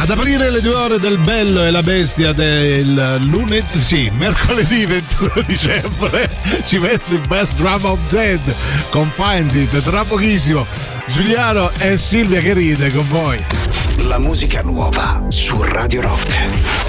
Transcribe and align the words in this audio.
Ad 0.00 0.10
aprire 0.10 0.48
le 0.52 0.60
due 0.60 0.74
ore 0.74 1.00
del 1.00 1.18
Bello 1.18 1.64
e 1.64 1.72
la 1.72 1.82
Bestia 1.82 2.32
del 2.32 3.18
lunedì, 3.22 3.80
sì, 3.80 4.08
mercoledì 4.16 4.86
21 4.86 5.42
dicembre 5.44 6.30
ci 6.64 6.78
messo 6.78 7.14
il 7.14 7.26
Best 7.26 7.56
Drum 7.56 7.84
of 7.84 7.98
Dead 8.08 8.40
con 8.90 9.10
Find 9.12 9.52
It 9.52 9.82
tra 9.82 10.04
pochissimo. 10.04 10.66
Giuliano 11.06 11.72
e 11.78 11.98
Silvia 11.98 12.40
che 12.40 12.54
ride 12.54 12.92
con 12.92 13.08
voi. 13.08 13.44
La 14.06 14.20
musica 14.20 14.62
nuova 14.62 15.24
su 15.30 15.60
Radio 15.62 16.00
Rock. 16.02 16.87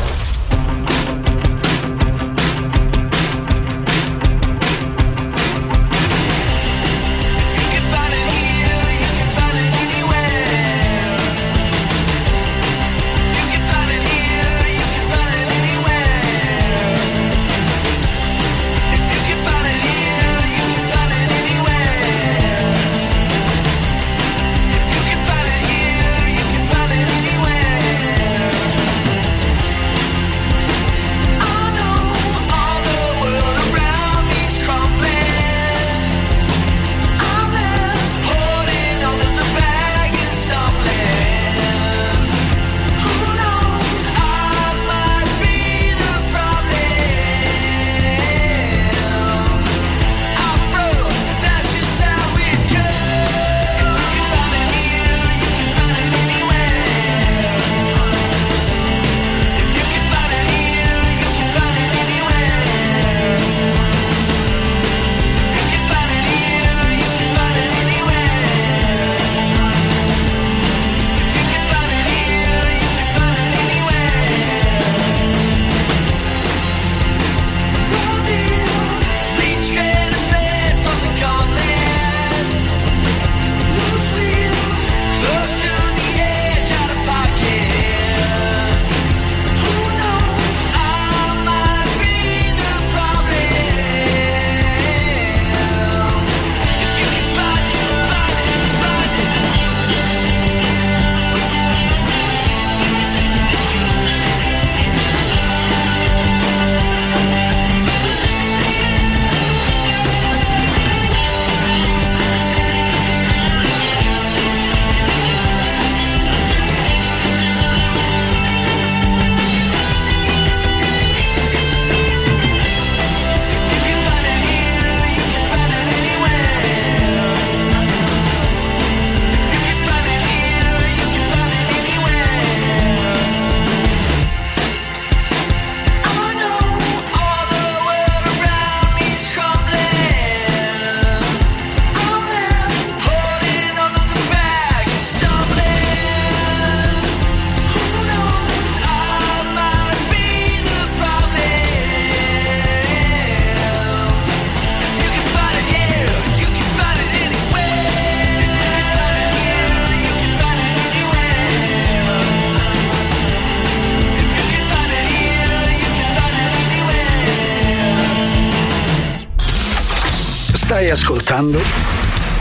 Stai 170.90 171.02
ascoltando 171.02 171.62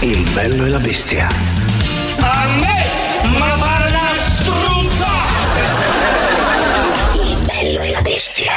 Il 0.00 0.26
bello 0.32 0.64
e 0.64 0.68
la 0.70 0.78
bestia. 0.78 1.28
A 2.18 2.46
me, 2.58 2.86
ma 3.38 3.56
pare 3.58 3.88
una 3.90 4.12
struzza! 4.16 5.06
Il 7.14 7.44
bello 7.44 7.80
e 7.82 7.90
la 7.90 8.00
bestia. 8.00 8.52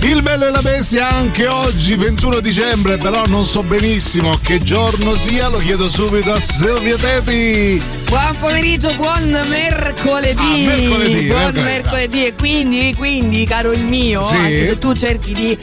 Il 0.00 0.22
bello 0.22 0.46
e 0.46 0.50
la 0.50 0.62
bestia 0.62 1.08
anche 1.08 1.46
oggi 1.46 1.94
21 1.94 2.40
dicembre, 2.40 2.96
però 2.96 3.26
non 3.26 3.44
so 3.44 3.62
benissimo 3.62 4.36
che 4.42 4.58
giorno 4.58 5.14
sia, 5.14 5.46
lo 5.46 5.58
chiedo 5.58 5.88
subito 5.88 6.32
a 6.32 6.40
Silvia 6.40 6.96
Teti. 6.96 7.80
Buon 8.08 8.36
pomeriggio, 8.40 8.92
buon 8.94 9.40
mercoledì. 9.48 10.40
Ah, 10.40 10.76
mercoledì, 10.76 11.26
buon 11.26 11.52
mercoledì. 11.52 11.60
mercoledì. 11.60 12.26
E 12.26 12.34
quindi, 12.34 12.94
quindi, 12.96 13.44
caro 13.44 13.70
il 13.70 13.84
mio, 13.84 14.22
Sì. 14.22 14.34
anche 14.34 14.66
se 14.66 14.78
tu 14.78 14.94
cerchi 14.94 15.32
di 15.32 15.58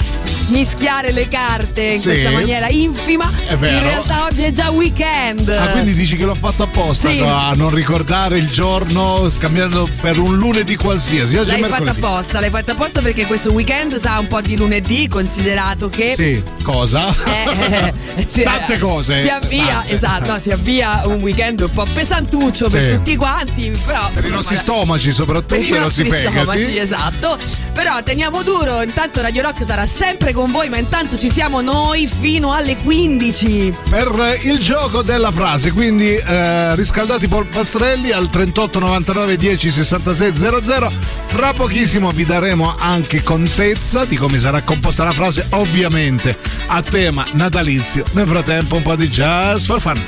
mischiare 0.47 1.11
le 1.11 1.27
carte 1.27 1.81
in 1.83 1.99
Sì. 1.99 2.07
questa 2.07 2.29
maniera 2.31 2.67
infima, 2.69 3.29
in 3.49 3.57
realtà 3.59 4.25
oggi 4.25 4.43
è 4.43 4.51
già 4.51 4.69
weekend. 4.71 5.49
Ah, 5.49 5.67
quindi 5.71 5.93
dici 5.93 6.15
che 6.17 6.23
l'ho 6.25 6.35
fatto 6.35 6.63
apposta 6.63 7.09
Sì. 7.09 7.19
a 7.19 7.51
non 7.55 7.73
ricordare 7.73 8.37
il 8.37 8.49
giorno 8.49 9.29
scambiando 9.29 9.89
per 10.01 10.17
un 10.19 10.35
lunedì 10.37 10.75
qualsiasi. 10.75 11.37
Oggi 11.37 11.59
L'hai 11.59 11.69
fatta 11.69 11.91
apposta, 11.91 12.39
l'hai 12.39 12.49
fatta 12.49 12.73
apposta 12.73 13.01
perché 13.01 13.25
questo 13.25 13.51
weekend 13.51 13.95
sa 13.95 14.19
un 14.19 14.27
po' 14.27 14.41
di 14.41 14.55
lunedì, 14.57 15.07
considerato 15.07 15.89
che 15.89 16.13
Sì, 16.15 16.41
cosa? 16.63 17.13
Eh, 17.25 17.93
eh, 18.21 18.25
si- 18.27 18.43
Tante 18.43 18.77
cose. 18.77 19.19
Si 19.21 19.27
avvia, 19.29 19.65
Tante. 19.77 19.93
esatto, 19.93 20.31
no, 20.33 20.39
si 20.39 20.51
avvia 20.51 21.01
un 21.05 21.21
weekend 21.21 21.61
un 21.61 21.71
po' 21.73 21.85
pesantuccio 21.91 22.69
per 22.69 22.89
Sì. 22.91 22.97
tutti 22.97 23.15
quanti, 23.15 23.71
però 23.85 24.05
Per 24.07 24.13
i 24.13 24.17
insomma, 24.17 24.35
nostri 24.35 24.57
stomaci 24.57 25.11
soprattutto 25.11 25.55
per 25.55 25.63
i 25.63 25.67
i 25.67 25.71
nostri 25.71 26.09
stomaci, 26.11 26.77
esatto. 26.77 27.37
Però 27.73 28.01
teniamo 28.03 28.41
duro, 28.43 28.81
intanto 28.81 29.21
Radio 29.21 29.41
Rock 29.41 29.65
sarà 29.65 29.85
sempre 29.85 30.31
con 30.35 30.51
voi, 30.51 30.67
ma 30.69 30.77
intanto 30.77 31.17
ci 31.17 31.31
siamo 31.31 31.61
noi 31.61 32.07
fino 32.07 32.51
alle 32.51 32.75
15. 32.75 33.73
Per 33.89 34.39
il 34.43 34.59
gioco 34.59 35.01
della 35.01 35.31
frase, 35.31 35.71
quindi 35.71 36.13
eh, 36.13 36.75
riscaldati 36.75 37.25
i 37.25 37.27
polpastrelli 37.29 38.11
al 38.11 38.29
38 38.29 38.79
99 38.79 39.37
10 39.37 39.71
66 39.71 40.35
00. 40.35 40.91
Fra 41.27 41.53
pochissimo 41.53 42.11
vi 42.11 42.25
daremo 42.25 42.75
anche 42.77 43.23
contezza 43.23 44.03
di 44.03 44.17
come 44.17 44.37
sarà 44.37 44.61
composta 44.61 45.05
la 45.05 45.13
frase, 45.13 45.47
ovviamente 45.51 46.37
a 46.67 46.81
tema 46.81 47.25
natalizio. 47.31 48.05
Nel 48.11 48.27
frattempo 48.27 48.75
un 48.75 48.83
po' 48.83 48.95
di 48.95 49.07
jazz 49.07 49.65
for 49.65 49.79
fun. 49.79 50.03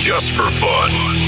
Just 0.00 0.32
for 0.32 0.50
fun. 0.50 1.27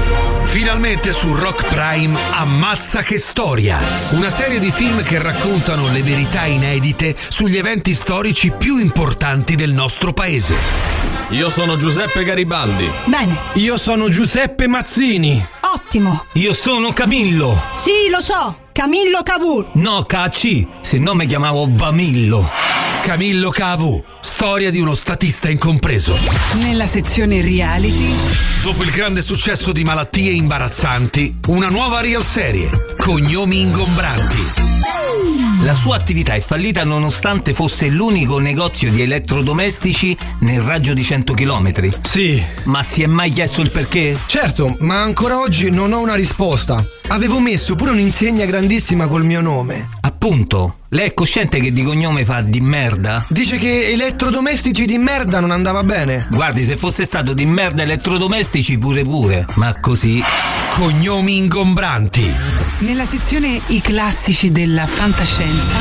Finalmente 0.51 1.13
su 1.13 1.33
Rock 1.33 1.65
Prime 1.67 2.19
Ammazza 2.31 3.03
che 3.03 3.17
storia, 3.19 3.79
una 4.09 4.29
serie 4.29 4.59
di 4.59 4.69
film 4.69 5.01
che 5.01 5.17
raccontano 5.17 5.87
le 5.87 6.01
verità 6.01 6.43
inedite 6.43 7.15
sugli 7.29 7.55
eventi 7.55 7.93
storici 7.93 8.51
più 8.51 8.75
importanti 8.75 9.55
del 9.55 9.71
nostro 9.71 10.11
paese. 10.11 10.57
Io 11.29 11.49
sono 11.49 11.77
Giuseppe 11.77 12.25
Garibaldi. 12.25 12.85
Bene. 13.05 13.37
Io 13.53 13.77
sono 13.77 14.09
Giuseppe 14.09 14.67
Mazzini. 14.67 15.43
Ottimo. 15.73 16.25
Io 16.33 16.51
sono 16.51 16.91
Camillo. 16.91 17.69
Sì, 17.73 18.09
lo 18.11 18.21
so. 18.21 18.57
Camillo 18.73 19.21
Cavour. 19.23 19.69
No, 19.75 20.03
KC, 20.03 20.67
se 20.81 20.99
no 20.99 21.13
mi 21.13 21.27
chiamavo 21.27 21.65
Vamillo. 21.69 22.49
Camillo 23.01 23.49
Cavu, 23.49 24.03
storia 24.41 24.71
di 24.71 24.79
uno 24.79 24.95
statista 24.95 25.51
incompreso. 25.51 26.17
Nella 26.53 26.87
sezione 26.87 27.43
reality. 27.43 28.11
Dopo 28.63 28.81
il 28.81 28.89
grande 28.89 29.21
successo 29.21 29.71
di 29.71 29.83
malattie 29.83 30.31
imbarazzanti, 30.31 31.37
una 31.49 31.69
nuova 31.69 32.01
real 32.01 32.23
serie, 32.23 32.67
Cognomi 32.97 33.61
ingombranti. 33.61 34.41
La 35.61 35.75
sua 35.75 35.95
attività 35.95 36.33
è 36.33 36.39
fallita 36.39 36.83
nonostante 36.83 37.53
fosse 37.53 37.89
l'unico 37.89 38.39
negozio 38.39 38.89
di 38.89 39.03
elettrodomestici 39.03 40.17
nel 40.39 40.61
raggio 40.61 40.95
di 40.95 41.03
100 41.03 41.35
km. 41.35 41.99
Sì. 42.01 42.43
Ma 42.63 42.81
si 42.81 43.03
è 43.03 43.05
mai 43.05 43.31
chiesto 43.31 43.61
il 43.61 43.69
perché? 43.69 44.17
Certo, 44.25 44.75
ma 44.79 45.03
ancora 45.03 45.37
oggi 45.37 45.69
non 45.69 45.93
ho 45.93 45.99
una 45.99 46.15
risposta. 46.15 46.83
Avevo 47.09 47.39
messo 47.39 47.75
pure 47.75 47.91
un'insegna 47.91 48.45
grandissima 48.45 49.07
col 49.07 49.23
mio 49.23 49.41
nome. 49.41 49.87
Appunto. 50.01 50.77
Lei 50.93 51.07
è 51.07 51.13
cosciente 51.13 51.61
che 51.61 51.71
di 51.71 51.83
cognome 51.83 52.25
fa 52.25 52.41
di 52.41 52.59
merda? 52.59 53.25
Dice 53.29 53.57
che 53.57 53.91
elettrodomestici 53.91 54.85
di 54.85 54.97
merda 54.97 55.39
non 55.39 55.51
andava 55.51 55.85
bene. 55.85 56.27
Guardi, 56.29 56.65
se 56.65 56.75
fosse 56.75 57.05
stato 57.05 57.31
di 57.31 57.45
merda 57.45 57.83
elettrodomestici 57.83 58.77
pure 58.77 59.03
pure. 59.03 59.45
Ma 59.55 59.73
così. 59.79 60.21
Cognomi 60.71 61.37
ingombranti. 61.37 62.29
Nella 62.79 63.05
sezione 63.05 63.61
I 63.67 63.79
classici 63.79 64.51
della 64.51 64.85
fantascienza. 64.85 65.75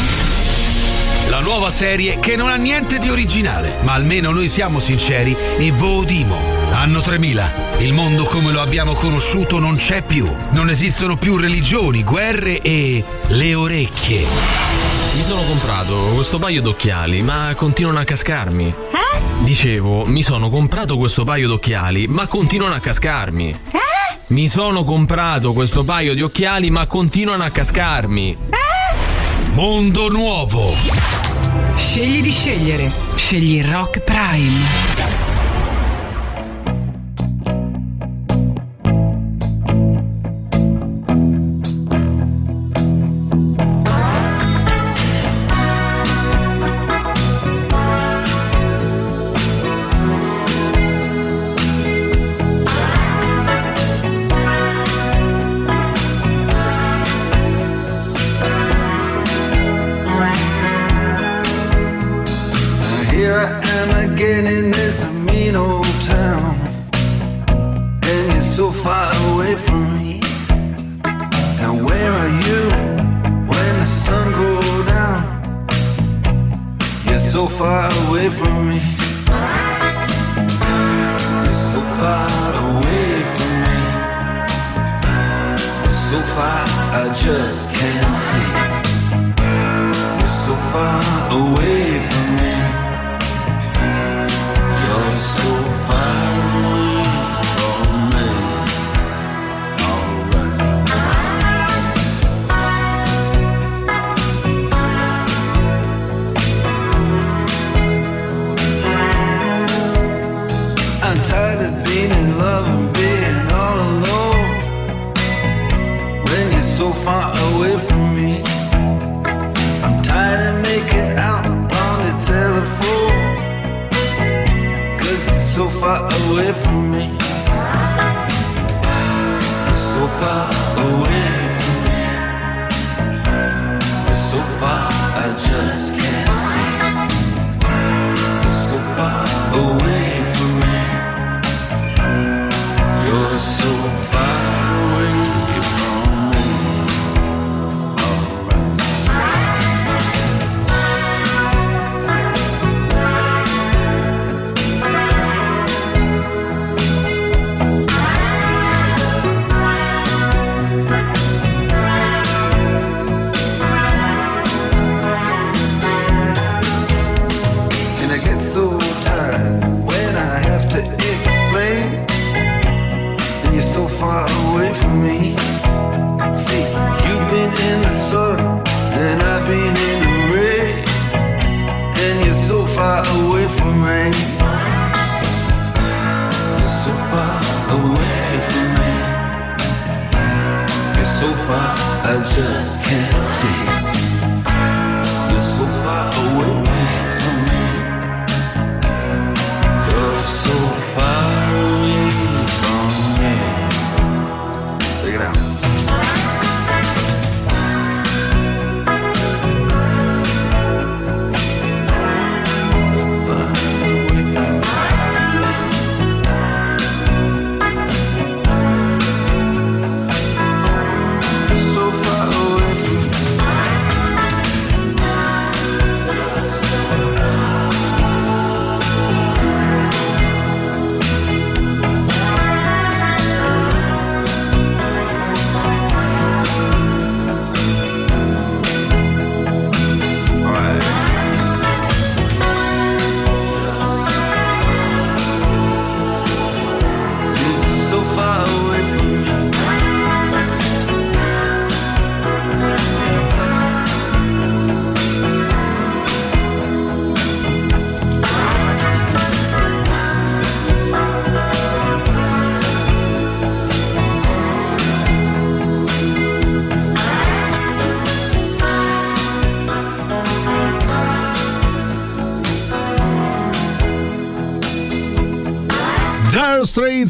La 1.29 1.41
nuova 1.41 1.71
serie 1.71 2.21
che 2.21 2.37
non 2.37 2.49
ha 2.49 2.55
niente 2.55 3.01
di 3.01 3.11
originale, 3.11 3.79
ma 3.83 3.95
almeno 3.95 4.31
noi 4.31 4.49
siamo 4.49 4.79
sinceri 4.79 5.37
e 5.59 5.73
vodimo. 5.73 6.37
Anno 6.71 7.01
3000. 7.01 7.79
Il 7.79 7.95
mondo 7.95 8.23
come 8.23 8.53
lo 8.53 8.61
abbiamo 8.61 8.93
conosciuto 8.93 9.59
non 9.59 9.75
c'è 9.75 10.03
più. 10.03 10.29
Non 10.51 10.71
esistono 10.71 11.17
più 11.17 11.37
religioni, 11.37 12.05
guerre 12.05 12.61
e 12.61 13.05
le 13.27 13.55
orecchie. 13.57 14.90
Mi 15.13 15.23
sono 15.25 15.43
comprato 15.43 16.13
questo 16.15 16.39
paio 16.39 16.63
d'occhiali, 16.63 17.21
ma 17.23 17.53
continuano 17.57 17.99
a 17.99 18.05
cascarmi. 18.05 18.67
Eh? 18.69 19.21
Dicevo, 19.43 20.05
mi 20.05 20.23
sono 20.23 20.49
comprato 20.49 20.97
questo 20.97 21.25
paio 21.25 21.49
d'occhiali, 21.49 22.07
ma 22.07 22.27
continuano 22.29 22.75
a 22.75 22.79
cascarmi. 22.79 23.51
Eh? 23.51 24.19
Mi 24.29 24.47
sono 24.47 24.85
comprato 24.85 25.53
questo 25.53 25.83
paio 25.83 26.15
di 26.15 26.23
occhiali, 26.23 26.71
ma 26.71 26.87
continuano 26.87 27.43
a 27.43 27.51
cascarmi. 27.51 28.31
Eh? 28.31 29.51
Mondo 29.53 30.09
nuovo. 30.09 30.73
Scegli 31.77 32.23
di 32.23 32.31
scegliere. 32.31 32.91
Scegli 33.17 33.63
Rock 33.65 34.01
Prime. 34.01 35.20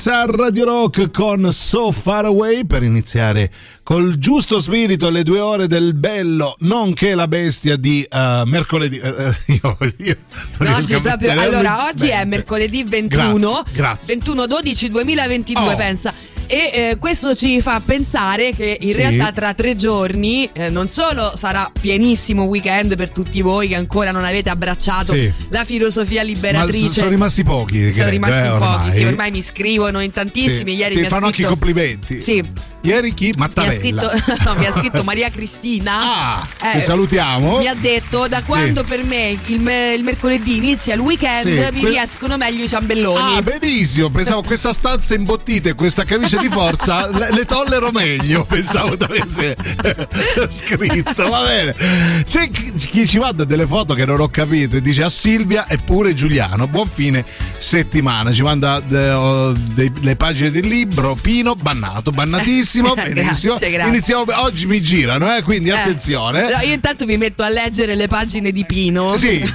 Dire 0.01 0.07
Straits 0.07 0.07
a 0.07 0.25
Radio 0.25 0.65
Rock 0.65 1.11
con 1.11 1.53
So 1.53 1.93
Far 1.93 2.25
Away 2.25 2.65
per 2.65 2.83
iniziare 2.83 3.51
col 3.83 4.17
giusto 4.19 4.59
spirito 4.61 5.11
le 5.11 5.23
due 5.23 5.41
ore 5.41 5.67
del 5.67 5.95
bello, 5.95 6.57
nonché 6.61 7.15
la 7.15 7.29
bestia 7.29 7.77
di 7.77 8.03
eh, 8.09 8.43
mercoledì. 8.47 8.99
Eh, 8.99 9.35
io, 9.47 9.79
io 9.99 10.17
No, 10.59 10.77
oggi 10.77 10.99
proprio, 11.01 11.33
allora, 11.33 11.87
oggi 11.89 12.09
è 12.09 12.25
mercoledì 12.25 12.85
21, 12.85 13.39
Grazie, 13.39 13.63
grazie. 13.73 14.15
21 14.15 14.47
12 14.47 14.89
2022, 14.89 15.73
Oh. 15.73 15.77
pensa. 15.77 16.15
E 16.53 16.71
eh, 16.75 16.97
questo 16.99 17.37
ci 17.37 17.61
fa 17.61 17.81
pensare 17.85 18.53
che 18.53 18.77
in 18.81 18.91
Sì. 18.91 18.97
realtà 18.97 19.31
tra 19.31 19.55
tre 19.55 19.77
giorni 19.77 20.51
eh, 20.53 20.69
non 20.69 20.89
solo 20.89 21.31
sarà 21.37 21.71
pienissimo 21.81 22.43
weekend 22.43 22.97
per 22.97 23.11
tutti 23.11 23.41
voi 23.41 23.69
che 23.69 23.77
ancora 23.77 24.11
non 24.11 24.25
avete 24.25 24.51
abbracciato 24.51 25.13
Sì. 25.15 25.33
la 25.51 25.65
filosofia 25.65 26.23
Ma 26.23 26.27
liberatrice. 26.27 26.89
s- 26.89 26.93
sono 26.95 27.09
rimasti 27.11 27.45
pochi. 27.45 27.93
Sono 27.95 28.09
rimasti 28.09 28.39
eh, 28.39 28.51
pochi, 28.51 28.63
ormai. 28.65 28.91
sì, 28.93 29.05
ormai 29.05 29.31
mi 29.31 29.43
scrivono 29.43 30.01
in 30.01 30.11
tantissimi. 30.11 30.75
Ieri 30.75 30.97
Ti 30.97 31.01
mi 31.03 31.07
fanno 31.07 31.27
anche 31.27 31.43
i 31.43 31.45
complimenti. 31.45 32.21
Sì, 32.21 32.43
Ieri 32.83 33.13
chi? 33.13 33.27
mi 33.27 33.33
ha 33.35 33.39
Mattarella. 33.39 33.75
scritto, 33.75 34.11
no, 34.45 34.55
mi 34.55 34.65
ha 34.67 34.75
scritto 34.75 35.03
Maria 35.05 35.29
Cristina. 35.31 35.93
Ah, 36.39 36.49
Eh, 36.63 36.71
che 36.73 36.81
salutiamo. 36.81 37.59
Mi 37.59 37.67
ha 37.67 37.75
detto 37.75 38.27
da 38.27 38.43
quando 38.43 38.85
per 38.85 39.05
me 39.05 39.37
il, 39.47 39.61
me- 39.61 39.93
il 39.93 40.03
mercoledì 40.03 40.57
inizia 40.57 40.95
il 40.95 41.01
weekend 41.01 41.43
Sì, 41.47 41.73
mi 41.75 41.81
que- 41.81 41.91
riescono 41.91 42.37
meglio 42.39 42.65
i 42.65 42.69
ciambelloni. 42.69 43.37
Ah, 43.37 43.43
benissimo. 43.43 44.09
Pensavo 44.11 44.43
questa 44.43 44.73
stanza 44.73 45.15
imbottita 45.15 45.69
e 45.69 45.75
questa 45.75 46.05
camicia 46.05 46.39
di 46.39 46.49
forza 46.49 47.07
le, 47.13 47.33
le 47.33 47.45
tollero 47.45 47.91
meglio. 47.93 48.45
Pensavo 48.45 48.97
da 48.97 49.05
avesse 49.07 49.57
scritto. 50.49 51.29
Va 51.29 51.43
bene. 51.43 51.75
C'è 52.25 52.51
chi, 52.51 53.07
ci 53.07 53.19
manda 53.19 53.45
delle 53.45 53.67
foto 53.67 53.93
che 53.95 54.07
non 54.07 54.21
ho 54.21 54.29
capito 54.29 54.77
e 54.77 54.81
dice 54.81 55.03
a 55.03 55.11
Silvia 55.11 55.67
e 55.67 55.77
pure 55.77 56.15
Giuliano. 56.15 56.67
Buon 56.67 56.89
fine 56.89 57.25
settimana. 57.59 58.33
Ci 58.33 58.43
manda 58.43 58.81
de- 58.81 59.53
dei- 59.75 59.93
le 60.01 60.17
pagine 60.17 60.51
del 60.51 60.67
libro. 60.67 61.15
Pino, 61.21 61.55
bannato, 61.55 62.11
bannatissimo. 62.11 62.69
Benissimo. 62.79 63.57
Grazie, 63.57 63.71
grazie. 63.71 63.89
Iniziamo. 63.93 64.25
Oggi 64.43 64.67
mi 64.67 64.81
girano, 64.81 65.35
eh, 65.35 65.43
quindi 65.43 65.71
Eh, 65.71 65.73
attenzione. 65.73 66.43
no, 66.43 66.61
io 66.63 66.73
intanto 66.75 67.05
mi 67.07 67.17
metto 67.17 67.43
a 67.43 67.49
leggere 67.49 67.95
le 67.95 68.07
pagine 68.07 68.53
di 68.53 68.65
Pino. 68.65 69.17
Sì, 69.17 69.43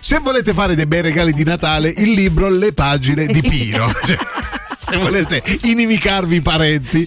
se 0.00 0.18
volete 0.18 0.52
fare 0.54 0.74
dei 0.74 0.86
bei 0.86 1.02
regali 1.02 1.32
di 1.32 1.44
Natale, 1.44 1.88
il 1.88 2.12
libro 2.12 2.48
Le 2.48 2.72
pagine 2.72 3.26
di 3.26 3.40
Pino. 3.42 3.92
Se 4.78 4.96
volete 4.98 5.42
inimicarvi 5.62 6.36
i 6.36 6.40
parenti, 6.42 7.04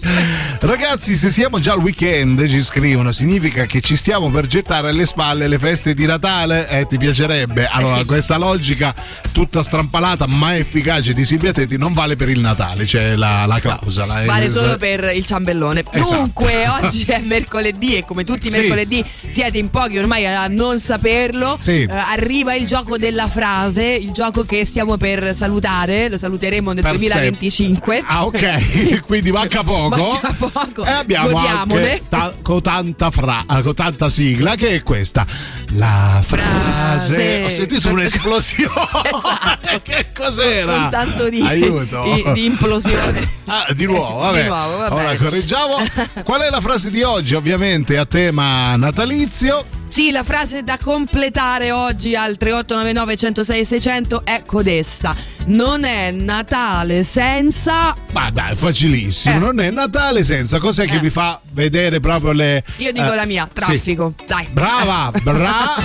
ragazzi, 0.68 1.14
se 1.16 1.30
siamo 1.30 1.58
già 1.58 1.72
al 1.72 1.78
weekend, 1.78 2.46
ci 2.46 2.62
scrivono, 2.62 3.12
significa 3.12 3.64
che 3.66 3.80
ci 3.80 3.96
stiamo 3.96 4.30
per 4.30 4.46
gettare 4.46 4.90
alle 4.90 5.06
spalle 5.06 5.48
le 5.48 5.58
feste 5.58 5.94
di 5.94 6.04
Natale? 6.06 6.68
Eh, 6.68 6.86
ti 6.86 6.98
piacerebbe? 6.98 7.66
Allora, 7.66 7.98
sì. 7.98 8.04
questa 8.04 8.36
logica 8.36 8.94
tutta 9.32 9.62
strampalata 9.62 10.26
ma 10.26 10.56
efficace 10.56 11.14
di 11.14 11.24
Silvia 11.24 11.52
Tetti 11.52 11.76
non 11.78 11.92
vale 11.92 12.16
per 12.16 12.28
il 12.28 12.40
Natale, 12.40 12.84
c'è 12.84 13.16
la, 13.16 13.46
la 13.46 13.58
clausola. 13.58 14.22
Vale 14.24 14.44
Eh, 14.44 14.50
solo 14.50 14.76
per 14.76 15.10
il 15.14 15.24
ciambellone. 15.24 15.84
Esatto. 15.90 16.14
Dunque, 16.14 16.64
oggi 16.68 17.04
è 17.04 17.20
mercoledì 17.20 17.96
e 17.96 18.04
come 18.04 18.24
tutti 18.24 18.48
i 18.48 18.50
Sì. 18.50 18.58
mercoledì 18.60 19.04
siete 19.26 19.58
in 19.58 19.70
pochi 19.70 19.98
ormai 19.98 20.26
a 20.26 20.46
non 20.48 20.78
saperlo. 20.78 21.56
Sì. 21.60 21.82
Eh, 21.82 21.88
arriva 21.90 22.54
il 22.54 22.66
gioco 22.66 22.96
della 22.98 23.28
frase, 23.28 23.84
il 23.84 24.10
gioco 24.10 24.44
che 24.44 24.64
stiamo 24.66 24.96
per 24.96 25.34
salutare, 25.34 26.08
lo 26.10 26.18
saluteremo 26.18 26.72
nel 26.72 26.82
Per 26.82 26.96
2025. 26.96 28.02
Ah, 28.06 28.24
ok, 28.26 29.00
quindi 29.06 29.32
manca 29.32 29.62
poco. 29.62 29.96
Manca 30.12 30.32
poco. 30.36 30.48
E 30.84 30.90
abbiamo 30.90 31.30
Godiamone. 31.30 31.90
anche 31.92 32.02
ta- 32.08 32.34
con, 32.42 32.60
tanta 32.62 33.10
fra- 33.10 33.44
con 33.62 33.74
tanta 33.74 34.08
sigla 34.08 34.54
che 34.56 34.76
è 34.76 34.82
questa. 34.82 35.26
La 35.74 36.20
frase. 36.24 37.14
Frase. 37.14 37.42
Ho 37.44 37.48
sentito 37.48 37.88
un'esplosione. 37.90 38.68
Esatto. 39.20 39.80
che 39.82 40.06
cos'era? 40.16 40.72
Con 40.72 40.90
tanto 40.90 41.28
di, 41.28 41.40
Aiuto. 41.40 42.02
di- 42.02 42.32
di 42.32 42.44
implosione. 42.46 43.28
Ah, 43.46 43.66
di 43.74 43.86
nuovo, 43.86 44.18
vabbè. 44.20 44.42
Di 44.42 44.48
nuovo, 44.48 44.94
Ora 44.94 45.16
correggiamo. 45.16 45.76
Qual 46.24 46.40
è 46.40 46.50
la 46.50 46.60
frase 46.60 46.90
di 46.90 47.02
oggi? 47.02 47.34
Ovviamente 47.34 47.96
a 47.98 48.04
tema 48.04 48.74
natalizio. 48.76 49.64
Sì, 49.90 50.12
la 50.12 50.22
frase 50.22 50.62
da 50.62 50.78
completare 50.80 51.72
oggi 51.72 52.14
al 52.14 52.36
3899 52.36 53.16
106 53.16 53.64
600 53.64 54.24
è 54.24 54.44
codesta. 54.46 55.16
Non 55.46 55.82
è 55.82 56.12
Natale 56.12 57.02
senza. 57.02 57.96
Ma 58.12 58.30
dai, 58.30 58.54
facilissimo. 58.54 59.34
Eh. 59.34 59.38
Non 59.40 59.58
è 59.58 59.70
Natale 59.70 60.22
senza. 60.22 60.60
Cos'è 60.60 60.86
che 60.86 60.96
Eh. 60.96 61.00
vi 61.00 61.10
fa 61.10 61.40
vedere 61.52 61.98
proprio 61.98 62.30
le. 62.30 62.62
Io 62.76 62.92
dico 62.92 63.12
eh, 63.12 63.16
la 63.16 63.26
mia, 63.26 63.48
sì. 63.48 63.54
traffico. 63.54 64.14
Dai. 64.28 64.46
Brava, 64.52 65.10
brava, 65.22 65.76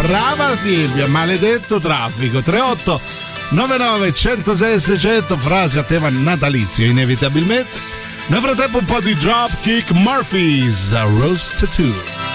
brava 0.00 0.56
Silvia, 0.56 1.06
maledetto 1.08 1.78
traffico. 1.80 2.40
38 2.40 2.98
99 3.50 4.14
106 4.14 4.80
600 4.80 5.36
frase 5.36 5.78
a 5.78 5.82
tema 5.82 6.08
natalizio 6.08 6.86
inevitabilmente. 6.86 7.92
Nel 8.28 8.40
frattempo 8.40 8.78
un 8.78 8.86
po' 8.86 9.00
di 9.00 9.12
Dropkick 9.12 9.90
Murphys, 9.90 10.92
Roast 11.18 11.68
2. 11.76 12.33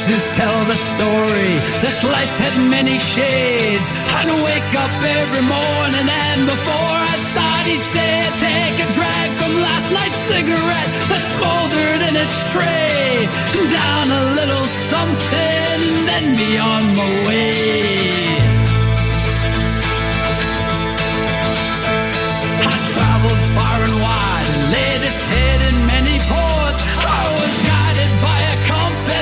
Pictures 0.00 0.28
tell 0.32 0.64
the 0.64 0.80
story. 0.80 1.52
This 1.84 2.02
life 2.04 2.32
had 2.40 2.56
many 2.70 2.98
shades. 2.98 3.84
I'd 4.16 4.32
wake 4.48 4.72
up 4.80 4.94
every 5.20 5.44
morning 5.44 6.08
and 6.08 6.40
before 6.48 6.96
I'd 7.12 7.24
start 7.28 7.64
each 7.68 7.84
day, 7.92 8.24
I'd 8.24 8.38
take 8.40 8.76
a 8.80 8.88
drag 8.96 9.28
from 9.36 9.52
last 9.60 9.92
night's 9.92 10.22
cigarette 10.24 10.90
that 11.04 11.22
smoldered 11.36 12.00
in 12.08 12.14
its 12.16 12.38
tray. 12.48 13.28
Down 13.76 14.06
a 14.08 14.24
little 14.40 14.66
something, 14.88 15.80
then 16.08 16.24
be 16.32 16.56
on 16.56 16.82
my 16.96 17.10
way. 17.28 17.60
I 22.56 22.76
traveled 22.96 23.42
far 23.52 23.78
and 23.84 23.96
wide 24.00 24.48
and 24.48 24.64
laid 24.72 25.00
its 25.04 25.20
head 25.28 25.60
in 25.60 25.76
many 25.92 26.16
ports. 26.24 26.39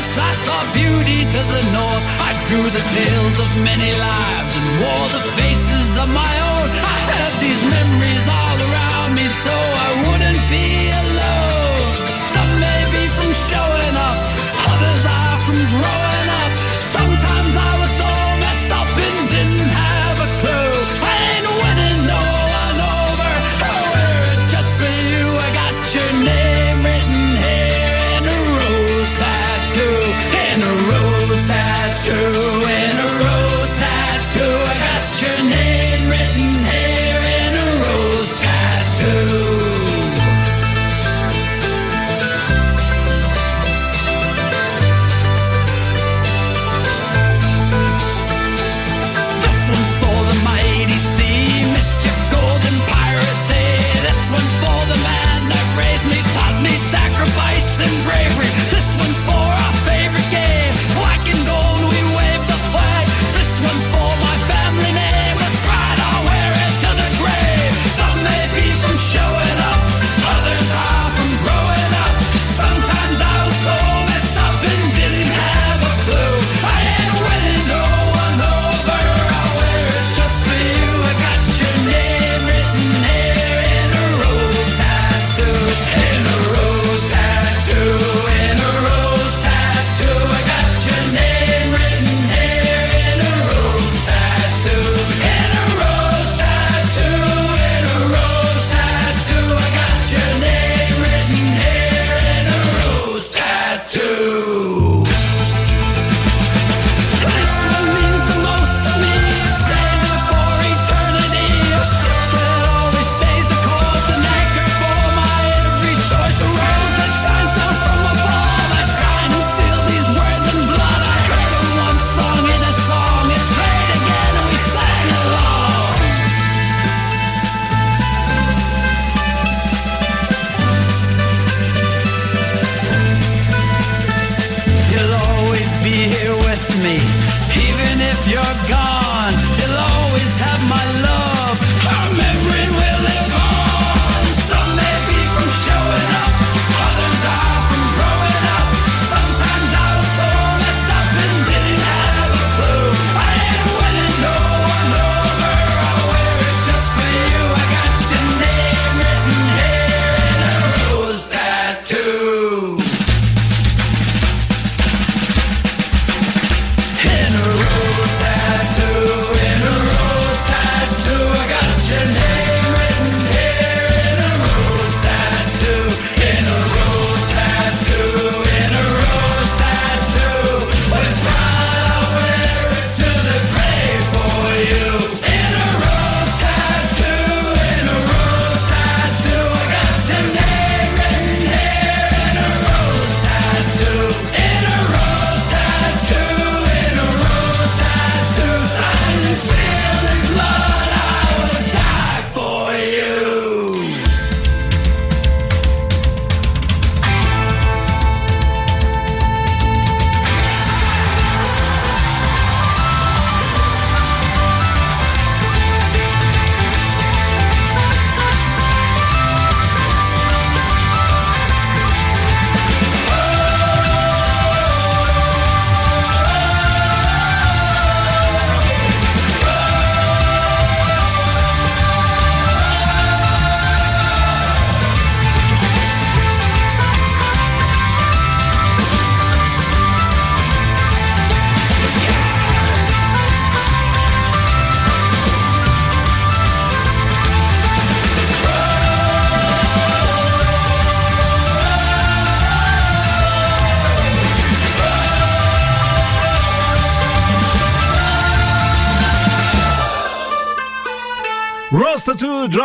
Compass. 0.08 0.18
I 0.18 0.32
saw 0.32 0.72
beauty 0.72 1.24
to 1.24 1.40
the 1.52 1.62
north. 1.72 2.04
I 2.20 2.32
drew 2.46 2.62
the 2.62 2.84
tales 2.94 3.38
of 3.38 3.50
many 3.64 3.90
lives 3.92 4.52
and 4.56 4.80
wore 4.80 5.08
the 5.08 5.24
faces 5.36 5.98
of 5.98 6.08
my 6.08 6.34
own. 6.50 6.68
I 6.70 6.98
had 7.12 7.32
these 7.40 7.62
memories 7.62 8.26
all 8.26 8.58
around 8.68 9.14
me 9.14 9.26
so 9.26 9.54
I 9.54 9.90
wouldn't 10.06 10.42
be 10.48 10.66
alone. 11.02 11.92
Some 12.28 12.52
may 12.60 12.82
be 12.92 13.04
from 13.08 13.32
showing 13.50 13.96
up, 14.08 14.18
others 14.72 15.04
are 15.06 15.38
from 15.44 15.60
growing 15.72 15.97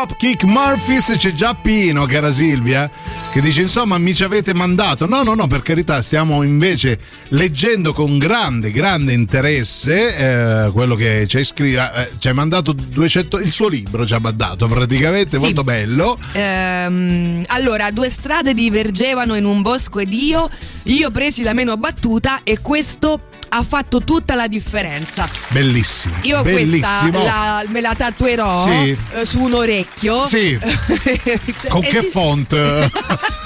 Dropkick 0.05 0.43
Murphys 0.43 1.13
c'è 1.17 1.31
già 1.31 1.53
Pino 1.55 2.03
che 2.05 2.15
era 2.17 2.29
Silvia 2.29 2.91
che 3.31 3.39
dice 3.39 3.61
insomma 3.61 3.97
mi 3.97 4.13
ci 4.13 4.25
avete 4.25 4.53
mandato 4.53 5.05
no 5.07 5.23
no 5.23 5.33
no 5.33 5.47
per 5.47 5.61
carità 5.61 6.01
stiamo 6.01 6.43
invece 6.43 6.99
leggendo 7.29 7.93
con 7.93 8.17
grande 8.17 8.71
grande 8.71 9.13
interesse 9.13 10.65
eh, 10.65 10.71
quello 10.71 10.95
che 10.95 11.25
ci 11.25 11.37
hai 11.37 11.45
scritto 11.45 11.79
eh, 11.93 12.09
ci 12.19 12.27
hai 12.27 12.33
mandato 12.33 12.73
200 12.73 13.39
il 13.39 13.53
suo 13.53 13.69
libro 13.69 14.05
ci 14.05 14.13
ha 14.13 14.19
mandato 14.19 14.67
praticamente 14.67 15.37
Sì. 15.37 15.43
molto 15.45 15.63
bello 15.63 16.19
Ehm, 16.33 17.43
allora, 17.47 17.89
due 17.91 18.09
strade 18.09 18.53
divergevano 18.53 19.35
in 19.35 19.45
un 19.45 19.61
bosco 19.61 19.99
ed 19.99 20.11
io, 20.11 20.49
io 20.83 21.11
presi 21.11 21.43
la 21.43 21.53
meno 21.53 21.77
battuta 21.77 22.41
e 22.43 22.59
questo 22.61 23.21
ha 23.55 23.61
fatto 23.63 24.01
tutta 24.03 24.33
la 24.33 24.47
differenza. 24.47 25.29
bellissimo 25.49 26.15
Io 26.23 26.41
bellissimo 26.41 27.09
questa 27.11 27.23
la- 27.23 27.63
me 27.67 27.81
la 27.81 27.93
tatuerò 27.95 28.65
Sì. 28.67 28.97
eh, 29.15 29.25
su 29.25 29.41
un 29.43 29.53
orecchio. 30.09 30.27
Sì. 30.27 30.59
Cioè, 31.59 31.69
con 31.69 31.81
che 31.81 31.97
esi- 31.97 32.09
font 32.09 32.53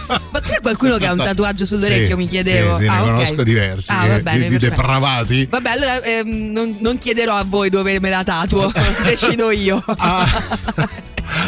Ma 0.07 0.39
c'è 0.41 0.61
qualcuno 0.61 0.97
che 0.97 1.05
ha 1.05 1.11
un 1.11 1.17
tatuaggio 1.17 1.65
sull'orecchio, 1.65 2.07
Sì, 2.07 2.15
mi 2.15 2.27
chiedevo. 2.27 2.75
sì, 2.77 2.83
sì, 2.83 2.89
ne 2.89 2.95
Ah, 2.95 3.01
ok. 3.03 3.09
conosco 3.09 3.43
diversi 3.43 3.91
Ah, 3.91 4.01
che- 4.03 4.07
va 4.09 4.19
bene, 4.19 4.39
di, 4.43 4.47
di 4.49 4.57
depravati 4.57 5.47
Vabbè, 5.49 5.69
allora 5.69 6.01
ehm, 6.01 6.51
non, 6.51 6.77
non 6.79 6.97
chiederò 6.97 7.35
a 7.35 7.43
voi 7.43 7.69
dove 7.69 7.99
me 7.99 8.09
la 8.09 8.23
tatuo, 8.23 8.71
decido 9.03 9.51
io. 9.51 9.83
Ah. 9.85 10.25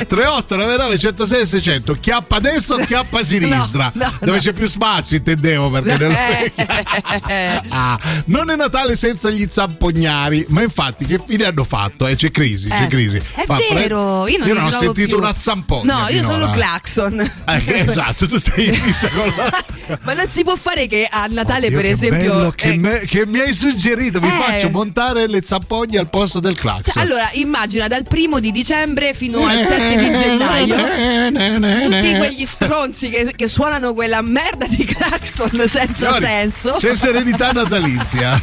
3899 0.06 0.98
106 0.98 1.46
600 1.46 1.94
chiappa 2.00 2.36
a 2.38 2.40
destra 2.40 2.76
o 2.76 2.80
chiappa 2.80 3.20
a 3.20 3.24
sinistra 3.24 3.92
No, 3.94 4.06
no, 4.06 4.18
dove 4.20 4.38
no. 4.38 4.44
c'è 4.44 4.54
più 4.54 4.68
spazio 4.68 5.18
intendevo 5.18 5.70
perché 5.70 5.98
Eh, 7.28 7.62
Ah, 7.70 7.98
non 8.26 8.50
è 8.50 8.56
Natale 8.56 8.96
senza 8.96 9.30
gli 9.30 9.46
zampognari 9.50 10.46
ma 10.50 10.62
infatti 10.62 11.06
che 11.06 11.20
fine 11.26 11.46
hanno 11.46 11.64
fatto 11.64 12.08
eh, 12.08 12.16
c'è 12.16 12.32
crisi 12.32 12.68
c'è 12.70 12.84
Eh, 12.84 12.88
crisi 12.88 13.18
È 13.18 13.44
Fa 13.46 13.58
vero, 13.72 14.28
io 14.28 14.38
non, 14.38 14.48
li 14.48 14.52
ho 14.52 14.56
trovo 14.56 14.72
sentito 14.72 15.08
più. 15.08 15.18
una 15.18 15.34
zampogna 15.36 16.02
No, 16.02 16.08
io 16.10 16.24
solo 16.24 16.50
clacson. 16.52 17.20
Eh, 17.20 17.64
esatto 17.82 18.28
tu 18.28 18.38
stai 18.38 18.68
in 18.68 18.74
fissa 18.76 19.08
con 19.10 19.34
la 19.36 19.98
Ma 20.04 20.14
non 20.14 20.30
si 20.30 20.44
può 20.44 20.56
fare 20.56 20.88
che 20.88 21.08
a 21.10 21.26
Natale, 21.30 21.70
Dio, 21.70 21.78
per 21.78 21.86
esempio. 21.90 22.34
bello 22.36 22.52
che, 22.56 22.70
eh, 22.70 22.78
me- 22.78 23.00
che 23.06 23.26
mi 23.26 23.40
hai 23.40 23.54
suggerito 23.54 24.20
mi 24.20 24.28
Eh. 24.28 24.32
faccio 24.40 24.70
montare 24.70 25.28
le 25.28 25.42
zampogne 25.44 25.98
al 25.98 26.10
posto 26.10 26.40
del 26.40 26.56
clacson 26.56 26.94
cioè, 26.94 27.04
allora, 27.04 27.28
immagina 27.34 27.88
dal 27.88 28.04
primo 28.04 28.40
di 28.40 28.52
dicembre 28.52 29.14
fino 29.14 29.46
al 29.46 29.66
7 29.66 29.89
di 29.96 30.14
gennaio 30.14 31.82
tutti 31.82 32.16
quegli 32.18 32.46
stronzi 32.46 33.10
che, 33.10 33.34
che 33.36 33.48
suonano 33.48 33.94
quella 33.94 34.22
merda 34.22 34.66
di 34.68 34.86
clacson 34.86 35.68
senza 35.68 35.88
Signori, 35.94 36.26
senso. 36.26 36.76
c'è 36.78 36.94
serenità 36.94 37.52
natalizia 37.52 38.40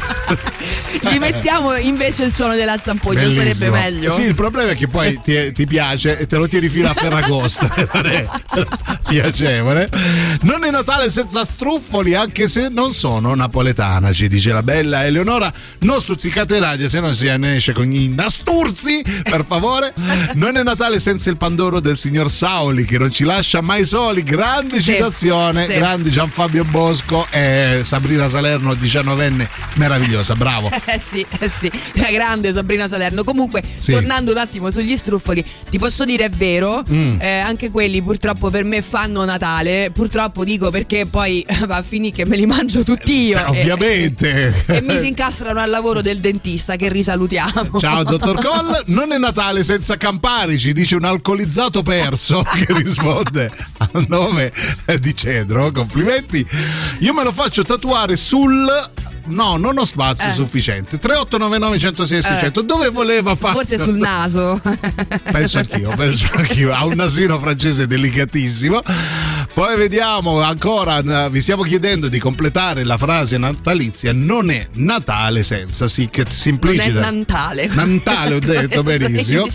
Gli 1.01 1.17
mettiamo 1.19 1.75
invece 1.75 2.23
il 2.23 2.33
suono 2.33 2.55
della 2.55 2.77
zampogna, 2.81 3.23
non 3.23 3.33
sarebbe 3.33 3.69
meglio? 3.69 4.11
Sì, 4.11 4.21
il 4.21 4.35
problema 4.35 4.71
è 4.71 4.75
che 4.75 4.87
poi 4.87 5.19
ti, 5.21 5.51
ti 5.51 5.65
piace 5.65 6.17
e 6.17 6.27
te 6.27 6.35
lo 6.35 6.47
tieni 6.47 6.69
fino 6.69 6.89
a 6.89 6.93
Ferragosto. 6.93 7.67
non 7.77 8.99
piacevole. 9.07 9.89
Non 10.41 10.63
è 10.63 10.71
Natale 10.71 11.09
senza 11.09 11.45
struffoli, 11.45 12.13
anche 12.13 12.47
se 12.47 12.69
non 12.69 12.93
sono 12.93 13.33
napoletana, 13.35 14.11
ci 14.11 14.27
dice 14.27 14.51
la 14.51 14.63
bella 14.63 15.05
Eleonora. 15.05 15.51
Non 15.79 16.01
stuzzicate 16.01 16.59
radio, 16.59 16.89
se 16.89 16.99
no 16.99 17.11
si 17.13 17.25
ne 17.37 17.55
esce 17.55 17.73
con 17.73 17.91
i 17.91 18.09
nasturzi, 18.09 19.03
per 19.23 19.45
favore. 19.47 19.93
Non 20.33 20.57
è 20.57 20.63
Natale 20.63 20.99
senza 20.99 21.29
il 21.29 21.36
pandoro 21.37 21.79
del 21.79 21.95
signor 21.97 22.29
Sauli, 22.29 22.85
che 22.85 22.97
non 22.97 23.11
ci 23.11 23.23
lascia 23.23 23.61
mai 23.61 23.85
soli. 23.85 24.23
Grande 24.23 24.81
Sì, 24.81 24.91
citazione, 24.93 25.65
sì. 25.65 25.73
grande 25.73 26.09
Gian 26.09 26.29
Fabio 26.29 26.63
Bosco 26.65 27.25
e 27.31 27.81
Sabrina 27.83 28.27
Salerno, 28.29 28.73
19enne, 28.73 29.47
meravigliosa, 29.75 30.33
bravo. 30.35 30.69
Eh 30.89 30.99
sì, 30.99 31.25
eh 31.39 31.49
sì, 31.49 31.69
la 31.95 32.09
grande 32.11 32.51
Sabrina 32.51 32.87
Salerno. 32.87 33.23
Comunque, 33.23 33.61
Sì. 33.77 33.91
tornando 33.91 34.31
un 34.31 34.37
attimo 34.37 34.71
sugli 34.71 34.95
struffoli, 34.95 35.43
ti 35.69 35.77
posso 35.77 36.05
dire 36.05 36.25
è 36.25 36.29
vero, 36.29 36.83
Mm. 36.89 37.19
eh, 37.21 37.37
anche 37.39 37.69
quelli 37.69 38.01
purtroppo 38.01 38.49
per 38.49 38.63
me 38.63 38.81
fanno 38.81 39.23
Natale. 39.25 39.91
Purtroppo 39.93 40.43
dico 40.43 40.69
perché 40.71 41.05
poi 41.05 41.45
va 41.67 41.77
a 41.77 41.81
finire 41.83 42.15
che 42.15 42.25
me 42.25 42.35
li 42.37 42.45
mangio 42.45 42.83
tutti 42.83 43.27
io. 43.27 43.37
Eh, 43.37 43.41
e- 43.41 43.45
Ovviamente. 43.59 44.63
E, 44.67 44.81
mi 44.81 44.97
si 44.97 45.07
incastrano 45.09 45.59
al 45.59 45.69
lavoro 45.69 46.01
del 46.01 46.19
dentista 46.19 46.75
che 46.75 46.89
risalutiamo. 46.89 47.79
Ciao 47.79 48.03
dottor 48.03 48.41
Coll, 48.41 48.83
non 48.87 49.11
è 49.11 49.17
Natale 49.17 49.63
senza 49.63 49.97
Campari, 49.97 50.57
ci 50.57 50.73
dice 50.73 50.95
un 50.95 51.03
alcolizzato 51.27 51.83
perso 51.83 52.41
che 52.55 52.67
risponde 52.69 53.51
al 53.79 54.05
nome 54.07 54.53
di 55.01 55.13
Cedro, 55.13 55.71
complimenti. 55.73 56.45
Io 56.99 57.13
me 57.13 57.23
lo 57.23 57.33
faccio 57.33 57.63
tatuare 57.63 58.15
sul... 58.15 58.65
No, 59.27 59.57
non 59.57 59.77
ho 59.77 59.85
spazio 59.85 60.29
Eh. 60.29 60.33
sufficiente. 60.33 60.97
3899 60.99 61.79
106 61.79 62.21
600. 62.21 62.61
Dove 62.61 62.89
voleva 62.89 63.35
fare? 63.35 63.53
Forse 63.55 63.77
sul 63.77 63.95
naso. 63.97 64.59
Penso 65.31 65.57
anch'io, 65.59 65.89
penso 65.95 66.27
anch'io. 66.33 66.73
Ha 66.73 66.85
un 66.85 66.95
nasino 66.95 67.39
francese 67.39 67.87
delicatissimo. 67.87 68.81
Poi 69.53 69.75
vediamo 69.77 70.39
ancora, 70.41 71.01
vi 71.29 71.41
stiamo 71.41 71.63
chiedendo 71.63 72.07
di 72.09 72.19
completare 72.19 72.83
la 72.83 72.97
frase 72.97 73.37
natalizia. 73.37 74.11
Non 74.13 74.49
è 74.51 74.67
Natale 74.73 75.43
senza, 75.43 75.87
sì, 75.87 76.09
che 76.09 76.21
Non 76.21 76.31
è 76.31 76.33
simplicita. 76.33 77.09
Natale. 77.11 77.67
Natale, 77.67 78.35
ho 78.35 78.39
detto 78.39 78.83
benissimo. 78.83 79.47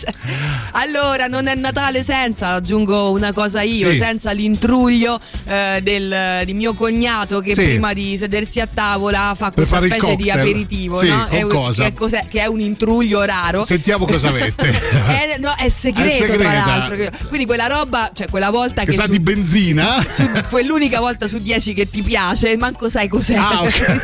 Allora, 0.73 1.27
non 1.27 1.47
è 1.47 1.55
Natale 1.55 2.03
senza, 2.03 2.49
aggiungo 2.49 3.11
una 3.13 3.33
cosa 3.33 3.63
io, 3.63 3.91
Sì. 3.91 3.97
senza 3.97 4.33
l'intruglio 4.33 5.19
eh, 5.45 5.81
del, 5.83 6.43
di 6.45 6.55
mio 6.55 6.75
cognato 6.75 7.41
che 7.41 7.55
Sì. 7.55 7.63
prima 7.65 7.93
di 7.93 8.17
sedersi 8.19 8.61
a 8.61 8.67
tavola 8.73 9.35
fa 9.37 9.51
questa 9.67 9.81
specie 9.81 10.17
di 10.17 10.25
cocktail. 10.25 10.31
aperitivo, 10.41 10.99
Sì, 10.99 11.09
no? 11.09 11.27
È 11.29 11.43
un-? 11.43 11.73
Che, 11.75 11.95
cos'è- 11.95 12.27
che 12.29 12.41
è 12.41 12.47
un 12.47 12.61
intruglio 12.61 13.23
raro. 13.23 13.65
Sentiamo 13.65 14.05
cosa 14.07 14.29
avete. 14.29 14.71
È, 15.13 15.37
no, 15.39 15.53
è 15.57 15.69
segreto, 15.69 16.25
È 16.33 16.37
tra 16.37 16.53
l'altro. 16.53 16.97
Quindi 17.29 17.47
quella 17.47 17.67
roba, 17.67 18.11
cioè 18.15 18.29
quella 18.29 18.51
volta 18.51 18.83
Che 18.83 18.91
che, 18.91 18.93
sa 18.97 19.05
su- 19.05 19.11
di 19.11 19.21
benzina? 19.21 20.05
su- 20.09 20.31
quell'unica 20.49 21.01
volta 21.01 21.27
su 21.27 21.39
dieci 21.41 21.73
che 21.75 21.89
ti 21.89 22.03
piace, 22.03 22.57
manco 22.57 22.89
sai 22.89 23.09
cos'è. 23.09 23.35
Ah, 23.37 23.63
ok. 23.63 24.01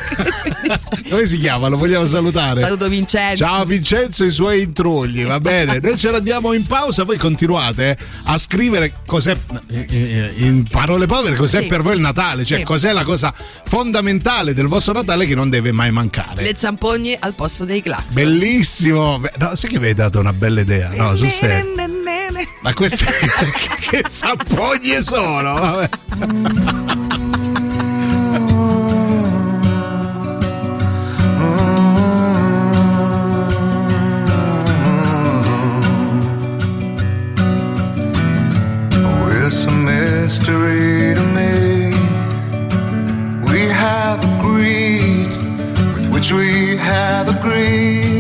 Come 1.09 1.27
si 1.27 1.39
chiama? 1.39 1.69
Lo 1.69 1.77
vogliamo 1.77 2.05
salutare? 2.05 2.61
Saluto 2.63 2.89
Vincenzo. 2.89 3.45
Ciao 3.45 3.65
Vincenzo 3.65 4.25
e 4.25 4.27
i 4.27 4.31
suoi 4.31 4.63
intrugli, 4.63 5.25
va 5.25 5.41
bene. 5.41 5.79
Noi 5.83 5.97
ce 5.99 6.11
l'andiamo 6.11 6.53
in 6.53 6.67
pausa, 6.67 7.05
voi 7.05 7.17
continuate 7.19 7.97
a 8.25 8.39
scrivere 8.39 8.93
cos'è, 9.07 9.37
eh, 9.71 10.33
in 10.37 10.65
parole 10.69 11.07
povere, 11.07 11.37
cos'è 11.37 11.61
Sì. 11.63 11.67
per 11.67 11.83
voi 11.83 11.95
il 11.95 12.01
Natale, 12.01 12.45
cioè 12.45 12.59
Sì. 12.59 12.65
cos'è 12.65 12.93
la 12.93 13.05
cosa 13.05 13.33
fondamentale 13.65 14.55
del 14.55 14.67
vostro 14.67 14.93
Natale 14.95 15.27
che 15.27 15.35
non 15.35 15.48
deve 15.49 15.73
mai 15.73 15.91
mancare. 15.91 16.43
Le 16.43 16.55
zampogne 16.55 17.17
al 17.19 17.35
posto 17.35 17.65
dei 17.65 17.81
clax. 17.81 18.13
Bellissimo, 18.13 19.21
no, 19.39 19.55
sai 19.55 19.71
che 19.71 19.79
mi 19.79 19.87
hai 19.87 19.95
dato 19.95 20.19
una 20.19 20.33
bella 20.33 20.61
idea, 20.61 20.91
no, 20.95 21.15
sul 21.15 21.31
serio. 21.31 21.75
Ma 22.63 22.75
queste 22.75 23.07
che 23.91 24.05
zampoglie 24.09 25.03
sono? 25.03 25.55
Vabbè. 25.55 25.89
It's 39.49 39.65
a 39.65 39.71
mystery 39.71 41.15
to 41.15 41.23
me. 41.25 41.89
We 43.51 43.61
have 43.61 44.23
agreed 44.23 45.08
which 46.19 46.33
we 46.33 46.77
have 46.77 47.29
agreed. 47.29 48.18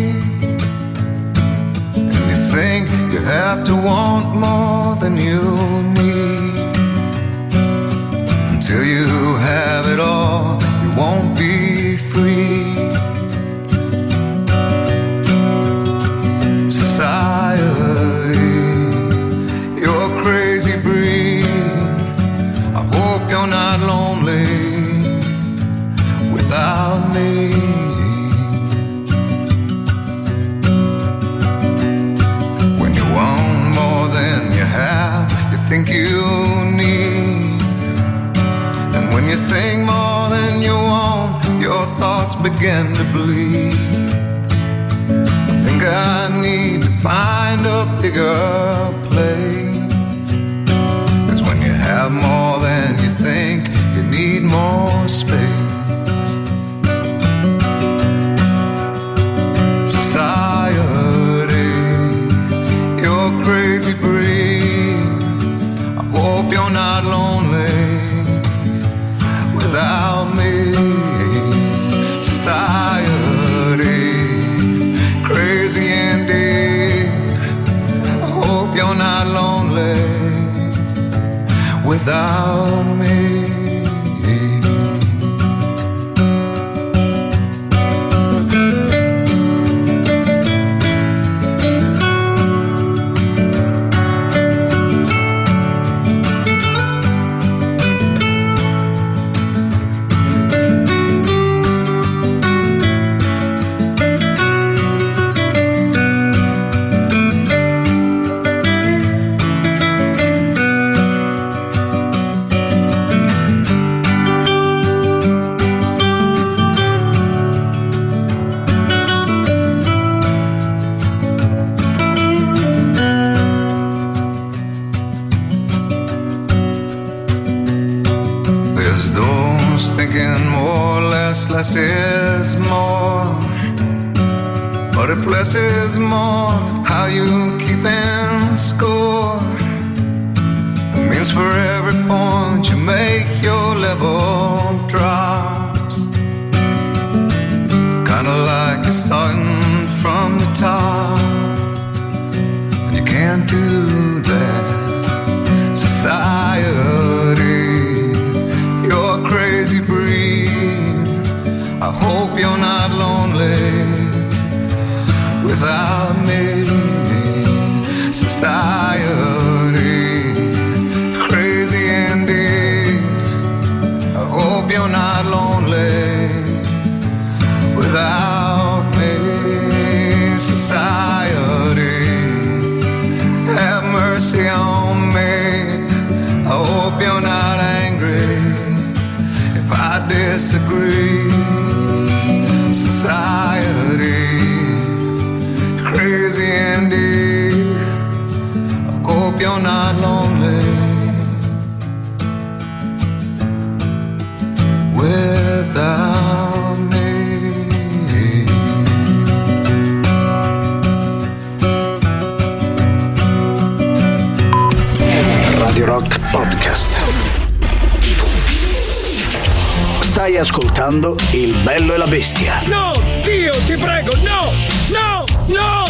Ascoltando 220.38 221.16
Il 221.32 221.56
bello 221.64 221.94
e 221.94 221.96
la 221.96 222.06
bestia. 222.06 222.62
No, 222.66 222.92
Dio, 223.22 223.50
ti 223.66 223.76
prego, 223.76 224.14
no! 224.18 224.52
No! 224.88 225.24
No! 225.46 225.84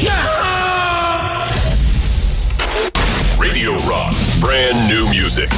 No! 0.00 0.28
Radio 3.36 3.72
Rock, 3.86 4.14
brand 4.38 4.90
new 4.90 5.06
music. 5.08 5.52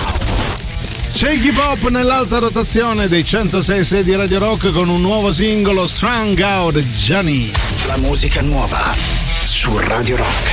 Shaggy 1.09 1.53
Pop 1.53 1.89
nell'alta 1.89 2.39
rotazione 2.39 3.07
dei 3.07 3.25
106 3.25 4.03
di 4.03 4.17
Radio 4.17 4.41
Rock 4.41 4.73
con 4.73 4.89
un 4.89 5.01
nuovo 5.01 5.31
singolo 5.31 5.87
Strung 5.87 6.41
Out 6.41 6.79
Johnny. 6.79 7.49
La 7.87 7.97
musica 7.97 8.43
nuova 8.43 8.93
su 9.45 9.79
Radio 9.79 10.17
Rock. 10.17 10.52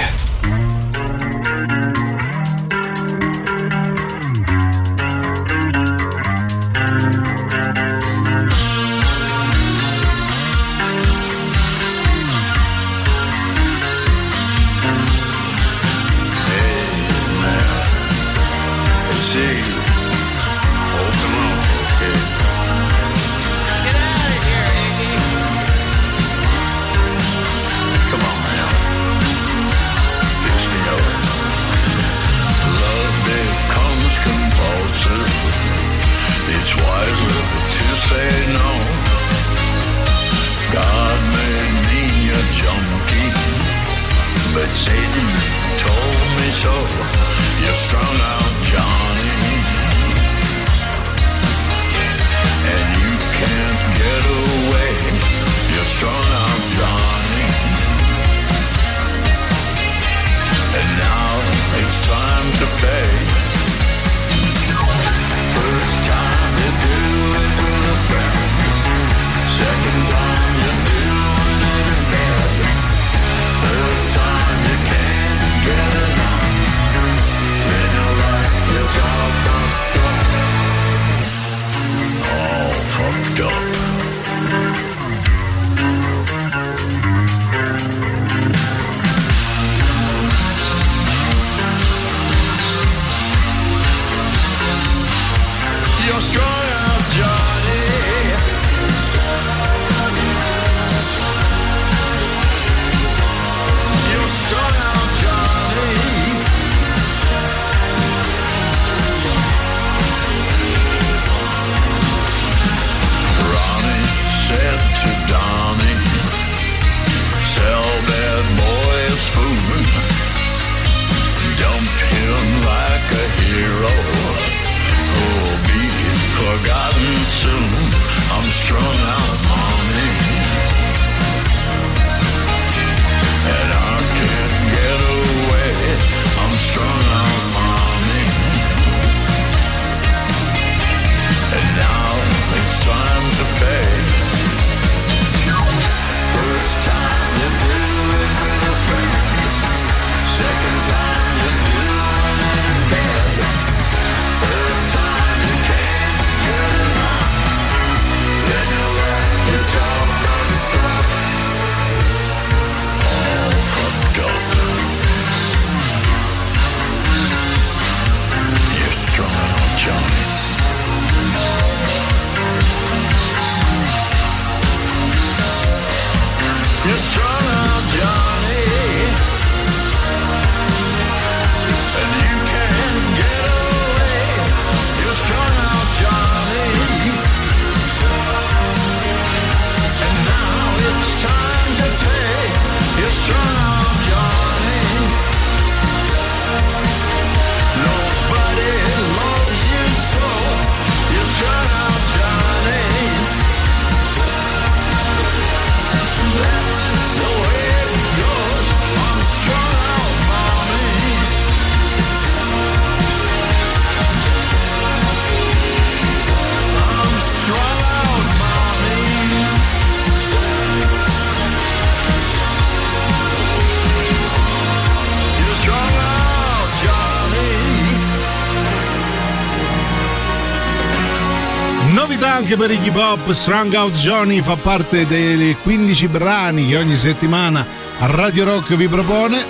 Anche 232.51 232.65
per 232.65 232.71
Iggy 232.71 232.89
Pop, 232.89 233.31
Strung 233.31 233.75
Out 233.75 233.93
Johnny 233.93 234.41
fa 234.41 234.55
parte 234.55 235.05
dei 235.05 235.55
15 235.61 236.07
brani 236.07 236.65
che 236.65 236.77
ogni 236.77 236.95
settimana 236.95 237.63
Radio 237.99 238.43
Rock 238.43 238.73
vi 238.73 238.87
propone. 238.87 239.45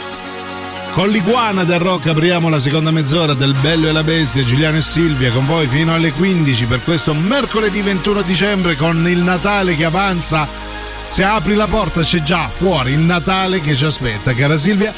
Con 0.92 1.08
l'iguana 1.08 1.64
del 1.64 1.80
rock 1.80 2.08
apriamo 2.08 2.50
la 2.50 2.60
seconda 2.60 2.92
mezz'ora 2.92 3.34
del 3.34 3.54
Bello 3.62 3.88
e 3.88 3.94
la 3.94 4.04
Bestia, 4.04 4.44
Giuliano 4.44 4.76
e 4.76 4.82
Silvia 4.82 5.32
con 5.32 5.46
voi 5.46 5.68
fino 5.68 5.94
alle 5.94 6.12
15 6.12 6.66
per 6.66 6.84
questo 6.84 7.14
mercoledì 7.14 7.82
21 7.82 8.22
dicembre 8.24 8.76
con 8.76 9.08
il 9.08 9.20
Natale 9.20 9.78
che 9.78 9.86
avanza. 9.86 10.46
Se 11.08 11.24
apri 11.24 11.56
la 11.56 11.68
porta 11.68 12.02
c'è 12.02 12.22
già 12.22 12.50
fuori 12.54 12.92
il 12.92 13.00
Natale 13.00 13.62
che 13.62 13.78
ci 13.78 13.86
aspetta, 13.86 14.34
cara 14.34 14.58
Silvia. 14.58 14.94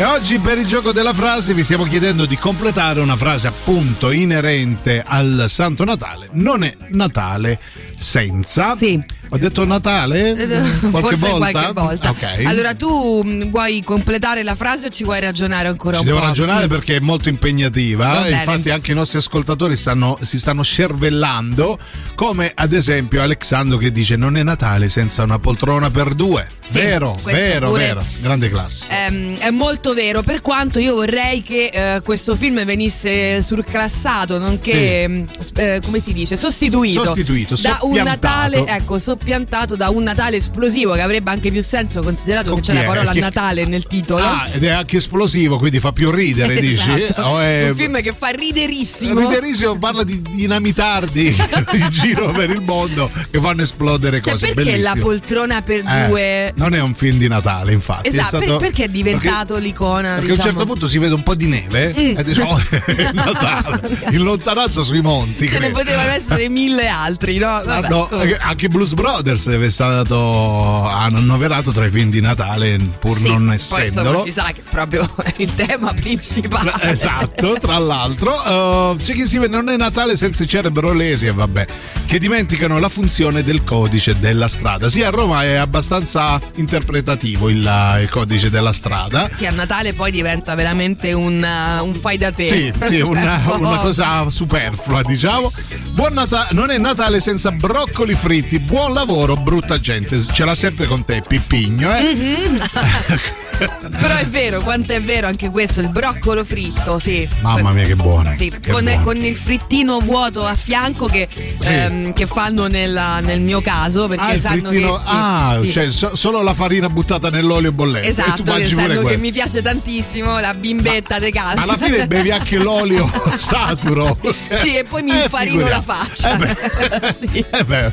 E 0.00 0.04
oggi 0.04 0.38
per 0.38 0.56
il 0.56 0.66
gioco 0.66 0.92
della 0.92 1.12
frase 1.12 1.52
vi 1.52 1.62
stiamo 1.62 1.84
chiedendo 1.84 2.24
di 2.24 2.34
completare 2.38 3.00
una 3.00 3.16
frase 3.16 3.48
appunto 3.48 4.10
inerente 4.10 5.04
al 5.06 5.44
Santo 5.46 5.84
Natale. 5.84 6.30
Non 6.32 6.64
è 6.64 6.74
Natale 6.88 7.60
senza. 7.98 8.72
Sì. 8.72 8.98
Ho 9.32 9.38
detto 9.38 9.64
Natale? 9.64 10.34
Qualche 10.34 10.88
Forse 11.16 11.28
volta? 11.28 11.50
qualche 11.50 11.72
volta. 11.72 12.10
Ok. 12.10 12.44
Allora 12.44 12.74
tu 12.74 13.22
mh, 13.22 13.50
vuoi 13.50 13.82
completare 13.82 14.42
la 14.42 14.54
frase 14.56 14.86
o 14.86 14.88
ci 14.90 15.04
vuoi 15.04 15.20
ragionare 15.20 15.68
ancora 15.68 15.94
Ci 15.96 16.00
un 16.02 16.06
devo 16.06 16.18
po'? 16.18 16.24
ragionare 16.26 16.66
perché 16.66 16.96
è 16.96 17.00
molto 17.00 17.28
impegnativa 17.28 18.28
infatti 18.28 18.70
anche 18.70 18.90
i 18.92 18.94
nostri 18.94 19.18
ascoltatori 19.18 19.76
stanno- 19.76 20.18
si 20.22 20.38
stanno 20.38 20.62
scervellando 20.62 21.78
come 22.14 22.50
ad 22.54 22.72
esempio 22.72 23.22
Alexandro 23.22 23.78
che 23.78 23.92
dice 23.92 24.16
non 24.16 24.36
è 24.36 24.42
Natale 24.42 24.88
senza 24.88 25.22
una 25.22 25.38
poltrona 25.38 25.90
per 25.90 26.14
due 26.14 26.46
Sì, 26.66 26.78
vero 26.78 27.16
vero 27.24 27.70
vero 27.72 28.04
grande 28.20 28.48
classe 28.50 28.86
Ehm, 28.88 29.36
è 29.38 29.50
molto 29.50 29.94
vero, 29.94 30.22
per 30.22 30.40
quanto 30.40 30.78
io 30.78 30.94
vorrei 30.94 31.42
che 31.42 31.70
eh, 31.72 32.00
questo 32.02 32.34
film 32.36 32.64
venisse 32.64 33.40
surclassato, 33.42 34.38
nonché, 34.38 35.06
mh, 35.08 35.26
sp- 35.40 35.58
eh, 35.58 35.80
come 35.84 36.00
si 36.00 36.12
dice, 36.12 36.36
sostituito, 36.36 37.04
Sostituito, 37.04 37.54
da 37.60 37.78
un. 37.82 37.98
Natale, 38.00 38.66
ecco, 38.66 38.98
soppiantato 39.20 39.76
da 39.76 39.90
un 39.90 40.02
Natale 40.02 40.38
esplosivo, 40.38 40.94
che 40.94 41.02
avrebbe 41.02 41.30
anche 41.30 41.50
più 41.50 41.62
senso 41.62 42.00
considerato 42.00 42.54
che 42.54 42.62
c'è 42.62 42.72
la 42.72 42.82
è? 42.82 42.86
parola 42.86 43.12
Chi- 43.12 43.20
Natale 43.20 43.66
nel 43.66 43.86
titolo. 43.86 44.24
ah 44.24 44.48
ed 44.50 44.64
è 44.64 44.70
anche 44.70 44.96
esplosivo 44.96 45.58
quindi 45.58 45.78
fa 45.78 45.92
più 45.92 46.10
ridere 46.10 46.54
dici 46.60 46.90
Esatto. 47.04 47.22
O 47.22 47.38
è- 47.40 47.68
Un 47.68 47.76
film 47.76 48.00
che 48.00 48.12
fa 48.14 48.28
riderissimo. 48.28 49.20
Riderissimo 49.28 49.78
parla 49.78 50.02
di 50.04 50.20
dinamitardi 50.22 51.26
in 51.72 51.88
giro 51.90 52.30
per 52.30 52.48
il 52.50 52.62
mondo 52.62 53.10
che 53.30 53.38
fanno 53.40 53.62
esplodere 53.62 54.22
Cioè, 54.22 54.32
cose 54.32 54.46
perché 54.54 54.70
la 54.78 54.92
bellissimo. 54.92 55.04
poltrona 55.04 55.62
per 55.62 55.84
Eh, 55.86 56.06
due? 56.08 56.52
non 56.56 56.74
è 56.74 56.80
un 56.80 56.94
film 56.94 57.18
di 57.18 57.28
Natale 57.28 57.72
infatti 57.72 58.08
è 58.08 58.12
Esatto, 58.12 58.38
per- 58.38 58.46
stato- 58.46 58.58
perché 58.64 58.84
è 58.84 58.88
diventato 58.88 59.56
l'icona? 59.58 60.14
Perché 60.14 60.30
a 60.30 60.32
un 60.32 60.36
diciamo? 60.36 60.42
certo 60.48 60.66
punto 60.66 60.88
si 60.88 60.98
vede 60.98 61.14
un 61.14 61.22
po' 61.22 61.34
di 61.34 61.46
neve 61.46 61.94
Mm. 62.00 62.16
e 62.18 62.24
dice, 62.24 62.40
oh, 62.42 62.56
è 62.86 63.10
Natale, 63.12 63.98
in 64.12 64.22
lontananza 64.22 64.82
sui 64.82 65.00
monti. 65.02 65.48
Ce 65.48 65.58
ne 65.58 65.66
credo. 65.70 65.78
potevano 65.78 66.10
essere 66.10 66.48
mille 66.48 66.86
altri, 66.88 67.38
no? 67.38 67.48
Ah, 67.48 67.62
Vabbè, 67.64 67.88
no, 67.88 68.06
comunque. 68.08 68.38
anche 68.38 68.68
Blues 68.68 68.94
Brothers 69.10 69.48
è 69.48 69.70
stato 69.70 70.86
annoverato 70.86 71.72
tra 71.72 71.84
i 71.84 71.90
film 71.90 72.10
di 72.10 72.20
Natale 72.20 72.78
pur 73.00 73.16
Sì, 73.16 73.28
non 73.28 73.46
poi 73.46 73.54
insomma 73.54 73.80
essendolo. 73.84 74.22
si 74.24 74.30
sa 74.30 74.52
che 74.52 74.60
è 74.60 74.70
proprio 74.70 75.12
il 75.38 75.52
tema 75.52 75.92
principale. 75.92 76.72
Esatto, 76.82 77.56
tra 77.60 77.76
l'altro, 77.78 78.94
eh, 78.94 79.02
c'è 79.02 79.12
chi 79.12 79.26
si 79.26 79.38
vede 79.38 79.56
non 79.56 79.68
è 79.68 79.76
Natale 79.76 80.16
senza 80.16 80.44
i 80.44 80.46
cerebrolesi 80.46 81.26
e 81.26 81.32
vabbè, 81.32 81.66
che 82.06 82.20
dimenticano 82.20 82.78
la 82.78 82.88
funzione 82.88 83.42
del 83.42 83.64
codice 83.64 84.16
della 84.20 84.46
strada. 84.46 84.88
Sì, 84.88 85.02
a 85.02 85.10
Roma 85.10 85.42
è 85.42 85.54
abbastanza 85.54 86.40
interpretativo 86.54 87.48
il, 87.48 87.68
il 88.00 88.08
codice 88.08 88.48
della 88.48 88.72
strada. 88.72 89.28
Sì, 89.34 89.44
a 89.44 89.50
Natale 89.50 89.92
poi 89.92 90.12
diventa 90.12 90.54
veramente 90.54 91.12
un, 91.12 91.42
uh, 91.42 91.84
un 91.84 91.94
fai 91.94 92.16
da 92.16 92.30
te. 92.30 92.44
Sì, 92.44 92.72
sì, 92.86 92.98
Cioè, 92.98 93.08
una, 93.10 93.40
oh. 93.44 93.58
una 93.58 93.78
cosa 93.78 94.30
superflua, 94.30 95.02
diciamo. 95.02 95.50
Buon 95.90 96.12
Natale, 96.12 96.48
non 96.52 96.70
è 96.70 96.78
Natale 96.78 97.18
senza 97.18 97.50
broccoli 97.50 98.14
fritti. 98.14 98.60
Buon 98.60 98.92
lavoro, 99.00 99.34
brutta 99.34 99.80
gente. 99.80 100.20
Ce 100.20 100.44
l'ha 100.44 100.54
sempre 100.54 100.86
con 100.86 101.04
te, 101.04 101.22
Pippigno, 101.26 101.90
eh? 101.96 102.14
Mhm. 102.14 102.56
Però 103.66 104.14
è 104.16 104.26
vero, 104.26 104.60
quanto 104.60 104.92
è 104.92 105.00
vero 105.00 105.26
anche 105.26 105.50
questo, 105.50 105.80
il 105.80 105.88
broccolo 105.88 106.44
fritto, 106.44 106.98
sì. 106.98 107.28
Mamma 107.40 107.72
mia, 107.72 107.84
che 107.84 107.94
buono. 107.96 108.32
Sì, 108.32 108.48
Che 108.50 108.70
con, 108.70 108.84
buono. 108.84 109.02
con 109.02 109.16
il 109.16 109.36
frittino 109.36 109.98
vuoto 110.00 110.44
a 110.44 110.54
fianco 110.54 111.06
che, 111.06 111.28
Sì. 111.58 111.68
ehm, 111.72 112.12
che 112.12 112.26
fanno 112.26 112.66
nella- 112.68 113.20
nel 113.20 113.40
mio 113.40 113.60
caso 113.60 114.08
perché 114.08 114.36
Ah, 114.36 114.38
sanno 114.38 114.68
frittino- 114.68 114.94
che 114.96 115.02
sì, 115.02 115.08
ah, 115.10 115.60
cioè 115.70 115.90
so- 115.90 116.16
solo 116.16 116.42
la 116.42 116.54
farina 116.54 116.88
buttata 116.88 117.28
nell'olio 117.30 117.72
bollente. 117.72 118.08
Esatto, 118.08 118.42
che 118.54 118.66
sanno 118.66 119.02
che 119.02 119.16
mi 119.16 119.32
piace 119.32 119.60
tantissimo 119.62 120.38
la 120.40 120.54
bimbetta 120.54 121.18
de 121.18 121.30
casa. 121.30 121.62
Alla 121.62 121.76
fine 121.76 122.06
bevi 122.06 122.30
anche 122.30 122.56
l'olio 122.58 123.10
saturo. 123.38 124.18
Sì, 124.54 124.76
e 124.76 124.84
poi 124.84 125.02
mi 125.02 125.10
Eh, 125.12 125.22
infarino 125.24 125.60
la 125.68 125.80
figuriamo. 125.80 125.82
faccia. 125.82 127.08
Sì. 127.12 127.44
Eh 127.50 127.92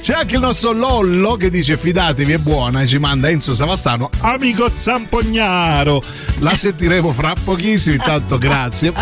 c'è 0.00 0.14
anche 0.14 0.34
il 0.36 0.40
nostro 0.40 0.72
Lollo 0.72 1.36
che 1.36 1.50
dice 1.50 1.76
fidatevi 1.76 2.32
è 2.32 2.38
buona 2.38 2.82
e 2.82 2.86
ci 2.86 2.98
manda 2.98 3.28
Enzo 3.28 3.52
Savastano 3.54 4.10
amico 4.20 4.70
Zampognaro 4.96 6.02
la 6.38 6.56
sentiremo 6.56 7.12
fra 7.12 7.34
pochissimo 7.42 7.96
intanto 7.96 8.38
grazie 8.40 8.92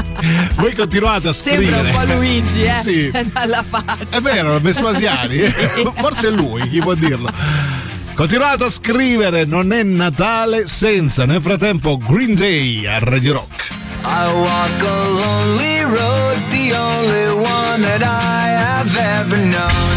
voi 0.57 0.75
continuate 0.75 1.29
a 1.29 1.33
Sembra 1.33 1.67
scrivere 1.79 1.89
un 1.91 1.95
po' 2.09 2.15
Luigi, 2.15 2.63
eh? 2.65 2.75
Sì. 2.83 3.11
Dalla 3.33 3.63
faccia. 3.63 4.19
è 4.19 4.21
vero 4.21 4.59
Vespasiani 4.59 5.29
Sì. 5.39 5.53
forse 5.95 6.29
è 6.29 6.31
lui 6.33 6.69
chi 6.69 6.81
può 6.81 6.95
dirlo 6.95 7.29
continuate 8.15 8.65
a 8.65 8.71
scrivere 8.71 9.45
non 9.45 9.73
è 9.73 9.85
Natale 9.85 10.67
senza 10.67 11.25
nel 11.27 11.41
frattempo 11.41 11.97
Green 11.99 12.35
Day 12.35 12.87
a 12.87 12.99
Radio 12.99 13.35
Rock 13.35 13.69
I 14.07 14.27
walk 14.35 14.83
a 14.83 15.09
lonely 15.09 15.81
road, 15.81 16.39
the 16.51 16.75
only 16.75 17.27
one 17.31 17.81
that 17.81 18.03
I 18.03 18.49
have 18.51 18.95
ever 18.99 19.39
known. 19.39 19.94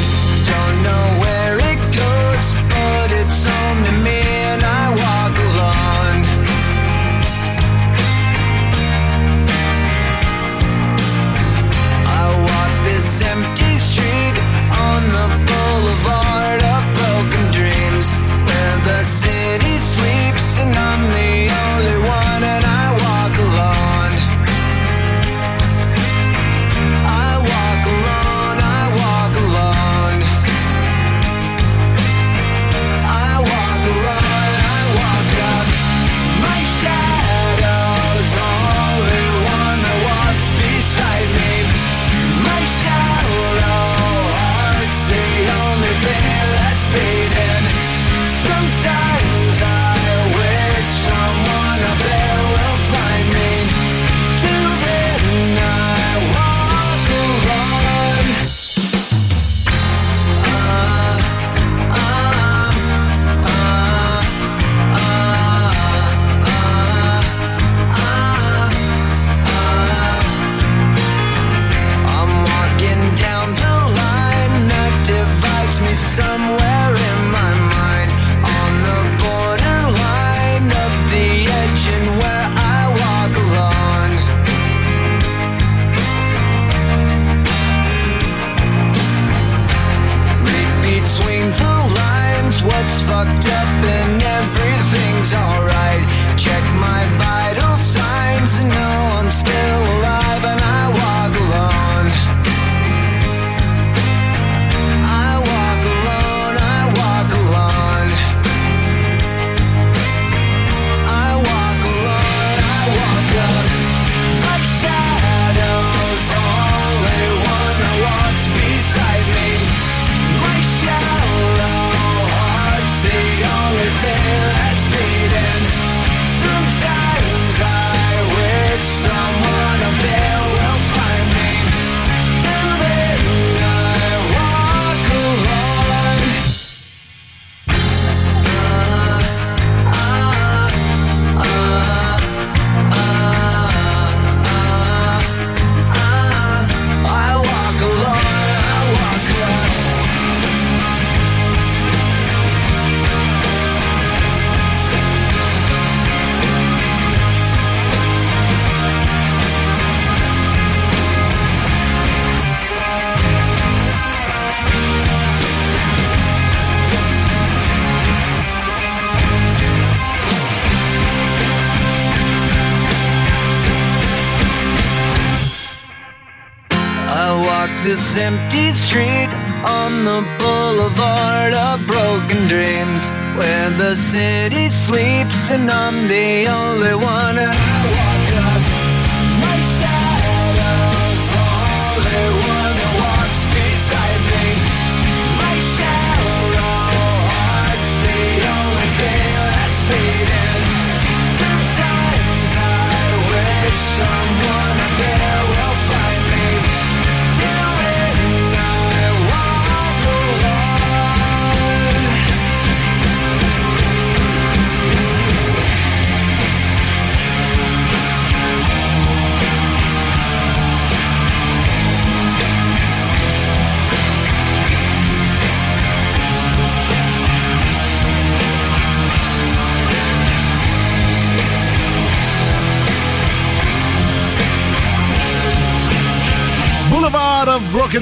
Sleeps 185.58 185.72
and 185.72 185.72
I'm 185.72 186.08
the 186.08 186.26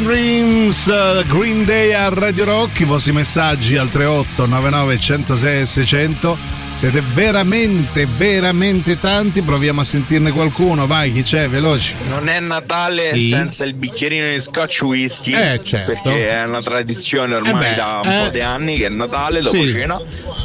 Dreams, 0.09 0.85
eh, 0.87 1.23
Green 1.25 1.65
Day 1.65 1.91
a 1.91 2.09
Radio 2.09 2.43
Rock, 2.45 2.81
i 2.81 2.83
vostri 2.83 3.11
messaggi 3.11 3.75
al 3.75 3.89
38 3.89 4.45
99 4.45 4.99
106 4.99 5.65
600. 5.65 6.37
Siete 6.75 7.01
veramente, 7.15 8.05
veramente 8.05 8.99
tanti. 8.99 9.41
Proviamo 9.41 9.81
a 9.81 9.83
sentirne 9.83 10.29
qualcuno. 10.31 10.85
Vai, 10.85 11.11
chi 11.11 11.23
c'è? 11.23 11.49
Veloci. 11.49 11.95
Non 12.07 12.27
è 12.29 12.39
Natale 12.39 13.01
Sì. 13.01 13.29
senza 13.29 13.63
il 13.65 13.73
bicchierino 13.73 14.27
di 14.27 14.39
scotch 14.39 14.81
whisky. 14.83 15.31
Eh, 15.33 15.61
certo. 15.63 15.93
Perché 15.93 16.29
è 16.29 16.43
una 16.43 16.61
tradizione 16.61 17.33
ormai 17.33 17.65
Eh 17.65 17.69
beh, 17.69 17.75
da 17.75 18.01
un 18.03 18.11
eh. 18.11 18.23
po' 18.25 18.29
di 18.29 18.41
anni 18.41 18.77
che 18.77 18.85
è 18.85 18.89
Natale, 18.89 19.41
dopo 19.41 19.55
Sì. 19.55 19.71
cena, 19.71 19.99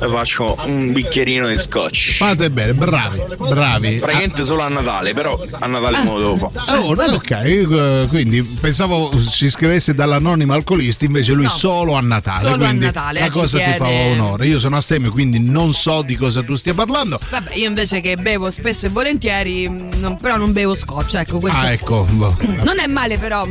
faccio 0.09 0.57
un 0.67 0.93
bicchierino 0.93 1.49
di 1.49 1.59
scotch. 1.59 2.17
Fate 2.17 2.51
bene, 2.51 2.73
bravi, 2.75 3.23
bravi. 3.37 3.95
Praticamente 3.97 4.45
solo 4.45 4.63
a 4.63 4.69
Natale, 4.69 5.13
però 5.13 5.39
a 5.59 5.67
Natale 5.67 6.03
devo 6.03 6.37
fare. 6.37 6.79
Oh, 6.79 6.95
no, 6.95 7.03
ok, 7.15 7.31
eh, 7.31 8.07
quindi 8.09 8.43
pensavo 8.43 9.11
si 9.21 9.49
scrivesse 9.51 9.95
dall'anonimo 9.95 10.53
alcolisti, 10.53 11.05
invece 11.07 11.33
lui 11.33 11.49
solo 11.49 11.95
a 11.95 12.01
Natale. 12.01 12.49
Solo 12.49 12.65
a 12.65 12.69
quindi 12.69 12.87
Natale, 12.87 13.21
La 13.21 13.27
eh, 13.27 13.31
cosa 13.31 13.59
ti 13.59 13.73
fa 13.77 13.87
onore. 13.87 14.47
Io 14.47 14.59
sono 14.59 14.77
astemio, 14.77 15.11
quindi 15.11 15.39
non 15.41 15.73
so 15.73 16.03
di 16.03 16.17
cosa 16.17 16.43
tu 16.43 16.55
stia 16.55 16.75
parlando. 16.75 17.19
Vabbè, 17.31 17.55
io 17.55 17.69
invece 17.69 18.01
che 18.01 18.17
bevo 18.17 18.51
spesso 18.51 18.87
e 18.87 18.89
volentieri, 18.89 19.69
mh, 19.69 19.89
non- 19.99 20.17
però 20.17 20.37
non 20.37 20.53
bevo 20.53 20.75
scotch, 20.75 21.15
ecco 21.15 21.39
questo. 21.39 21.61
Ah, 21.61 21.73
ecco. 21.73 22.05
boh. 22.11 22.37
Non 22.63 22.79
è 22.79 22.87
male 22.87 23.19
però 23.19 23.47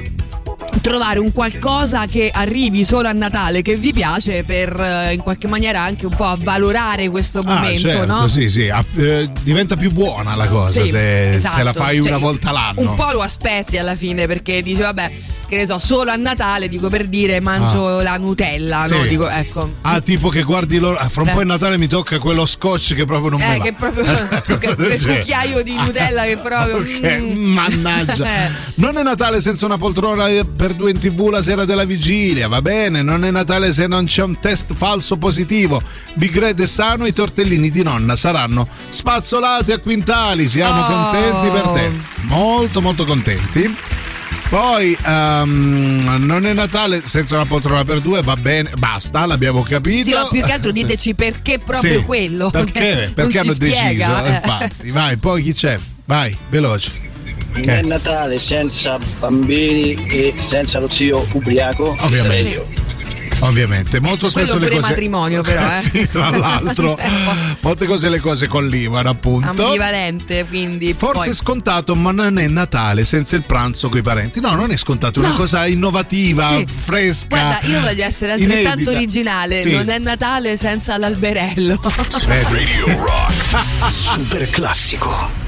trovare 0.82 1.20
un 1.20 1.32
qualcosa 1.32 2.06
che 2.06 2.30
arrivi 2.34 2.84
solo 2.86 3.08
a 3.08 3.12
Natale 3.12 3.62
che 3.62 3.76
vi 3.76 3.92
piace 3.92 4.44
per 4.44 4.80
eh, 4.80 5.14
in 5.14 5.22
qualche 5.22 5.48
maniera 5.48 5.82
anche 5.82 6.06
un 6.06 6.16
po' 6.16 6.26
avvalorare 6.26 7.10
questo 7.10 7.40
Ah, 7.40 7.54
momento, 7.56 7.82
certo, 7.90 8.06
no? 8.06 8.28
sì, 8.28 8.50
sì, 8.50 8.70
ah, 8.70 8.84
eh, 8.98 9.30
diventa 9.42 9.76
più 9.76 9.92
buona 9.92 10.36
la 10.36 10.48
cosa 10.48 10.82
Sì, 10.82 10.90
se, 10.90 11.34
esatto. 11.34 11.58
se 11.58 11.64
la 11.64 11.74
fai 11.74 12.00
una 12.00 12.10
Cioè, 12.10 12.20
volta 12.20 12.52
l'anno. 12.52 12.82
Un 12.82 12.96
po' 12.96 13.10
lo 13.12 13.22
aspetti 13.22 13.78
alla 13.78 13.96
fine 13.96 14.28
perché 14.28 14.62
dici 14.62 14.82
vabbè, 14.82 15.12
che 15.50 15.58
ne 15.58 15.66
so, 15.66 15.80
solo 15.80 16.12
a 16.12 16.16
Natale, 16.16 16.70
dico 16.70 16.88
per 16.90 17.08
dire, 17.08 17.42
mangio 17.42 18.00
la 18.02 18.18
Nutella, 18.18 18.86
no? 18.88 19.00
Ah. 19.00 19.02
Sì. 19.04 19.08
Dico, 19.10 19.28
ecco. 19.28 19.74
Ah, 19.82 20.00
tipo 20.00 20.30
che 20.30 20.44
guardi 20.44 20.78
loro. 20.78 20.98
ah, 20.98 21.10
fra 21.10 21.24
un 21.24 21.30
Eh. 21.30 21.34
po' 21.34 21.42
è 21.42 21.44
Natale 21.44 21.78
mi 21.78 21.88
tocca 21.88 22.20
quello 22.20 22.46
scotch 22.46 22.94
che 22.94 23.06
proprio 23.06 23.32
non 23.32 23.40
me 23.40 23.56
Eh, 23.56 23.58
va. 23.58 23.64
che 23.64 23.74
proprio 23.74 24.04
quel 24.76 25.02
cucchiaio 25.06 25.64
di 25.64 25.76
Nutella 25.76 26.24
che 26.24 26.38
proprio. 26.38 26.78
Ok, 27.00 27.22
mm. 27.22 27.44
mannaggia. 27.52 28.46
Eh. 28.46 28.52
Non 28.76 28.98
è 28.98 29.04
Natale 29.04 29.42
senza 29.42 29.66
una 29.66 29.78
poltrona 29.78 30.28
per 30.56 30.74
due 30.76 30.92
in 30.92 31.00
tv 31.00 31.30
la 31.30 31.42
sera 31.42 31.66
della 31.66 31.84
vigilia, 31.86 32.48
va 32.48 32.62
bene? 32.62 33.02
Non 33.02 33.26
è 33.26 33.32
Natale 33.32 33.72
se 33.74 33.88
non 33.88 34.06
c'è 34.06 34.24
un 34.24 34.40
test 34.40 34.74
falso 34.76 35.18
positivo. 35.18 35.82
Big 36.14 36.38
Red 36.38 36.62
è 36.62 36.66
sano, 36.68 37.06
i 37.08 37.14
tortellini 37.14 37.70
di 37.72 37.82
nonna 37.84 38.16
saranno 38.16 38.68
spazzolati 38.90 39.72
a 39.72 39.80
quintali. 39.80 40.48
Siamo 40.48 40.82
Oh. 40.82 40.86
contenti 40.86 41.48
per 41.50 41.68
te. 41.74 41.92
Molto, 42.28 42.82
molto 42.82 43.06
contenti. 43.06 43.76
Poi 44.50 44.98
ehm, 45.06 46.16
non 46.26 46.44
è 46.48 46.54
Natale 46.54 47.04
senza 47.06 47.36
una 47.36 47.46
poltrona 47.46 47.86
per 47.86 48.02
due, 48.02 48.24
va 48.24 48.36
bene, 48.36 48.72
basta, 48.76 49.28
l'abbiamo 49.28 49.62
capito. 49.62 50.10
Sì, 50.10 50.14
ma 50.16 50.28
più 50.28 50.42
che 50.42 50.52
altro 50.52 50.72
diteci 50.72 51.14
perché 51.14 51.60
proprio 51.60 52.00
Sì, 52.00 52.06
quello. 52.06 52.50
Perché? 52.50 53.12
Perché 53.14 53.40
hanno 53.40 53.54
deciso, 53.54 54.24
eh. 54.26 54.30
infatti. 54.30 54.90
Vai, 54.90 55.18
poi 55.18 55.44
chi 55.44 55.54
c'è? 55.54 55.78
Vai, 56.06 56.36
veloce. 56.50 56.92
Non 57.54 57.70
è 57.70 57.82
Natale 57.84 58.40
senza 58.40 58.98
bambini 59.20 60.08
e 60.08 60.34
senza 60.38 60.80
lo 60.80 60.90
zio 60.90 61.28
ubriaco. 61.34 61.96
Ovviamente. 62.00 62.89
Ovviamente, 63.42 64.02
molto 64.02 64.28
spesso 64.28 64.54
Quello 64.58 64.68
le 64.68 64.76
cose. 64.76 64.90
matrimonio, 64.90 65.42
però, 65.42 65.76
eh. 65.78 65.80
sì, 65.80 66.08
tra 66.10 66.30
l'altro. 66.30 66.88
Cioè, 67.00 67.10
po' 67.60 67.68
molte 67.68 67.86
cose 67.86 68.10
le 68.10 68.20
cose 68.20 68.48
collivano, 68.48 69.10
appunto. 69.10 69.66
ambivalente, 69.66 70.46
quindi. 70.46 70.94
Forse 70.94 71.20
poi- 71.22 71.30
è 71.30 71.34
scontato, 71.34 71.96
ma 71.96 72.12
non 72.12 72.38
è 72.38 72.48
Natale 72.48 73.06
senza 73.06 73.36
il 73.38 73.44
pranzo 73.44 73.88
coi 73.90 74.02
parenti. 74.02 74.40
No, 74.42 74.56
non 74.56 74.72
è 74.72 74.76
scontato, 74.76 75.20
è 75.20 75.24
una 75.24 75.32
No. 75.32 75.38
cosa 75.38 75.66
innovativa, 75.68 76.50
Sì. 76.50 76.66
fresca. 76.68 77.28
Guarda, 77.28 77.60
io 77.68 77.80
voglio 77.80 78.04
essere 78.04 78.34
altrettanto 78.34 78.68
inedita. 78.82 78.92
originale. 78.92 79.62
Sì. 79.62 79.72
Non 79.72 79.90
è 79.90 79.98
Natale 80.00 80.58
senza 80.58 80.98
l'alberello. 80.98 81.80
Radio 82.26 83.06
Rock. 83.06 83.88
Super 83.90 84.50
classico. 84.50 85.39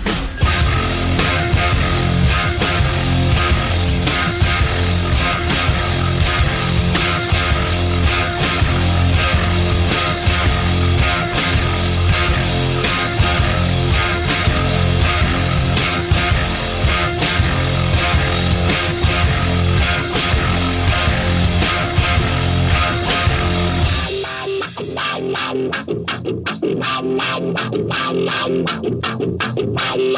Who 30.11 30.17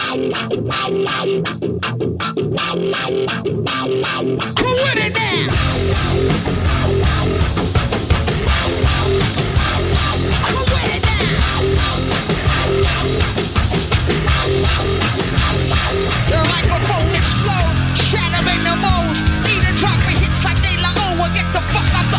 with 4.82 4.98
it 4.98 5.14
now? 5.14 5.46
With 10.74 10.90
it 10.90 11.04
now? 11.06 11.22
The 16.26 16.40
microphone 16.50 17.14
explodes, 17.14 18.02
the 18.66 18.74
mold. 18.82 19.14
Need 19.46 19.62
a 19.62 19.78
drop 19.78 19.94
of 19.94 20.18
hits 20.18 20.42
like 20.44 20.58
Get 21.34 21.46
the 21.54 21.62
fuck 21.70 21.94
off 21.94 22.10
the 22.10 22.18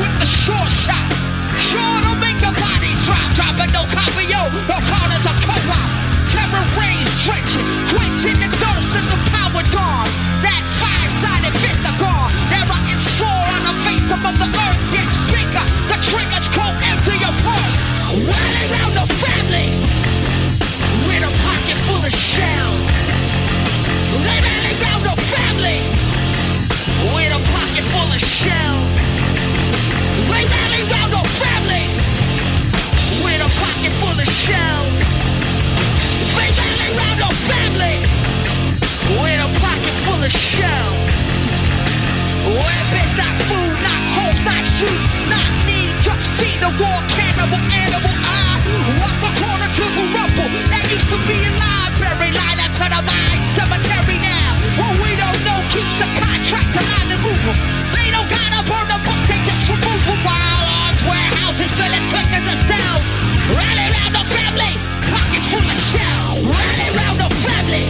with 0.00 0.14
the 0.20 0.26
short 0.26 0.70
shot. 0.70 1.10
Sure, 1.58 2.02
don't 2.02 2.20
make 2.20 2.38
the 2.38 2.52
body 2.54 2.94
drop. 3.04 3.34
Dropping 3.34 3.72
no 3.72 3.82
copy, 3.90 4.26
yo. 4.30 4.46
No 4.68 4.78
copy 4.86 5.09
rays 7.30 7.50
drenching, 7.50 7.68
quenching 7.94 8.38
the 8.40 8.50
thirst 8.56 8.92
of 8.98 9.04
the 9.06 9.18
power 9.30 9.62
dawn. 9.70 10.06
That 10.42 10.62
five-sided 10.82 11.54
pentagon, 11.62 12.28
that 12.50 12.64
rotten 12.68 12.98
sword 13.16 13.50
on 13.54 13.62
the 13.70 13.76
face 13.86 14.10
of 14.10 14.20
the 14.22 14.48
earth 14.50 14.82
gets 14.94 15.14
bigger. 15.30 15.66
The 15.90 15.98
triggers 16.10 16.48
go 16.54 16.66
empty 16.90 17.16
your 17.22 17.34
pulse. 17.44 17.76
Rally 18.26 18.64
round 18.74 18.94
the 18.98 19.06
family 19.22 19.68
with 21.06 21.22
a 21.22 21.32
pocket 21.46 21.78
full 21.86 22.02
of 22.02 22.12
shells. 22.12 22.90
They 24.26 24.59
full 40.20 40.26
of 40.26 40.32
shells. 40.32 41.16
Weapons, 42.44 43.14
not 43.16 43.36
food, 43.48 43.76
not 43.80 44.02
homes, 44.16 44.40
not 44.44 44.64
shoes, 44.76 45.00
not 45.32 45.48
need, 45.64 45.96
just 46.04 46.24
feed 46.36 46.60
the 46.60 46.68
war 46.76 47.00
cannibal 47.08 47.56
animal. 47.56 48.12
I 48.20 48.60
walk 49.00 49.16
the 49.16 49.32
corner 49.40 49.68
to 49.80 49.84
the 49.96 50.04
rumble 50.12 50.50
that 50.68 50.84
used 50.92 51.08
to 51.08 51.18
be 51.24 51.36
alive. 51.40 51.80
Military 52.00 52.32
line 52.36 52.60
up 52.60 52.72
to 52.80 52.86
the 52.90 53.00
mine 53.00 53.42
cemetery 53.56 54.18
now. 54.20 54.50
What 54.76 54.92
we 55.00 55.16
don't 55.16 55.40
know 55.46 55.58
keeps 55.72 55.96
the 55.96 56.08
contract 56.20 56.72
alive 56.76 57.08
and 57.16 57.20
moving. 57.24 57.58
They 57.96 58.08
don't 58.12 58.28
gotta 58.28 58.60
burn 58.68 58.86
the 58.92 59.00
book, 59.00 59.20
they 59.24 59.40
just 59.40 59.64
remove 59.72 60.04
them. 60.04 60.20
While 60.20 60.64
arms, 60.84 61.00
warehouses, 61.08 61.72
fill 61.80 61.92
as 61.96 62.06
quick 62.12 62.28
as 62.28 62.44
a 62.44 62.56
cell. 62.68 62.96
Rally 63.56 63.88
round 63.88 64.12
the 64.20 64.24
family, 64.36 64.72
pockets 65.08 65.48
full 65.48 65.64
of 65.64 65.80
shell. 65.92 66.44
Rally 66.44 66.88
round 66.92 67.16
the 67.24 67.30
family, 67.40 67.84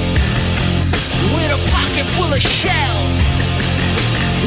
with 1.51 1.67
a 1.67 1.71
pocket 1.71 2.07
full 2.15 2.33
of 2.33 2.41
shells. 2.41 3.23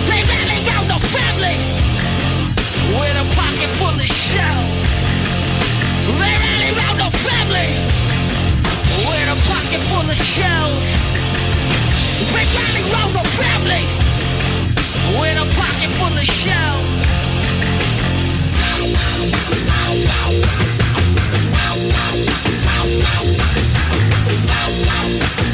They 0.08 0.24
rally 0.24 0.60
round 0.72 0.88
the 0.88 1.00
family, 1.12 1.60
with 2.96 3.16
a 3.20 3.26
pocket 3.36 3.70
full 3.80 4.00
of 4.00 4.08
shells. 4.08 4.88
They 6.20 6.34
rally 6.44 6.72
round 6.80 7.00
the 7.04 7.12
family, 7.28 7.72
with 9.04 9.28
a 9.28 9.38
pocket 9.52 9.82
full 9.92 10.08
of 10.10 10.18
shells. 10.18 10.88
They 12.32 12.46
rally 12.56 12.84
round 12.94 13.14
the 13.20 13.26
family, 13.36 13.84
with 15.20 15.44
a 15.44 15.48
pocket 15.60 15.92
full 16.00 16.16
of 16.16 16.26
shells. 16.26 16.88
Who 25.04 25.53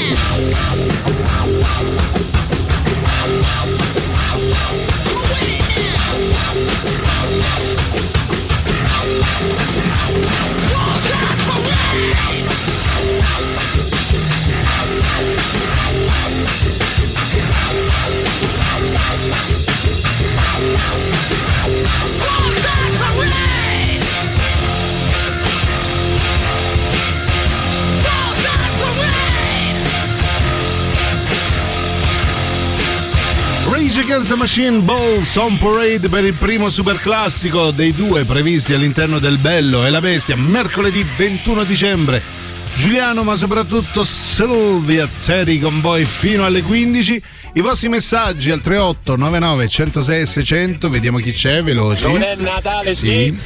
yeah. 0.00 1.09
Against 34.10 34.28
the 34.28 34.36
Machine 34.36 34.80
Balls 34.80 35.36
on 35.36 35.56
Parade 35.56 36.08
per 36.08 36.24
il 36.24 36.32
primo 36.32 36.68
super 36.68 36.96
classico 36.96 37.70
dei 37.70 37.92
due 37.92 38.24
previsti 38.24 38.74
all'interno 38.74 39.20
del 39.20 39.38
Bello 39.38 39.86
e 39.86 39.90
la 39.90 40.00
Bestia 40.00 40.34
mercoledì 40.36 41.06
21 41.16 41.62
dicembre. 41.62 42.20
Giuliano, 42.74 43.22
ma 43.22 43.36
soprattutto 43.36 44.02
Silvia 44.40 45.06
Zeri 45.18 45.60
con 45.60 45.82
voi 45.82 46.06
fino 46.06 46.46
alle 46.46 46.62
15. 46.62 47.22
I 47.52 47.60
vostri 47.60 47.90
messaggi 47.90 48.50
al 48.50 48.62
38 48.62 49.16
99 49.16 49.68
106 49.68 50.24
600. 50.24 50.88
Vediamo 50.88 51.18
chi 51.18 51.30
c'è, 51.30 51.62
veloci. 51.62 52.04
Non 52.04 52.22
è 52.22 52.36
Natale, 52.36 52.94
sì. 52.94 53.38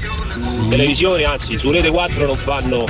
Televisione, 0.68 1.24
anzi, 1.24 1.58
su 1.58 1.72
Rete 1.72 1.90
4 1.90 2.26
non 2.26 2.36
fanno 2.36 2.84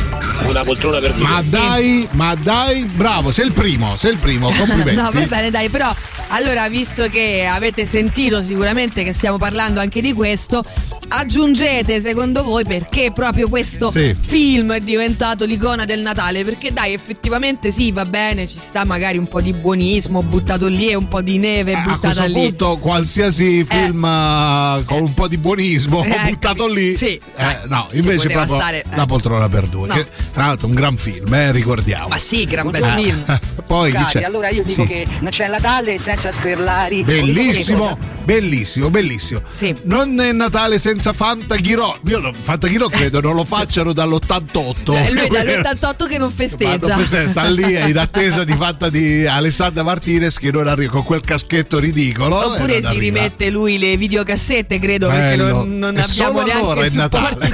una 0.46 0.62
poltrona 0.64 1.00
per 1.00 1.14
due. 1.14 1.26
Ma 1.26 1.40
dai, 1.40 2.06
ma 2.10 2.34
dai, 2.34 2.84
bravo, 2.84 3.30
sei 3.30 3.46
il 3.46 3.52
primo, 3.52 3.96
sei 3.96 4.12
il 4.12 4.18
primo, 4.18 4.50
complimenti. 4.54 5.00
no, 5.00 5.10
va 5.10 5.26
bene, 5.26 5.50
dai, 5.50 5.70
però 5.70 5.90
allora, 6.28 6.68
visto 6.68 7.08
che 7.08 7.46
avete 7.46 7.86
sentito 7.86 8.42
sicuramente 8.42 9.04
che 9.04 9.12
stiamo 9.12 9.38
parlando 9.38 9.78
anche 9.80 10.00
di 10.00 10.12
questo, 10.12 10.64
aggiungete 11.08 12.00
secondo 12.00 12.42
voi 12.42 12.64
perché 12.64 13.12
proprio 13.12 13.48
questo 13.48 13.90
Sì. 13.90 14.16
film 14.18 14.72
è 14.72 14.80
diventato 14.80 15.44
l'icona 15.44 15.84
del 15.84 16.00
Natale? 16.00 16.44
Perché 16.44 16.72
dai, 16.72 16.92
effettivamente 16.92 17.70
sì, 17.70 17.92
va 17.94 18.04
bene, 18.04 18.46
ci 18.46 18.58
sta 18.58 18.84
magari 18.84 19.16
un 19.16 19.26
po' 19.28 19.40
di 19.40 19.52
buonismo 19.54 20.22
buttato 20.22 20.66
lì 20.66 20.88
e 20.88 20.94
un 20.94 21.08
po' 21.08 21.22
di 21.22 21.38
neve 21.38 21.72
A 21.74 21.80
buttata 21.80 21.98
questo 22.00 22.26
lì. 22.26 22.32
punto, 22.32 22.76
qualsiasi 22.78 23.64
film 23.64 24.04
eh, 24.04 24.82
con 24.84 25.00
un 25.02 25.14
po' 25.14 25.28
di 25.28 25.38
buonismo 25.38 26.02
Eh, 26.04 26.28
buttato 26.30 26.66
lì, 26.66 26.94
sì, 26.96 27.18
eh, 27.36 27.60
no, 27.68 27.88
invece 27.92 28.28
proprio 28.28 28.56
stare, 28.56 28.82
eh. 28.82 28.96
la 28.96 29.06
poltrona 29.06 29.48
per 29.48 29.66
due. 29.68 29.86
No. 29.88 29.94
Che, 29.94 30.06
tra 30.32 30.46
l'altro, 30.46 30.66
un 30.66 30.74
gran 30.74 30.96
film, 30.96 31.32
eh, 31.32 31.52
ricordiamo. 31.52 32.08
Ma 32.08 32.18
sì, 32.18 32.44
gran 32.44 32.70
bel 32.70 32.82
Eh, 32.82 33.00
film. 33.02 33.38
Poi 33.64 33.92
c'è? 33.92 34.22
allora 34.22 34.48
io 34.50 34.62
dico 34.64 34.82
Sì. 34.82 34.86
che 34.88 35.06
non 35.20 35.30
c'è 35.30 35.48
Natale 35.48 35.96
senza 35.98 36.30
sperlari. 36.32 37.02
Bellissimo, 37.04 37.96
bellissimo, 38.24 38.90
bellissimo. 38.90 39.40
Non 39.84 40.18
è 40.20 40.32
Natale 40.32 40.78
senza 40.78 41.12
Fanta 41.12 41.54
Ghirò. 41.54 41.96
Io 42.08 42.18
non- 42.18 42.34
Fanta 42.40 42.66
Ghirò 42.66 42.88
credo 42.88 43.20
non 43.20 43.34
lo 43.36 43.44
facciano 43.44 43.92
dall'88. 43.92 44.92
Eh, 44.94 45.12
lui 45.12 45.28
dall'88 45.30 46.08
che 46.08 46.18
non 46.18 46.30
festeggia. 46.30 46.94
Quando 46.94 47.28
sta 47.28 47.44
lì 47.44 47.73
in 47.80 47.98
attesa 47.98 48.44
di 48.44 48.54
fatta 48.54 48.88
di 48.88 49.26
Alessandra 49.26 49.82
Martinez 49.82 50.38
che 50.38 50.50
non 50.50 50.66
arriva 50.68 50.90
con 50.92 51.02
quel 51.04 51.20
caschetto 51.22 51.78
ridicolo. 51.78 52.40
e 52.42 52.46
Oppure 52.46 52.72
non 52.72 52.80
si 52.82 52.86
arriva. 52.88 53.00
rimette 53.00 53.50
lui 53.50 53.78
le 53.78 53.96
videocassette, 53.96 54.78
credo, 54.78 55.08
perché 55.08 55.36
Bello. 55.36 55.48
non, 55.64 55.78
non 55.78 55.96
E 55.96 56.00
abbiamo 56.00 56.40
allora 56.40 56.60
neanche 56.80 56.84
è 56.86 56.88
supporti 56.88 57.38
Natale. 57.38 57.52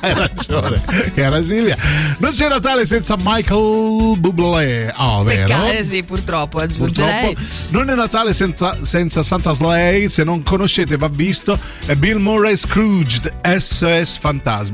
Hai 0.00 0.14
ragione, 0.14 0.82
cara 1.14 1.42
Silvia. 1.42 1.76
Non 2.18 2.32
c'è 2.32 2.48
Natale 2.48 2.86
senza 2.86 3.16
Michael 3.18 4.18
Bublé. 4.18 4.92
Oh, 4.96 5.22
vero? 5.22 5.46
Peccato, 5.46 5.70
eh 5.72 5.84
sì, 5.84 6.02
purtroppo 6.04 6.58
aggiungerei. 6.58 7.34
Purtroppo 7.34 7.48
non 7.70 7.90
è 7.90 7.94
Natale 7.94 8.32
senza, 8.34 8.84
senza 8.84 9.22
Santa 9.22 9.52
Slay, 9.52 10.08
se 10.08 10.24
non 10.24 10.42
conoscete 10.42 10.96
va 10.96 11.08
visto, 11.08 11.58
è 11.86 11.94
Bill 11.94 12.18
Murray 12.18 12.56
Scrooged 12.56 13.32
SOS 13.58 14.16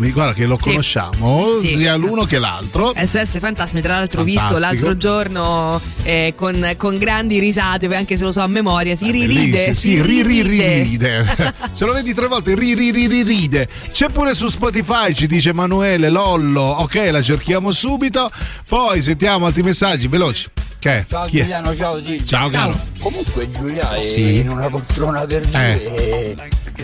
Fantasmi, 0.01 0.11
guarda 0.13 0.33
che 0.33 0.47
lo 0.47 0.57
Sì. 0.57 0.63
conosciamo, 0.71 1.57
Sì. 1.57 1.77
sia 1.77 1.95
l'uno 1.97 2.25
che 2.25 2.39
l'altro. 2.39 2.93
SOS 2.97 3.39
Fantasmi, 3.39 3.81
tra 3.83 3.97
l'altro 3.99 4.23
ho 4.23 4.25
visto 4.25 4.41
Fantastico. 4.55 4.87
l'altro 4.87 4.97
giorno 4.97 5.81
eh, 6.03 6.33
con, 6.37 6.75
con 6.77 6.99
grandi 6.99 7.39
risate, 7.39 7.87
anche 7.95 8.17
se 8.17 8.25
lo 8.25 8.33
so 8.33 8.41
a 8.41 8.47
memoria, 8.47 8.97
si 8.97 9.11
riride. 9.11 9.51
Bellissimo, 9.65 9.75
si 9.75 10.03
riride. 10.03 10.43
ri, 10.43 10.83
ride. 10.83 11.55
Se 11.73 11.85
lo 11.85 11.93
vedi 11.93 12.13
tre 12.15 12.27
volte, 12.27 12.55
ri, 12.55 12.75
ri, 12.75 12.91
ri, 12.91 13.07
ri, 13.07 13.23
ride. 13.23 13.69
C'è 13.93 14.09
pure 14.09 14.35
su 14.35 14.49
Spotify, 14.49 15.15
ci 15.15 15.27
dice 15.27 15.51
Emanuele 15.51 16.09
Lollo. 16.11 16.63
Ok, 16.63 17.09
la 17.11 17.23
cerchiamo 17.23 17.71
subito. 17.71 18.31
Poi 18.67 19.01
sentiamo 19.03 19.47
altri 19.47 19.63
messaggi 19.63 20.09
veloci. 20.09 20.49
Che 20.79 20.91
è? 20.91 21.05
Ciao 21.09 21.27
Chi 21.27 21.39
è? 21.39 21.43
Giuliano, 21.43 21.77
ciao 21.77 22.01
sì. 22.03 22.25
Ciao, 22.25 22.49
caro. 22.49 22.79
Comunque 22.99 23.51
Giulia 23.51 23.95
è 23.95 24.01
Sì. 24.01 24.39
in 24.39 24.49
una 24.49 24.69
poltrona 24.69 25.25
per 25.27 25.47
due 25.47 25.83
Eh. 25.83 26.37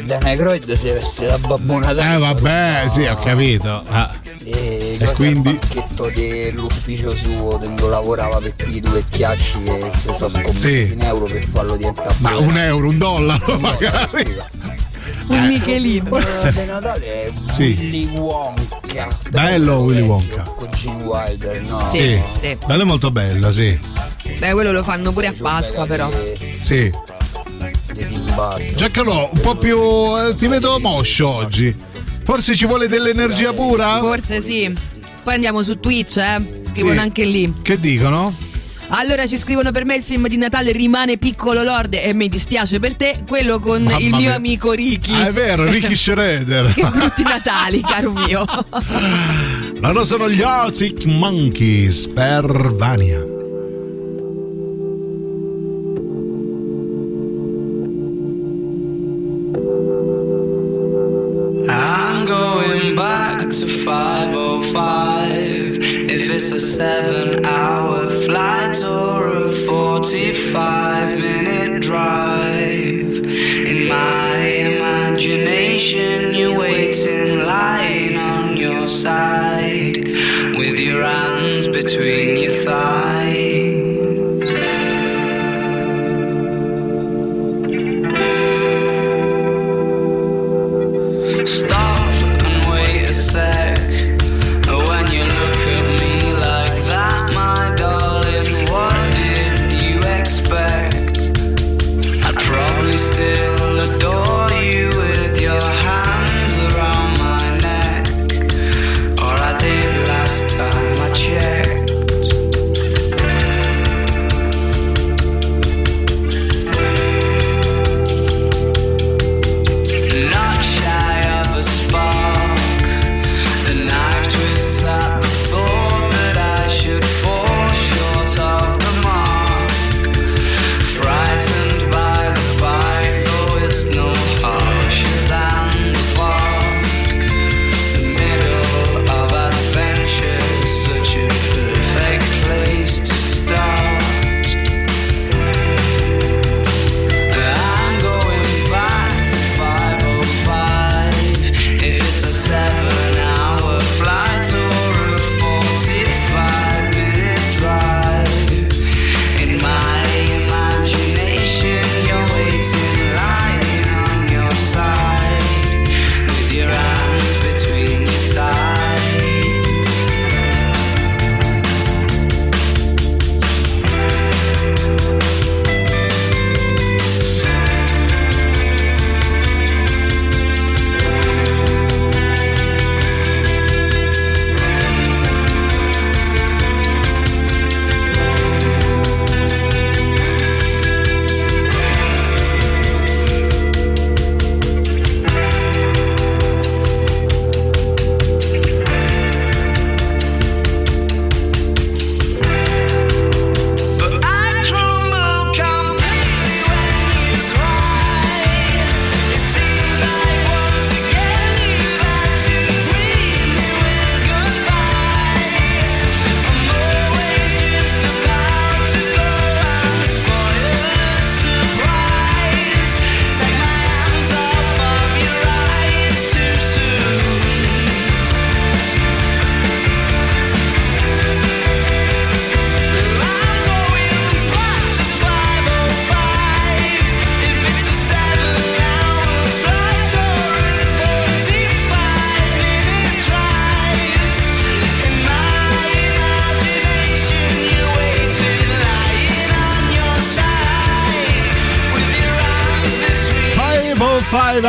Dana 0.04 0.34
Croyd 0.36 0.72
si 0.72 0.90
veste 0.90 1.26
da 1.26 1.38
babbona 1.38 1.92
da 1.92 2.14
Eh 2.14 2.18
vabbè, 2.18 2.84
sì, 2.88 3.04
ho 3.04 3.16
capito. 3.16 3.82
Ah. 3.88 4.10
e, 4.44 4.96
E 5.00 5.06
quindi? 5.14 5.50
il 5.50 5.58
banchetto 5.58 6.10
dell'ufficio 6.14 7.14
suo 7.14 7.56
dove 7.58 7.88
lavorava 7.88 8.38
per 8.38 8.54
quei 8.56 8.80
due 8.80 9.04
chiacci 9.08 9.62
e 9.64 9.86
si 9.90 10.12
sono 10.12 10.28
scommessi 10.28 10.82
Sì. 10.84 10.92
in 10.92 11.02
euro 11.02 11.26
per 11.26 11.44
farlo 11.48 11.76
diventare 11.76 12.14
Ma 12.18 12.36
un 12.38 12.56
euro, 12.56 12.88
un 12.88 12.98
dollaro 12.98 13.58
magari. 13.58 14.34
Un 15.28 15.44
Michelino. 15.46 16.08
Quello 16.08 16.26
di 16.52 16.64
Natale 16.66 17.06
è 17.24 17.32
Sì. 17.48 17.74
Willy 17.78 18.06
Wonka 18.16 19.08
Bello 19.30 19.78
Willy 19.78 20.02
Wonka. 20.02 20.42
con 20.42 20.68
Gene 20.70 21.02
Wilder 21.02 21.62
no? 21.62 21.88
Sì, 21.90 22.20
sì. 22.38 22.56
Bella 22.64 22.82
e 22.82 22.86
molto 22.86 23.10
bella, 23.10 23.50
sì. 23.50 23.76
Eh, 24.38 24.52
quello 24.52 24.70
lo 24.70 24.84
fanno 24.84 25.10
pure 25.12 25.26
a 25.28 25.34
Pasqua, 25.36 25.84
però. 25.86 26.08
Sì. 26.60 26.92
Burton 28.36 28.76
Giaccalò, 28.76 29.30
un 29.32 29.40
po' 29.40 29.56
più. 29.56 29.76
eh, 29.78 30.34
ti 30.36 30.46
vedo 30.46 30.78
moscio 30.78 31.28
oggi. 31.28 31.74
Forse 32.22 32.54
ci 32.54 32.66
vuole 32.66 32.86
dell'energia 32.88 33.52
pura? 33.52 33.98
Forse 33.98 34.42
sì. 34.42 34.72
Poi 35.22 35.34
andiamo 35.34 35.62
su 35.62 35.80
Twitch, 35.80 36.18
eh. 36.18 36.58
Scrivono 36.68 36.94
Sì. 36.94 36.98
anche 37.00 37.24
lì. 37.24 37.52
Che 37.62 37.78
dicono? 37.80 38.32
Allora 38.90 39.26
ci 39.26 39.36
scrivono 39.38 39.72
per 39.72 39.84
me 39.84 39.96
il 39.96 40.02
film 40.04 40.28
di 40.28 40.36
Natale 40.36 40.70
rimane 40.70 41.16
piccolo 41.16 41.64
Lord 41.64 41.94
e 41.94 42.12
mi 42.14 42.28
dispiace 42.28 42.78
per 42.78 42.94
te, 42.94 43.16
quello 43.26 43.58
con 43.58 43.82
Mamma 43.82 43.98
il 43.98 44.10
mio 44.10 44.18
mia. 44.18 44.34
amico 44.34 44.70
Ricky. 44.72 45.12
Ah, 45.12 45.26
è 45.26 45.32
vero, 45.32 45.64
Ricky 45.64 45.94
Schroeder. 45.96 46.72
che 46.72 46.86
brutti 46.86 47.22
Natali, 47.24 47.80
caro 47.80 48.12
mio. 48.12 48.44
Loro 49.80 50.04
sono 50.04 50.28
gli 50.30 50.42
Arctic 50.42 51.04
Monkeys 51.04 52.06
per 52.08 52.74
Vania. 52.76 53.35
A 66.56 66.58
seven 66.58 67.44
hour 67.44 68.08
flight 68.22 68.82
or 68.82 69.26
a 69.26 69.52
45 69.66 71.18
minute 71.18 71.82
drive. 71.82 73.12
In 73.72 73.86
my 73.86 74.36
imagination, 74.72 76.34
you're 76.34 76.58
waiting, 76.58 77.40
lying 77.40 78.16
on 78.16 78.56
your 78.56 78.88
side. 78.88 79.98
With 80.56 80.78
your 80.80 81.02
hands 81.02 81.68
between 81.68 82.25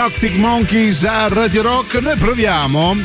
Arctic 0.08 0.36
Monkeys 0.36 1.03
a 1.03 1.28
Radio 1.28 1.62
Rock. 1.62 1.99
Noi 1.99 2.16
proviamo 2.16 2.95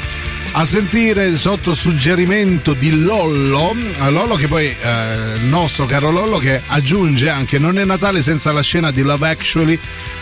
a 0.53 0.65
sentire 0.65 1.37
sotto 1.37 1.75
suggerimento 1.75 2.75
di 2.75 3.03
Lollo, 3.03 3.75
eh, 3.75 4.09
Lollo 4.09 4.37
che 4.37 4.47
poi, 4.47 4.67
eh, 4.67 5.35
il 5.37 5.47
nostro 5.47 5.85
caro 5.87 6.13
Lollo, 6.13 6.39
che 6.39 6.61
aggiunge 6.65 7.29
anche 7.29 7.59
Non 7.59 7.77
è 7.81 7.85
Natale 7.85 8.23
senza 8.23 8.53
la 8.53 8.63
scena 8.63 8.93
di 8.93 9.03
Love 9.03 9.29
Actually 9.29 9.79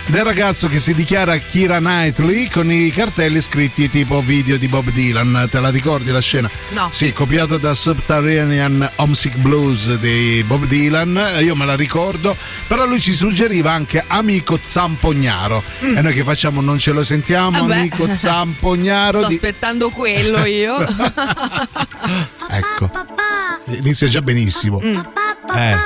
del 0.07 0.23
ragazzo 0.23 0.67
che 0.67 0.79
si 0.79 0.93
dichiara 0.93 1.37
Kira 1.37 1.77
Knightley 1.77 2.49
con 2.49 2.71
i 2.71 2.91
cartelli 2.91 3.39
scritti 3.41 3.89
tipo 3.89 4.21
video 4.21 4.57
di 4.57 4.67
Bob 4.67 4.89
Dylan. 4.89 5.47
Te 5.49 5.59
la 5.59 5.69
ricordi 5.69 6.11
la 6.11 6.19
scena? 6.19 6.49
No. 6.69 6.89
Sì, 6.91 7.13
copiata 7.13 7.57
da 7.57 7.75
Subterranean 7.75 8.89
Homesick 8.95 9.37
Blues 9.37 9.95
di 9.99 10.43
Bob 10.47 10.65
Dylan, 10.65 11.37
io 11.41 11.55
me 11.55 11.65
la 11.65 11.75
ricordo, 11.75 12.35
però 12.71 12.85
lui 12.85 13.01
ci 13.01 13.11
suggeriva 13.11 13.69
anche 13.73 14.01
Amico 14.07 14.57
Zampognaro. 14.61 15.61
Mm. 15.83 15.97
E 15.97 16.01
noi 16.01 16.13
che 16.13 16.23
facciamo 16.23 16.61
non 16.61 16.79
ce 16.79 16.93
lo 16.93 17.03
sentiamo, 17.03 17.59
Vabbè. 17.59 17.79
Amico 17.79 18.15
Zampognaro. 18.15 19.19
Sto 19.19 19.27
di- 19.27 19.33
aspettando 19.35 19.89
quello 19.89 20.45
io. 20.45 20.77
Ecco, 22.53 22.89
inizia 23.65 24.07
già 24.07 24.21
benissimo. 24.21 24.79
Mm. 24.81 24.93
Eh, 24.93 25.77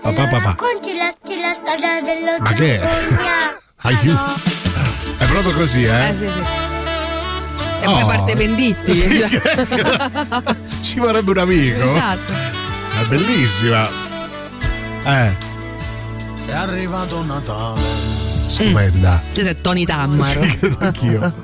papà 0.00 0.26
papà. 0.28 0.38
Racconti 0.38 0.96
la, 0.96 1.04
la 1.04 1.52
storia 1.52 2.00
dello 2.02 2.36
Ma 2.40 2.52
che 2.52 2.80
è? 2.80 2.88
Aiuto. 3.82 4.32
È 5.18 5.24
proprio 5.26 5.52
così, 5.52 5.84
eh? 5.84 6.08
Eh, 6.08 6.14
sì, 6.18 6.28
sì. 6.30 6.40
E 7.82 7.84
poi 7.84 8.02
Oh. 8.02 8.06
parte 8.06 8.34
Venditti. 8.36 8.94
Sì, 8.94 9.22
Ci 10.82 10.98
vorrebbe 10.98 11.30
un 11.30 11.38
amico. 11.38 11.94
Esatto. 11.94 12.32
È 13.00 13.04
bellissima. 13.08 13.88
Eh, 15.04 15.50
arrivato 16.72 17.24
Natale. 17.24 17.80
stupenda. 18.46 19.22
Questo 19.32 19.50
è 19.50 19.56
Tony 19.56 19.84
Tammaro. 19.84 20.42
Sì, 20.42 20.58
credo 20.58 20.76
anch'io. 20.80 21.34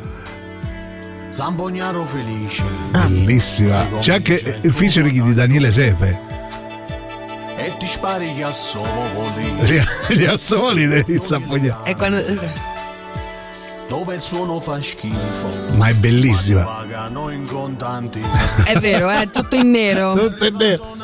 Zampognaro 1.28 2.04
felice. 2.06 2.64
Bellissima. 2.90 3.86
C'è 3.98 4.14
anche 4.14 4.60
il 4.62 4.72
featuring 4.72 5.22
di 5.22 5.34
Daniele 5.34 5.70
Sepe. 5.70 6.26
E 7.56 7.72
ti 7.78 7.86
spari 7.86 8.34
che 8.34 8.44
a 8.44 8.52
solo 8.52 9.02
voli. 9.14 9.44
Gli, 9.60 9.80
gli 10.16 10.24
assoli 10.24 11.04
di 11.04 11.20
Zampognaro. 11.22 11.84
E 11.84 11.96
quando... 11.96 12.22
Dove 13.88 14.16
il 14.16 14.20
suono 14.20 14.60
fa 14.60 14.80
schifo. 14.82 15.74
Ma 15.74 15.88
è 15.88 15.94
bellissima. 15.94 16.62
Pagano 16.62 17.30
in 17.30 17.46
contanti. 17.46 18.20
È 18.64 18.78
vero, 18.78 19.08
è 19.08 19.30
tutto 19.30 19.56
in 19.56 19.70
nero. 19.70 20.12
Tutto 20.14 20.44
in 20.44 20.56
nero. 20.56 20.96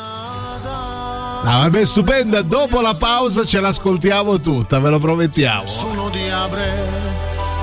Ah, 1.47 1.59
vabbè, 1.59 1.85
stupenda. 1.85 2.41
Dopo 2.41 2.81
la 2.81 2.95
pausa 2.95 3.45
ce 3.45 3.59
l'ascoltiamo 3.59 4.39
tutta, 4.39 4.79
ve 4.79 4.89
lo 4.89 4.99
promettiamo. 4.99 5.67
Sono 5.67 6.09
diabre, 6.09 6.73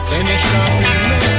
te 0.08 0.22
ne 0.22 1.31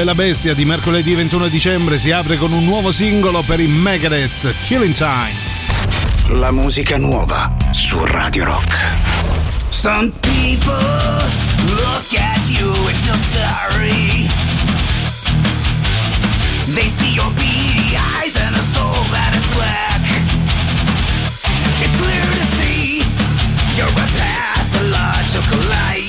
e 0.00 0.04
la 0.04 0.14
bestia 0.14 0.54
di 0.54 0.64
mercoledì 0.64 1.14
21 1.14 1.48
dicembre 1.48 1.98
si 1.98 2.10
apre 2.10 2.38
con 2.38 2.52
un 2.52 2.64
nuovo 2.64 2.90
singolo 2.90 3.42
per 3.42 3.60
i 3.60 3.66
Megadeth, 3.66 4.54
Killing 4.66 4.94
Time. 4.94 5.32
La 6.28 6.50
musica 6.50 6.96
nuova 6.96 7.54
su 7.70 8.02
Radio 8.04 8.44
Rock. 8.44 8.74
Some 9.68 10.12
people 10.20 10.74
look 11.66 12.14
at 12.18 12.48
you 12.48 12.72
and 12.86 12.96
feel 12.96 13.16
sorry. 13.16 14.28
They 16.72 16.88
see 16.88 17.12
your 17.12 17.30
beady 17.34 17.96
eyes 18.22 18.36
and 18.36 18.56
a 18.56 18.62
soul 18.62 19.04
that 19.10 19.34
is 19.34 19.46
black. 19.52 20.00
It's 21.82 21.96
clear 21.96 22.22
to 22.22 22.46
see 22.56 23.02
you're 23.76 23.86
a 23.86 24.08
pathological 24.16 25.68
liar. 25.68 25.99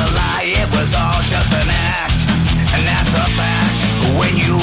a 0.00 0.08
lie, 0.16 0.54
it 0.56 0.68
was 0.72 0.94
all 0.94 1.20
just 1.28 1.52
an 1.52 1.68
act, 1.68 2.20
and 2.72 2.82
that's 2.88 3.12
a 3.12 3.26
fact. 3.36 3.80
When 4.18 4.36
you 4.36 4.56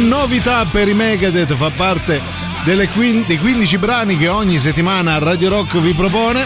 novità 0.00 0.64
per 0.64 0.88
i 0.88 0.94
Megadeth, 0.94 1.54
fa 1.54 1.70
parte 1.70 2.20
quin- 2.92 3.24
dei 3.26 3.38
15 3.38 3.78
brani 3.78 4.16
che 4.16 4.28
ogni 4.28 4.58
settimana 4.58 5.18
Radio 5.18 5.48
Rock 5.48 5.78
vi 5.78 5.92
propone. 5.94 6.44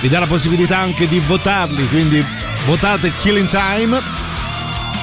Vi 0.00 0.08
dà 0.08 0.18
la 0.20 0.26
possibilità 0.26 0.78
anche 0.78 1.08
di 1.08 1.18
votarli, 1.20 1.88
quindi 1.88 2.24
votate 2.66 3.12
Killing 3.20 3.48
Time. 3.48 4.00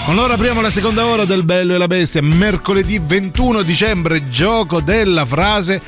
Con 0.05 0.15
loro 0.15 0.33
apriamo 0.33 0.61
la 0.61 0.69
seconda 0.69 1.05
ora 1.05 1.25
del 1.25 1.43
Bello 1.43 1.73
e 1.73 1.77
la 1.77 1.87
Bestia, 1.87 2.21
mercoledì 2.21 3.01
21 3.03 3.63
dicembre, 3.63 4.27
gioco 4.27 4.79
della 4.79 5.25
frase 5.25 5.81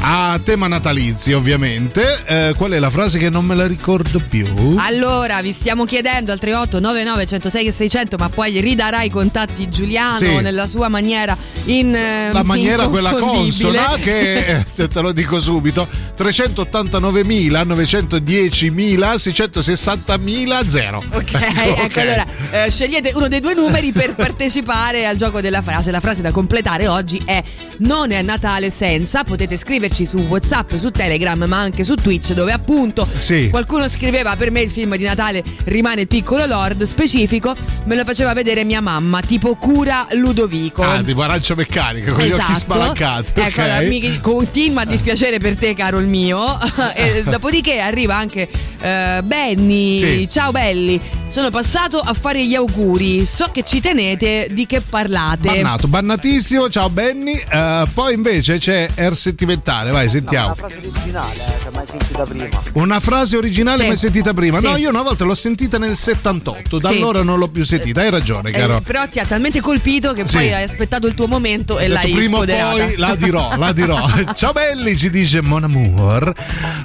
a 0.00 0.38
tema 0.42 0.66
natalizio 0.68 1.38
ovviamente. 1.38 2.22
Eh, 2.26 2.54
qual 2.56 2.70
è 2.72 2.78
la 2.78 2.90
frase 2.90 3.18
che 3.18 3.28
non 3.30 3.44
me 3.44 3.54
la 3.54 3.66
ricordo 3.66 4.20
più? 4.28 4.76
Allora, 4.78 5.40
vi 5.42 5.52
stiamo 5.52 5.84
chiedendo 5.84 6.32
al 6.32 6.38
38 6.38 6.78
99 6.80 7.26
106 7.26 7.66
e 7.66 7.72
600, 7.72 8.16
ma 8.16 8.28
poi 8.28 8.60
ridarà 8.60 9.02
i 9.02 9.10
contatti 9.10 9.68
Giuliano 9.68 10.16
Sì. 10.16 10.40
nella 10.40 10.66
sua 10.66 10.88
maniera 10.88 11.36
in 11.64 11.94
eh, 11.94 12.30
la 12.32 12.42
maniera 12.42 12.86
quella 12.88 13.10
consona 13.10 13.94
che 14.00 14.64
eh, 14.76 14.88
te 14.88 15.00
lo 15.00 15.12
dico 15.12 15.40
subito 15.40 15.88
389.000 16.16 17.66
910.000 17.66 19.14
660.000 19.16 20.66
0 20.68 21.04
Ok, 21.12 21.32
ecco 21.82 22.00
allora 22.00 22.24
eh, 22.52 22.70
scegliete 22.70 23.12
uno 23.14 23.28
dei 23.28 23.40
due 23.40 23.54
numeri 23.54 23.92
per 23.92 24.14
partecipare 24.14 25.06
al 25.06 25.16
gioco 25.16 25.40
della 25.40 25.62
frase. 25.62 25.90
La 25.90 26.00
frase 26.00 26.22
da 26.22 26.30
completare 26.30 26.86
oggi 26.86 27.20
è 27.24 27.42
Non 27.78 28.12
è 28.12 28.22
Natale 28.22 28.70
senza. 28.70 29.24
Potete 29.24 29.56
scriverci 29.86 30.06
su 30.06 30.18
WhatsApp, 30.18 30.74
su 30.74 30.90
Telegram, 30.90 31.42
ma 31.44 31.58
anche 31.58 31.84
su 31.84 31.94
Twitch, 31.94 32.32
dove 32.32 32.52
appunto 32.52 33.06
Sì. 33.18 33.48
qualcuno 33.50 33.88
scriveva 33.88 34.34
per 34.36 34.50
me 34.50 34.60
il 34.60 34.70
film 34.70 34.96
di 34.96 35.04
Natale 35.04 35.42
rimane 35.64 36.02
il 36.02 36.06
piccolo 36.08 36.44
Lord. 36.46 36.82
Specifico, 36.82 37.54
me 37.84 37.94
lo 37.94 38.04
faceva 38.04 38.32
vedere 38.32 38.64
mia 38.64 38.80
mamma, 38.80 39.20
tipo 39.20 39.54
cura 39.56 40.06
Ludovico. 40.12 40.82
ah 40.82 41.02
tipo 41.02 41.22
arancia 41.22 41.54
meccanica 41.54 42.12
con 42.12 42.24
gli 42.24 42.32
occhi 42.32 42.54
spalancati 42.54 43.32
Ecco, 43.36 43.60
allora, 43.60 43.80
mi 43.80 44.18
continua 44.20 44.82
a 44.82 44.84
dispiacere 44.86 45.38
per 45.38 45.56
te, 45.56 45.74
caro 45.74 45.98
il 45.98 46.06
mio. 46.08 46.58
e 46.94 47.22
dopodiché 47.24 47.78
arriva 47.78 48.16
anche 48.16 48.48
eh, 48.80 49.20
Benny. 49.22 49.98
Sì. 49.98 50.28
Ciao 50.28 50.50
belli, 50.50 51.00
sono 51.28 51.50
passato 51.50 51.98
a 51.98 52.12
fare 52.12 52.44
gli 52.44 52.54
auguri. 52.54 53.26
So 53.26 53.50
che 53.52 53.62
ci 53.62 53.80
tenete 53.80 54.48
di 54.50 54.66
che 54.66 54.80
parlate. 54.80 55.48
Bannato, 55.48 55.86
bannatissimo, 55.86 56.68
ciao 56.70 56.88
Benny. 56.90 57.34
Eh, 57.48 57.84
poi 57.92 58.14
invece 58.14 58.58
c'è 58.58 58.88
Air 58.96 59.16
Sentimentale, 59.16 59.75
vai, 59.84 60.08
sentiamo. 60.08 60.54
Una 60.54 60.54
frase 60.68 60.76
originale, 60.86 61.34
eh, 61.36 61.62
che 61.62 61.70
mai 61.72 61.86
sentita 61.86 62.22
prima. 62.24 62.62
Una 62.72 63.00
frase 63.00 63.36
originale 63.36 63.82
Sì. 63.82 63.86
mai 63.88 63.96
sentita 63.96 64.32
prima. 64.34 64.58
Sì. 64.58 64.66
No, 64.66 64.76
io 64.76 64.88
una 64.90 65.02
volta 65.02 65.24
l'ho 65.24 65.34
sentita 65.34 65.78
nel 65.78 65.96
78, 65.96 66.78
da 66.78 66.88
Sì. 66.88 66.94
allora 66.96 67.22
non 67.22 67.38
l'ho 67.38 67.48
più 67.48 67.64
sentita. 67.64 68.00
Hai 68.00 68.10
ragione, 68.10 68.50
Eh, 68.50 68.58
caro. 68.58 68.80
però 68.80 69.06
ti 69.08 69.18
ha 69.18 69.24
talmente 69.26 69.60
colpito 69.60 70.12
che 70.12 70.26
Sì. 70.26 70.36
poi 70.36 70.52
hai 70.52 70.62
aspettato 70.62 71.06
il 71.06 71.14
tuo 71.14 71.26
momento 71.26 71.78
e 71.78 71.88
detto, 71.88 71.94
l'hai 71.94 72.12
prima 72.12 72.36
o 72.38 72.42
spoderata. 72.42 72.70
poi 72.84 72.96
la 72.96 73.14
dirò, 73.16 73.56
la 73.56 73.72
dirò. 73.72 74.10
Ciao 74.34 74.52
belli, 74.52 74.96
ci 74.96 75.10
dice 75.10 75.42
Mon 75.42 75.64
Amour. 75.64 76.32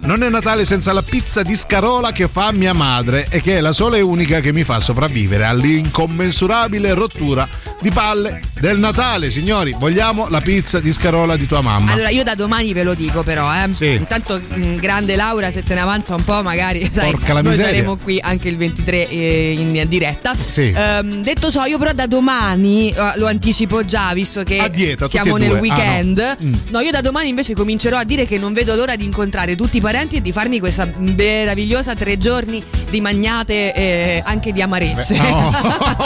Non 0.03 0.23
è 0.23 0.29
Natale 0.29 0.65
senza 0.65 0.91
la 0.93 1.01
pizza 1.01 1.41
di 1.43 1.55
scarola 1.55 2.11
che 2.11 2.27
fa 2.27 2.51
mia 2.51 2.73
madre 2.73 3.27
e 3.29 3.41
che 3.41 3.57
è 3.57 3.61
la 3.61 3.71
sola 3.73 3.97
e 3.97 4.01
unica 4.01 4.39
che 4.39 4.51
mi 4.51 4.63
fa 4.63 4.79
sopravvivere 4.79 5.45
all'incommensurabile 5.45 6.93
rottura 6.93 7.47
di 7.81 7.89
palle 7.91 8.41
del 8.59 8.77
Natale. 8.79 9.29
Signori, 9.31 9.75
vogliamo 9.77 10.27
la 10.29 10.41
pizza 10.41 10.79
di 10.79 10.91
scarola 10.91 11.35
di 11.35 11.47
tua 11.47 11.61
mamma. 11.61 11.91
Allora 11.93 12.09
io 12.09 12.23
da 12.23 12.35
domani 12.35 12.73
ve 12.73 12.80
lo 12.83 12.93
dico 12.93 13.23
però, 13.23 13.51
eh. 13.53 13.73
Sì. 13.73 13.91
Intanto 13.91 14.39
mh, 14.39 14.75
grande 14.77 15.15
Laura, 15.15 15.51
se 15.51 15.63
te 15.63 15.73
ne 15.73 15.81
avanza 15.81 16.15
un 16.15 16.23
po' 16.23 16.41
magari, 16.41 16.87
sai, 16.91 17.13
noi 17.41 17.55
saremo 17.55 17.97
qui 17.97 18.19
anche 18.21 18.47
il 18.47 18.57
23 18.57 19.09
eh, 19.09 19.51
in 19.57 19.85
diretta. 19.87 20.35
Sì. 20.35 20.73
Ehm, 20.75 21.23
detto 21.23 21.49
ciò, 21.49 21.65
io 21.65 21.77
però 21.77 21.93
da 21.93 22.07
domani 22.07 22.89
eh, 22.89 23.13
lo 23.15 23.27
anticipo 23.27 23.83
già, 23.85 24.13
visto 24.13 24.43
che 24.43 24.69
dieta, 24.71 25.07
siamo 25.07 25.37
e 25.37 25.39
nel 25.39 25.51
weekend. 25.53 26.19
Ah, 26.19 26.37
no. 26.39 26.47
Mm. 26.47 26.53
no, 26.69 26.79
io 26.79 26.91
da 26.91 27.01
domani 27.01 27.29
invece 27.29 27.53
comincerò 27.53 27.97
a 27.97 28.03
dire 28.03 28.25
che 28.25 28.37
non 28.37 28.53
vedo 28.53 28.75
l'ora 28.75 28.95
di 28.95 29.05
incontrare 29.05 29.55
tutti 29.55 29.77
i 29.77 29.81
parenti 29.81 30.17
e 30.17 30.21
di 30.21 30.31
farmi 30.31 30.59
questa 30.59 30.89
meravigliosa 30.97 31.95
tre 31.95 32.17
giorni 32.17 32.63
di 32.89 33.01
magnate 33.01 33.73
eh, 33.73 34.21
anche 34.25 34.51
di 34.51 34.61
amarezze. 34.61 35.17
No. 35.17 35.51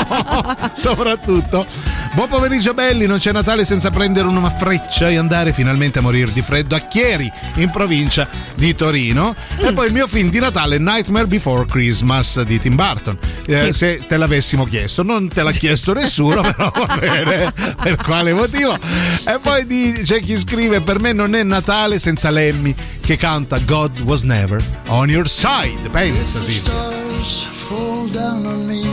Soprattutto. 0.74 1.66
Buon 2.14 2.30
pomeriggio 2.30 2.74
belli, 2.74 3.06
non 3.06 3.18
c'è 3.18 3.32
Natale 3.32 3.66
senza 3.66 3.90
prendere 3.90 4.28
una 4.28 4.50
freccia 4.50 5.10
e 5.10 5.18
andare 5.18 5.52
finalmente 5.52 6.00
a 6.00 6.02
morire 6.02 6.32
di 6.32 6.42
freddo 6.42 6.65
a 6.74 6.80
Chieri, 6.88 7.32
in 7.56 7.70
provincia 7.70 8.28
di 8.56 8.74
Torino. 8.76 9.36
E 9.58 9.72
Mm. 9.72 9.76
poi 9.76 9.88
il 9.88 9.94
mio 9.94 10.08
film 10.08 10.30
di 10.30 10.40
Natale, 10.40 10.78
Nightmare 10.80 11.28
Before 11.28 11.66
Christmas 11.66 12.42
di 12.42 12.60
Tim 12.60 12.76
Burton. 12.76 13.18
Eh, 13.46 13.58
Sì. 13.58 13.74
Se 13.74 14.02
te 14.08 14.18
l'avessimo 14.18 14.66
chiesto, 14.66 15.04
non 15.04 15.28
te 15.28 15.44
l'ha 15.44 15.52
chiesto 15.52 15.94
nessuno, 15.94 16.42
però 16.56 16.72
va 16.76 16.98
bene. 17.00 17.54
Per 17.82 17.96
quale 17.98 18.34
motivo? 18.34 18.74
E 18.74 19.40
poi 19.42 19.66
di- 19.66 20.02
c'è 20.04 20.20
chi 20.20 20.38
scrive: 20.38 20.82
Per 20.82 21.00
me 21.00 21.14
non 21.14 21.36
è 21.36 21.44
Natale 21.44 22.00
senza 22.00 22.30
Lemmy 22.30 22.74
che 23.02 23.18
canta 23.18 23.60
God 23.60 24.00
was 24.02 24.22
never 24.24 24.62
on 24.88 25.10
your 25.10 25.28
side. 25.28 25.90
Pensa, 25.92 26.40
sì. 26.42 26.54
stars 26.54 27.48
fall 27.52 28.10
down 28.10 28.46
on 28.46 28.66
me 28.66 28.84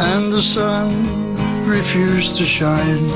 and 0.00 0.32
the 0.32 0.40
sun 0.40 1.36
refuse 1.66 2.28
to 2.36 2.44
shine 2.46 3.10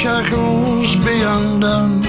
shackles 0.00 0.96
be 0.96 1.16
undone 1.38 2.00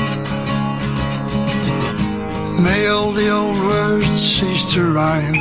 may 2.65 2.87
all 2.87 3.11
the 3.11 3.29
old 3.29 3.57
words 3.69 4.19
cease 4.33 4.65
to 4.73 4.81
rhyme 4.97 5.35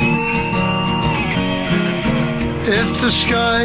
if 2.81 2.89
the 3.01 3.11
sky 3.23 3.63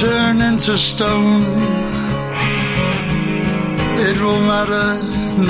turn 0.00 0.40
into 0.40 0.76
stone 0.76 1.42
it 4.08 4.16
will 4.24 4.42
matter 4.52 4.88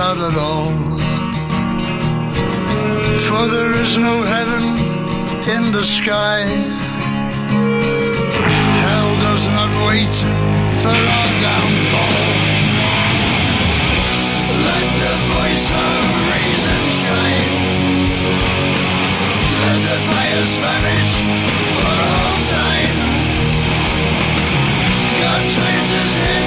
not 0.01 0.17
at 0.29 0.37
all 0.49 0.73
for 3.27 3.47
there 3.55 3.73
is 3.83 3.99
no 3.99 4.23
heaven 4.23 4.65
in 5.57 5.73
the 5.73 5.85
sky. 5.85 6.41
Hell 8.85 9.11
does 9.27 9.47
not 9.49 9.71
wait 9.87 10.15
for 10.81 10.89
our 10.89 11.29
downfall. 11.45 12.34
The 20.35 20.41
pious 20.41 20.57
vanish 20.57 21.13
for 21.75 21.95
all 22.11 22.39
time. 22.51 22.97
God 25.21 25.43
traces 25.49 26.15
hidden, 26.15 26.44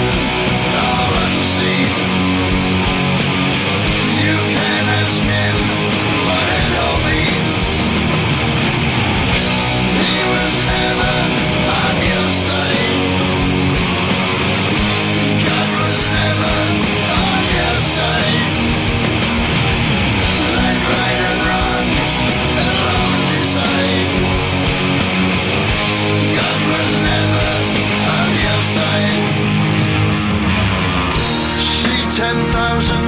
thousand 32.58 33.06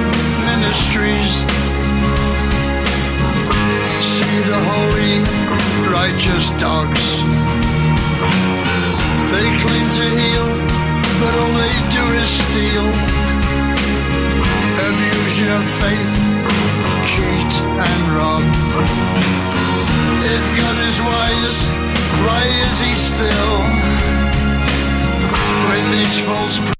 ministries. 0.50 1.32
See 4.10 4.38
the 4.50 4.60
holy, 4.70 5.14
righteous 5.90 6.46
dogs. 6.64 7.06
They 9.32 9.46
claim 9.62 9.86
to 10.00 10.06
heal, 10.20 10.48
but 11.20 11.32
all 11.40 11.54
they 11.62 11.76
do 11.96 12.04
is 12.22 12.30
steal. 12.42 12.86
Abuse 14.88 15.36
your 15.44 15.62
faith, 15.80 16.14
cheat 17.12 17.52
and 17.88 18.02
rob. 18.18 18.44
If 20.34 20.44
God 20.60 20.76
is 20.88 20.96
wise, 21.10 21.58
why 22.24 22.42
is 22.64 22.76
he 22.86 22.92
still? 23.10 23.56
When 25.68 25.84
these 25.94 26.18
false 26.26 26.79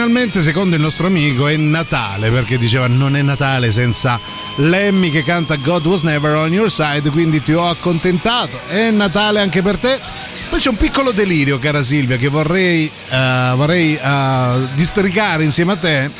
finalmente, 0.00 0.40
secondo 0.40 0.76
il 0.76 0.80
nostro 0.80 1.08
amico, 1.08 1.46
è 1.46 1.56
Natale, 1.56 2.30
perché 2.30 2.56
diceva 2.56 2.86
non 2.86 3.16
è 3.16 3.20
Natale 3.20 3.70
senza 3.70 4.18
Lemmy 4.56 5.10
che 5.10 5.22
canta 5.22 5.56
God 5.56 5.84
was 5.84 6.00
never 6.00 6.36
on 6.36 6.50
your 6.54 6.70
side, 6.70 7.10
quindi 7.10 7.42
ti 7.42 7.52
ho 7.52 7.68
accontentato. 7.68 8.60
È 8.66 8.90
Natale 8.90 9.40
anche 9.40 9.60
per 9.60 9.76
te. 9.76 10.00
Poi 10.48 10.58
c'è 10.58 10.70
un 10.70 10.78
piccolo 10.78 11.12
delirio, 11.12 11.58
cara 11.58 11.82
Silvia, 11.82 12.16
che 12.16 12.28
vorrei, 12.28 12.90
eh, 13.10 13.52
vorrei 13.54 13.94
eh, 13.94 14.68
districare 14.72 15.44
insieme 15.44 15.72
a 15.72 15.76
te. 15.76 16.10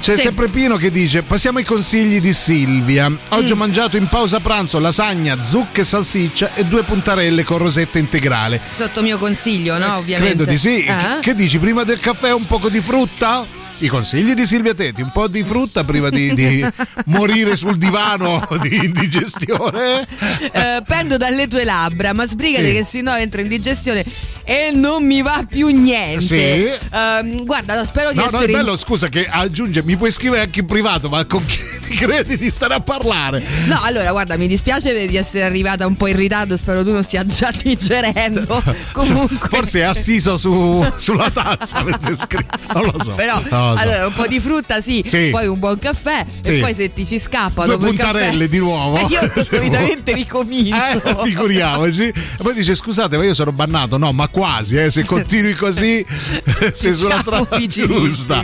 C'è 0.00 0.14
Sì. 0.16 0.22
sempre 0.22 0.48
Pino 0.48 0.76
che 0.76 0.90
dice: 0.90 1.22
Passiamo 1.22 1.58
ai 1.58 1.64
consigli 1.64 2.20
di 2.20 2.32
Silvia. 2.32 3.10
Oggi 3.30 3.52
ho 3.52 3.56
Mm. 3.56 3.58
mangiato 3.58 3.96
in 3.96 4.06
pausa 4.06 4.40
pranzo 4.40 4.78
lasagna, 4.78 5.42
zucche 5.42 5.82
e 5.82 5.84
salsiccia 5.84 6.54
e 6.54 6.64
due 6.64 6.82
puntarelle 6.82 7.42
con 7.44 7.58
rosetta 7.58 7.98
integrale. 7.98 8.60
Sotto 8.74 9.02
mio 9.02 9.18
consiglio, 9.18 9.76
no? 9.76 9.96
Ovviamente. 9.96 10.34
Credo 10.36 10.50
di 10.50 10.56
sì. 10.56 10.86
Ah? 10.88 11.18
Che 11.20 11.34
dici? 11.34 11.58
Prima 11.58 11.84
del 11.84 11.98
caffè 12.00 12.32
un 12.32 12.46
poco 12.46 12.68
di 12.68 12.80
frutta? 12.80 13.44
I 13.80 13.86
consigli 13.86 14.32
di 14.34 14.44
Silvia 14.44 14.74
Teti, 14.74 15.02
un 15.02 15.12
po' 15.12 15.28
di 15.28 15.44
frutta 15.44 15.84
prima 15.84 16.08
di, 16.10 16.34
di 16.34 16.66
morire 17.06 17.54
sul 17.54 17.76
divano 17.76 18.44
di 18.60 18.74
indigestione. 18.74 20.04
Eh, 20.50 20.82
pendo 20.84 21.16
dalle 21.16 21.46
tue 21.46 21.62
labbra, 21.62 22.12
ma 22.12 22.26
sbrigati 22.26 22.68
Sì. 22.70 22.72
che 22.74 22.84
sennò 22.84 23.16
entro 23.16 23.40
in 23.40 23.46
digestione 23.48 24.04
e 24.50 24.70
non 24.72 25.04
mi 25.04 25.20
va 25.20 25.44
più 25.46 25.68
niente. 25.68 26.22
Sì. 26.22 26.86
Ehm, 26.90 27.44
guarda, 27.44 27.84
spero 27.84 28.10
di 28.12 28.16
No, 28.16 28.22
no, 28.22 28.30
è 28.30 28.34
essere. 28.34 28.52
bello, 28.52 28.76
scusa, 28.78 29.08
che 29.08 29.26
aggiunge, 29.28 29.82
mi 29.82 29.96
puoi 29.96 30.10
scrivere 30.10 30.40
anche 30.42 30.60
in 30.60 30.66
privato, 30.66 31.10
ma 31.10 31.22
con 31.26 31.44
chi 31.44 31.58
ti 31.86 31.94
credi 31.94 32.38
di 32.38 32.50
stare 32.50 32.72
a 32.72 32.80
parlare? 32.80 33.44
No, 33.66 33.78
allora, 33.82 34.10
guarda, 34.10 34.38
mi 34.38 34.46
dispiace 34.48 35.06
di 35.06 35.16
essere 35.16 35.44
arrivata 35.44 35.86
un 35.86 35.96
po' 35.96 36.06
in 36.06 36.16
ritardo, 36.16 36.56
spero 36.56 36.82
tu 36.82 36.92
non 36.92 37.02
stia 37.02 37.24
già 37.28 37.50
digerendo. 37.62 38.62
Comunque. 38.92 39.48
Forse 39.50 39.80
è 39.80 39.82
assiso 39.82 40.38
su- 40.38 40.82
sulla 40.96 41.30
tazza. 41.30 41.80
Non 41.82 41.98
lo 42.92 43.02
so. 43.04 43.12
Però, 43.12 43.34
Non 43.34 43.42
lo 43.42 43.48
so. 43.48 43.74
allora, 43.76 44.06
un 44.06 44.12
po' 44.14 44.26
di 44.26 44.40
frutta 44.40 44.80
sì, 44.80 45.02
Sì. 45.04 45.28
poi 45.30 45.46
un 45.46 45.58
buon 45.58 45.78
caffè 45.78 46.24
Sì. 46.40 46.56
e 46.56 46.60
poi 46.60 46.72
se 46.72 46.90
ti 46.94 47.04
ci 47.04 47.18
scappa 47.18 47.64
Due 47.64 47.74
dopo 47.74 47.86
puntarelle 47.86 48.48
di 48.48 48.58
nuovo. 48.58 48.96
Eh, 48.98 49.06
io 49.10 49.42
solitamente 49.42 50.12
Eh, 50.12 50.14
ricomincio. 50.14 51.00
figuriamoci. 51.24 52.04
E 52.04 52.14
poi 52.42 52.54
dice: 52.54 52.74
Scusate, 52.74 53.16
ma 53.18 53.24
io 53.24 53.34
sono 53.34 53.52
bannato. 53.52 53.96
No, 53.98 54.12
ma 54.12 54.28
quasi, 54.38 54.76
eh, 54.76 54.88
se 54.88 55.04
continui 55.04 55.54
così, 55.54 56.04
sei 56.72 56.94
sulla 56.94 57.18
strada 57.18 57.58
giusta. 57.66 58.40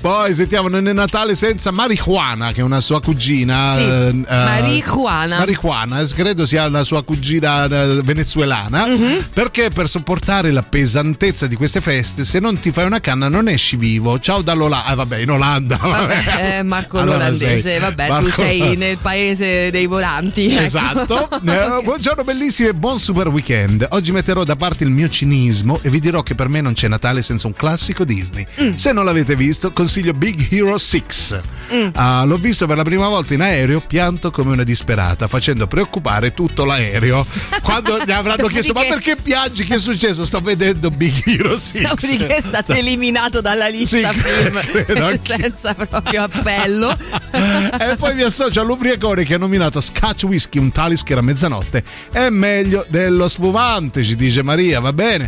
Poi 0.00 0.34
sentiamo 0.34 0.68
Non 0.68 0.88
è 0.88 0.92
Natale 0.94 1.34
senza 1.34 1.70
marijuana, 1.70 2.52
che 2.52 2.60
è 2.60 2.64
una 2.64 2.80
sua 2.80 3.00
cugina. 3.02 3.74
Sì, 3.74 3.80
eh, 3.80 4.08
eh, 4.08 4.24
marijuana. 4.26 5.36
Marijuana, 5.38 6.00
eh, 6.00 6.06
credo 6.14 6.46
sia 6.46 6.66
la 6.70 6.82
sua 6.82 7.02
cugina 7.04 7.64
eh, 7.66 8.00
venezuelana. 8.02 8.86
Mhm. 8.86 9.26
Perché 9.34 9.68
per 9.68 9.86
sopportare 9.88 10.50
la 10.50 10.62
pesantezza 10.62 11.46
di 11.46 11.56
queste 11.56 11.82
feste, 11.82 12.24
se 12.24 12.40
non 12.40 12.58
ti 12.58 12.70
fai 12.70 12.86
una 12.86 13.00
canna, 13.00 13.28
non 13.28 13.46
esci 13.48 13.76
vivo. 13.76 14.18
Ciao 14.20 14.40
dall'Olanda. 14.40 14.86
Ah, 14.86 14.94
vabbè, 14.94 15.18
in 15.18 15.30
Olanda. 15.30 15.76
Vabbè, 15.76 16.56
eh, 16.58 16.62
Marco 16.62 16.98
Allora 16.98 17.16
l'olandese, 17.18 17.78
vabbè, 17.78 18.08
Marco- 18.08 18.24
tu 18.24 18.30
sei 18.32 18.76
nel 18.76 18.96
paese 18.96 19.70
dei 19.70 19.84
volanti. 19.86 20.50
ecco. 20.54 20.62
Esatto. 20.62 21.28
Eh, 21.54 21.82
buongiorno 21.82 22.22
bellissimi 22.24 22.68
e 22.70 22.74
buon 22.74 22.98
super 22.98 23.28
weekend. 23.28 23.86
Oggi 23.90 24.12
metterò 24.12 24.44
da 24.44 24.56
parte 24.56 24.82
il 24.84 24.90
mio 24.90 25.08
cinismo 25.34 25.80
e 25.82 25.90
vi 25.90 25.98
dirò 25.98 26.22
che 26.22 26.34
per 26.36 26.48
me 26.48 26.60
non 26.60 26.74
c'è 26.74 26.86
Natale 26.86 27.22
senza 27.22 27.48
un 27.48 27.54
classico 27.54 28.04
Disney. 28.04 28.46
Mm. 28.60 28.74
Se 28.74 28.92
non 28.92 29.04
l'avete 29.04 29.34
visto, 29.34 29.72
consiglio 29.72 30.12
Big 30.12 30.46
Hero 30.50 30.78
6. 30.78 31.02
Mm. 31.72 31.88
Ah, 31.94 32.24
l'ho 32.24 32.36
visto 32.36 32.66
per 32.66 32.76
la 32.76 32.84
prima 32.84 33.08
volta 33.08 33.34
in 33.34 33.40
aereo, 33.40 33.80
pianto 33.80 34.30
come 34.30 34.52
una 34.52 34.62
disperata, 34.62 35.26
facendo 35.26 35.66
preoccupare 35.66 36.32
tutto 36.32 36.64
l'aereo. 36.64 37.26
Quando 37.62 37.98
gli 38.04 38.12
avranno 38.12 38.46
chiesto: 38.46 38.72
Ma 38.72 38.82
perché 38.82 39.16
piangi? 39.16 39.64
Che 39.64 39.74
è 39.74 39.78
successo? 39.78 40.24
Sto 40.24 40.40
vedendo 40.40 40.90
Big 40.90 41.14
Hero 41.26 41.58
6. 41.58 41.82
Dopodiché 41.82 42.36
è 42.36 42.42
stato 42.42 42.72
eliminato 42.72 43.40
dalla 43.40 43.68
lista 43.68 44.12
Sì, 44.12 44.20
film 44.20 44.60
credo 44.84 45.18
senza 45.20 45.74
proprio 45.74 46.22
appello. 46.22 46.96
e 47.32 47.96
poi 47.96 48.14
mi 48.14 48.22
associo 48.22 48.60
all'ubriacone 48.60 49.24
che 49.24 49.34
ha 49.34 49.38
nominato 49.38 49.80
Scotch 49.80 50.24
Whisky, 50.24 50.58
un 50.58 50.70
talis 50.70 51.02
che 51.02 51.12
era 51.12 51.22
mezzanotte. 51.22 51.82
È 52.12 52.28
meglio 52.28 52.86
dello 52.88 53.26
spumante, 53.28 54.04
ci 54.04 54.14
dice 54.14 54.42
Maria, 54.42 54.78
va 54.80 54.92
bene. 54.92 55.23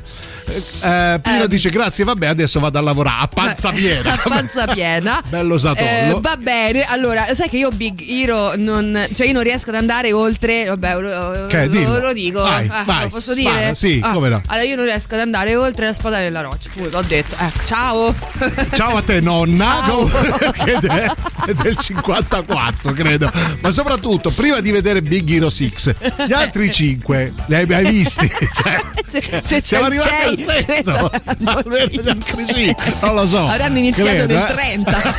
Eh, 0.49 0.63
eh, 0.83 1.21
Pino 1.21 1.43
Eh, 1.45 1.49
dice 1.49 1.71
grazie, 1.71 2.05
vabbè, 2.05 2.27
adesso 2.27 2.61
vado 2.61 2.79
a 2.79 2.83
lavorare 2.83 3.23
a 3.23 3.29
panza 3.29 3.71
piena. 3.71 4.13
A 4.13 4.21
panza 4.29 4.67
piena. 4.67 5.23
Bello 5.29 5.57
satollo. 5.59 5.89
Eh, 5.89 6.19
va 6.21 6.37
bene, 6.37 6.85
allora, 6.85 7.27
sai 7.35 7.49
che 7.49 7.57
io 7.59 7.71
Big 7.71 8.01
Hero 8.09 8.53
non. 8.57 9.07
cioè 9.15 9.27
io 9.27 9.33
non 9.33 9.43
riesco 9.43 9.71
ad 9.71 9.77
andare 9.77 10.13
oltre. 10.13 10.65
Vabbè, 10.67 11.01
lo, 11.01 11.47
Che? 11.47 11.67
lo- 11.67 11.99
lo 11.99 12.13
dico. 12.13 12.43
Vai, 12.43 12.69
Ah, 12.71 12.83
vai, 12.85 13.03
lo 13.05 13.09
posso 13.11 13.35
spara, 13.35 13.59
dire? 13.59 13.75
sì, 13.75 14.01
Ah, 14.03 14.13
come 14.13 14.29
no. 14.29 14.41
Allora 14.47 14.67
io 14.67 14.77
non 14.77 14.85
riesco 14.85 15.15
ad 15.15 15.21
andare 15.21 15.55
oltre 15.57 15.87
la 15.87 15.93
spada 15.93 16.19
della 16.19 16.41
roccia. 16.43 16.69
Pure 16.73 16.91
l'ho 16.91 17.03
detto. 17.03 17.35
Ecco, 17.39 17.65
ciao. 17.67 18.15
Ciao 18.75 18.97
a 18.97 19.03
te 19.03 19.21
nonna, 19.21 19.83
Ciao. 19.85 20.05
che 20.53 20.73
è 20.73 20.79
de- 20.81 21.13
è 21.47 21.55
del 21.55 21.77
54 21.77 22.93
credo, 22.93 23.31
ma 23.61 23.71
soprattutto 23.71 24.31
prima 24.31 24.61
di 24.61 24.71
vedere 24.71 25.01
Big 25.03 25.29
Hero 25.31 25.49
6, 25.51 25.73
gli 26.27 26.33
altri 26.33 26.71
5 26.71 27.33
li 27.47 27.55
hai 27.55 27.67
mai 27.67 27.85
visti? 27.91 28.31
Cioè, 28.63 28.81
se, 29.09 29.41
se 29.43 29.61
siamo 29.77 29.87
arrivati 29.87 30.11
al 30.11 30.37
ne 30.37 30.37
sesto. 30.37 31.11
altri 31.45 32.55
sì, 32.55 32.77
non 33.01 33.15
lo 33.15 33.27
so. 33.27 33.47
Avranno 33.47 33.79
iniziato 33.79 34.11
Credo, 34.11 34.35
nel 34.35 34.43
eh. 34.43 34.55
30. 34.55 35.15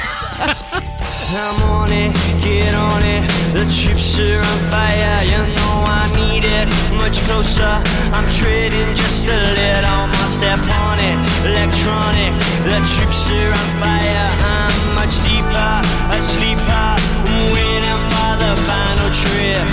I'm 1.29 1.61
on 1.61 1.91
it, 1.91 2.13
get 2.41 2.73
on 2.73 3.03
it. 3.03 3.27
The 3.53 3.65
chips 3.69 4.17
are 4.17 4.39
on 4.39 4.59
fire, 4.71 5.23
you 5.25 5.43
know 5.55 5.83
I 5.85 6.09
need 6.15 6.45
it. 6.45 6.67
Much 6.95 7.21
closer, 7.27 7.81
I'm 8.13 8.25
trading 8.31 8.95
just 8.95 9.25
a 9.25 9.37
little 9.59 10.07
more 10.07 10.29
step 10.29 10.59
on 10.87 10.99
it. 10.99 11.17
Electronic, 11.45 12.33
the 12.63 12.79
chips 12.87 13.29
are 13.29 13.51
on 13.51 13.67
fire. 13.81 14.31
I'm 14.47 14.71
much 14.95 15.19
deeper, 15.27 15.81
a 16.15 16.21
sleeper. 16.21 16.95
I'm 17.27 17.51
waiting 17.51 17.99
for 18.09 18.31
the 18.39 18.55
final 18.65 19.09
trip. 19.11 19.67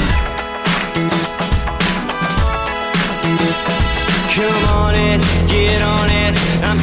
On 4.85 4.95
in, 4.97 5.21
get 5.49 5.81
on 5.83 6.09
it. 6.11 6.33
I'm 6.69 6.81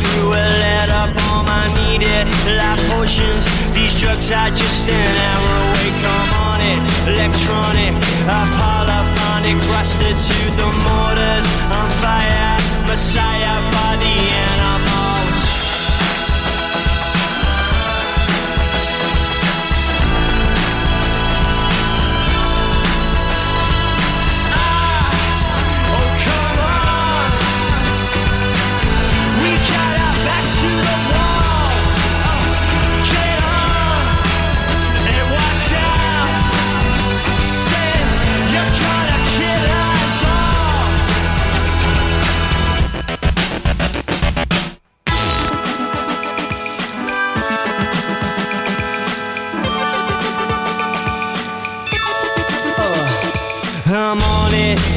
through 0.00 0.30
a 0.32 0.46
letter 0.64 1.04
bomb. 1.14 1.46
I 1.46 1.64
need 1.80 2.02
it. 2.02 2.24
Like 2.58 2.80
potions, 2.90 3.44
these 3.76 3.94
drugs 4.00 4.30
are 4.30 4.50
just 4.50 4.86
an 4.86 5.14
hour 5.28 5.52
away. 5.66 5.88
Come 6.04 6.30
on 6.50 6.60
it, 6.72 6.80
electronic, 7.12 7.94
a 8.38 8.40
polyphonic, 8.58 9.58
rusted 9.74 10.16
to 10.28 10.38
the 10.58 10.68
mortars. 10.84 11.46
On 11.78 11.88
fire, 12.02 12.56
messiah 12.90 13.56
for 13.72 13.92
the 14.02 14.14
animals. 14.14 14.47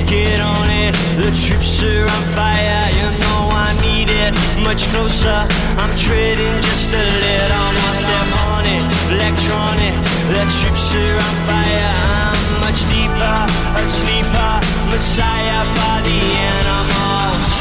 Get 0.07 0.39
on 0.39 0.67
it. 0.69 0.93
The 1.21 1.31
troops 1.43 1.83
are 1.83 2.05
on 2.15 2.23
fire, 2.35 2.83
you 2.97 3.07
know 3.21 3.41
I 3.67 3.69
need 3.85 4.09
it. 4.09 4.33
Much 4.63 4.87
closer, 4.91 5.39
I'm 5.81 5.93
treading 5.95 6.55
just 6.61 6.89
a 6.89 7.05
little 7.25 7.69
more 7.79 7.95
step 8.03 8.29
on 8.49 8.63
it. 8.65 8.83
Electronic, 9.15 9.95
the 10.33 10.43
troops 10.57 10.87
are 10.95 11.17
on 11.27 11.35
fire. 11.47 11.93
I'm 12.25 12.37
much 12.65 12.81
deeper, 12.93 13.37
a 13.81 13.83
sleeper, 13.99 14.53
messiah 14.91 15.63
for 15.75 15.97
the 16.07 16.19
animals. 16.49 17.51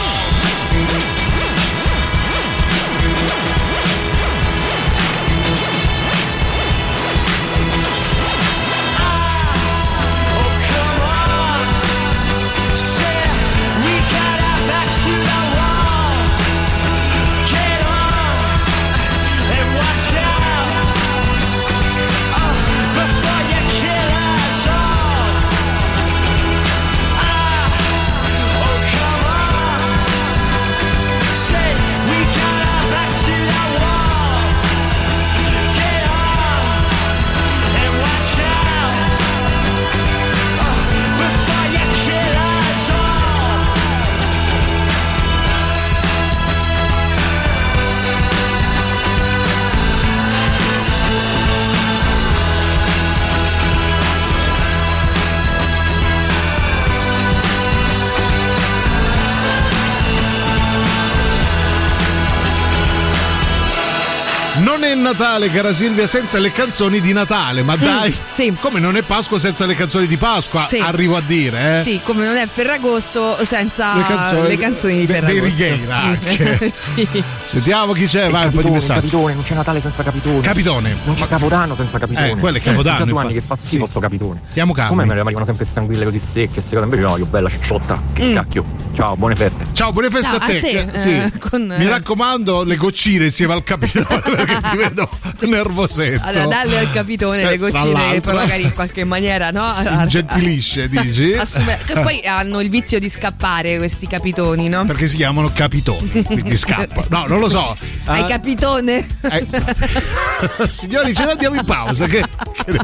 È 64.91 64.95
Natale, 64.95 65.51
cara 65.51 65.73
Silvia, 65.73 66.07
senza 66.07 66.39
le 66.39 66.51
canzoni 66.53 67.01
di 67.01 67.13
Natale, 67.13 67.63
ma 67.63 67.77
dai, 67.77 68.15
come 68.61 68.81
non 68.81 68.97
è 68.97 69.03
Pasqua 69.03 69.39
senza 69.39 69.65
le 69.67 69.75
canzoni 69.75 70.07
di 70.07 70.17
Pasqua, 70.17 70.63
Mm, 70.63 70.67
Sì. 70.67 70.79
arrivo 70.79 71.17
a 71.17 71.23
dire, 71.25 71.79
eh? 71.79 71.83
Sì, 71.83 72.01
come 72.03 72.25
non 72.25 72.37
è 72.37 72.47
Ferragosto 72.47 73.45
senza 73.45 73.95
Le 73.97 74.03
canzoni- 74.03 74.49
le 74.49 74.57
canzoni 74.59 74.95
di 74.95 75.07
de- 75.07 75.21
dei 75.21 75.41
Ferragosto. 75.41 75.45
Righeira 75.65 75.97
anche. 76.03 76.73
sì. 76.75 77.25
Sentiamo 77.45 77.93
chi 77.93 78.07
c'è, 78.07 78.31
vai 78.31 78.47
un 78.47 78.51
po' 78.53 78.63
di 78.63 78.69
Capitone, 78.69 78.73
messaggi. 78.73 79.01
capitone, 79.01 79.35
non 79.35 79.43
c'è 79.45 79.55
Natale 79.55 79.81
senza 79.81 80.03
capitone. 80.03 80.41
Capitone. 80.41 80.97
Non 81.05 81.15
c'è 81.15 81.29
Capodanno 81.29 81.75
senza 81.75 81.99
capitone. 81.99 82.31
Eh, 82.31 82.37
quello 82.37 82.57
è 82.57 82.61
Capodanno, 82.61 83.05
due 83.05 83.21
anni 83.21 83.33
che 83.33 83.43
fa 83.47 83.57
schifo 83.61 83.87
sto 83.87 84.01
capitone. 84.01 84.41
Stiamo 84.43 84.73
calmi. 84.73 84.89
Come 84.91 85.05
me 85.07 85.15
ne 85.15 85.21
arrivano 85.21 85.45
sempre 85.45 85.65
stanguille 85.67 86.05
così 86.05 86.21
secche, 86.21 86.61
secondo 86.63 86.85
invece 86.85 87.03
no, 87.03 87.17
io 87.19 87.27
bella 87.27 87.49
cicciotta. 87.49 88.01
Che 88.13 88.25
Mm. 88.25 88.35
cacchio. 88.35 88.65
Ciao, 88.95 89.17
buone 89.17 89.35
feste. 89.37 89.67
Ciao, 89.73 89.93
buone 89.93 90.11
feste 90.11 90.29
Ciao, 90.29 90.37
a 90.37 90.47
te. 90.47 90.59
a 90.59 90.61
te, 90.87 90.99
Sì. 90.99 91.09
eh, 91.11 91.33
con, 91.39 91.71
eh, 91.73 91.79
Mi 91.79 91.87
raccomando, 91.87 92.65
le 92.65 92.77
goccine 92.77 93.27
insieme 93.27 93.53
al 93.55 93.63
capitone 93.63 94.21
perché 94.21 94.61
ti 94.71 94.77
vedo 94.85 95.09
nervosetto. 95.43 96.27
Allora, 96.27 96.47
dalle 96.47 96.79
al 96.79 96.91
capitone 96.93 97.43
Eh, 97.43 97.51
le 97.51 97.57
goccine 97.59 98.11
che 98.13 98.21
poi 98.21 98.35
magari 98.35 98.63
in 98.63 98.73
qualche 98.73 99.05
maniera, 99.05 99.51
no? 99.51 99.75
Ingentilisce, 100.03 100.89
dici? 100.91 101.33
Assume- 101.35 101.79
che 101.85 101.95
poi 101.95 102.21
hanno 102.25 102.61
il 102.61 102.69
vizio 102.71 102.99
di 102.99 103.09
scappare 103.09 103.79
questi 103.79 104.07
capitoni, 104.07 104.69
no? 104.69 104.85
Perché 104.85 105.07
si 105.09 105.17
chiamano 105.17 105.51
capitoni, 105.53 106.23
quindi 106.25 106.57
scappa. 106.57 107.05
No, 107.09 107.25
non 107.27 107.39
lo 107.41 107.49
so. 107.49 107.77
Hai 108.05 108.23
Ah, 108.23 108.25
capitone? 108.25 109.07
Signori, 110.71 111.15
ce 111.15 111.25
ne 111.25 111.31
andiamo 111.33 111.57
in 111.57 111.65
pausa. 111.65 112.07
Che, 112.07 112.23
che 112.65 112.79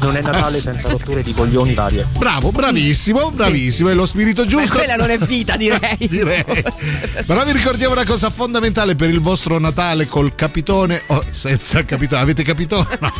Non 0.00 0.16
è 0.16 0.22
Natale 0.22 0.58
senza 0.58 0.88
rotture 0.88 1.22
di 1.22 1.32
coglioni 1.34 1.74
varie. 1.74 2.06
Bravo, 2.16 2.50
bravissimo, 2.52 3.30
bravissimo. 3.30 3.88
È 3.90 3.94
lo 3.94 4.06
spirito 4.06 4.42
Ma 4.42 4.48
giusto. 4.48 4.74
quella 4.74 4.96
non 4.96 5.10
è 5.10 5.18
vita, 5.18 5.56
direi. 5.56 5.96
Direi. 5.98 6.44
Però 7.26 7.44
vi 7.44 7.52
ricordiamo 7.52 7.92
una 7.94 8.04
cosa 8.04 8.30
fondamentale 8.30 8.94
per 8.94 9.10
il 9.10 9.20
vostro 9.20 9.58
Natale 9.58 10.06
col 10.26 10.34
capitone 10.34 11.00
o 11.08 11.24
senza 11.30 11.84
capitone. 11.84 12.20
Avete 12.22 12.42
capito? 12.42 12.86
No. 13.00 13.12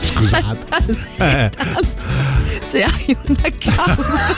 Scusate. 0.00 0.66
Eh, 1.18 1.50
Se 2.68 2.82
hai 2.82 3.16
un 3.26 3.36
account, 3.42 4.36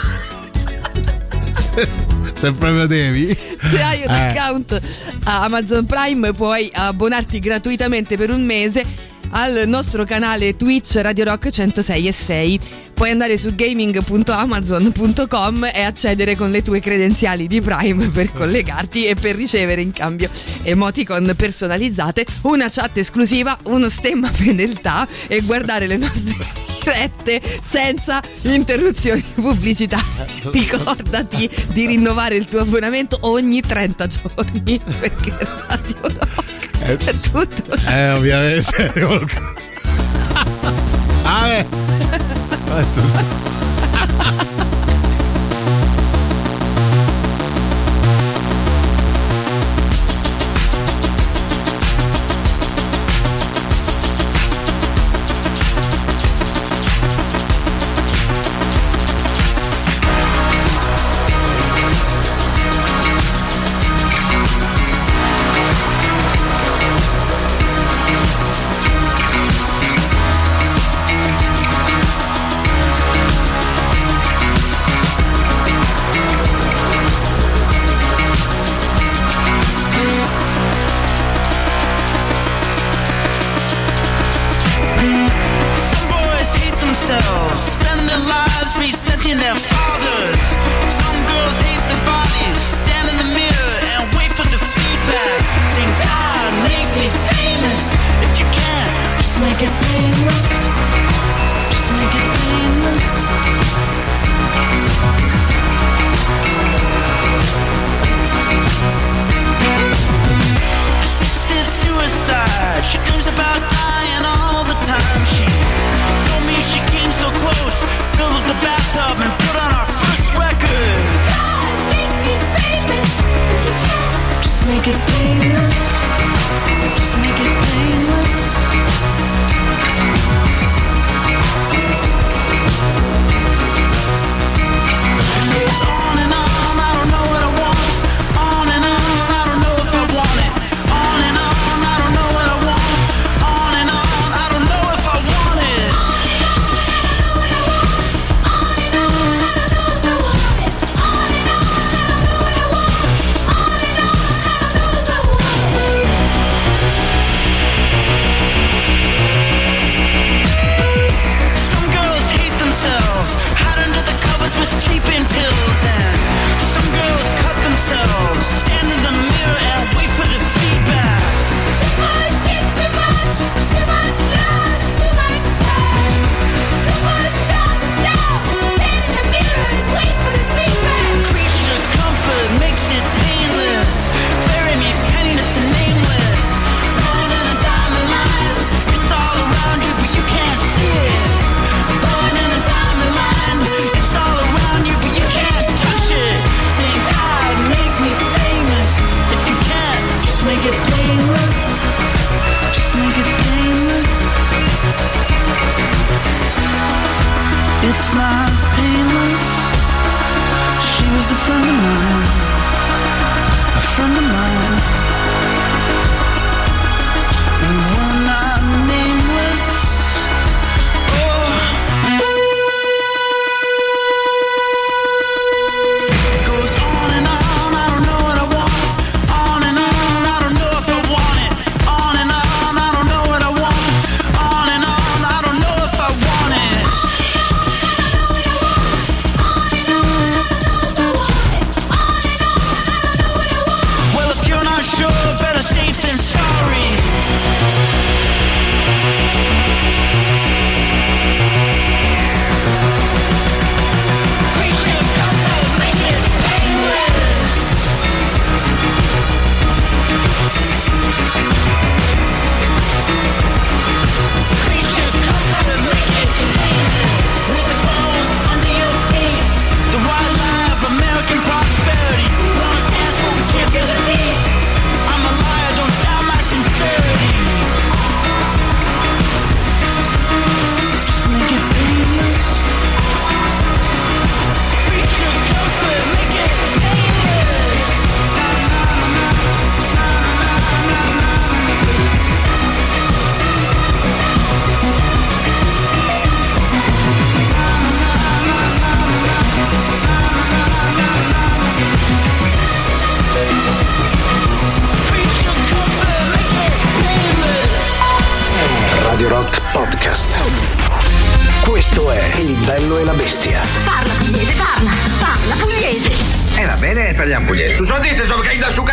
se 2.37 2.53
proprio 2.53 2.87
devi. 2.87 3.35
se 3.35 3.83
hai 3.83 4.03
un 4.05 4.13
Eh. 4.13 4.27
account 4.29 4.81
a 5.25 5.43
Amazon 5.45 5.87
Prime 5.87 6.33
puoi 6.33 6.69
abbonarti 6.73 7.39
gratuitamente 7.39 8.17
per 8.17 8.31
un 8.31 8.45
mese 8.45 8.85
al 9.31 9.65
nostro 9.66 10.05
canale 10.05 10.55
Twitch 10.57 10.97
Radio 10.97 11.24
Rock 11.24 11.49
106 11.51 12.07
e 12.07 12.12
6. 12.12 12.61
Puoi 12.95 13.11
andare 13.11 13.36
su 13.39 13.55
gaming.amazon.com 13.55 15.70
e 15.73 15.82
accedere 15.82 16.36
con 16.36 16.51
le 16.51 16.62
tue 16.62 16.81
credenziali 16.81 17.47
di 17.47 17.61
Prime 17.61 18.09
per 18.11 18.32
collegarti 18.32 19.07
e 19.07 19.15
per 19.15 19.36
ricevere 19.36 19.82
in 19.82 19.93
cambio 19.93 20.28
emoticon 20.62 21.32
personalizzate, 21.36 22.27
una 22.43 22.69
chat 22.69 22.97
esclusiva, 22.97 23.57
uno 23.65 23.89
stemma 23.89 24.31
fedeltà 24.32 25.07
e 25.28 25.40
guardare 25.43 25.86
le 25.86 25.97
nostre 25.97 26.35
dirette 26.82 27.40
senza 27.62 28.20
interruzioni 28.43 29.20
di 29.20 29.40
pubblicità. 29.40 30.03
Ricordati 30.51 31.49
di 31.73 31.86
rinnovare 31.86 32.35
il 32.35 32.47
tuo 32.47 32.59
abbonamento 32.61 33.19
ogni 33.23 33.61
30 33.61 34.07
giorni 34.07 34.81
perché 34.99 35.36
Radio 35.69 35.97
Rock 36.03 36.48
è 36.85 36.97
tutto. 36.97 37.75
Eh, 37.87 38.13
ovviamente. 38.13 38.93
ah, 41.25 41.49
eh. 41.49 41.67
Thank 42.69 43.57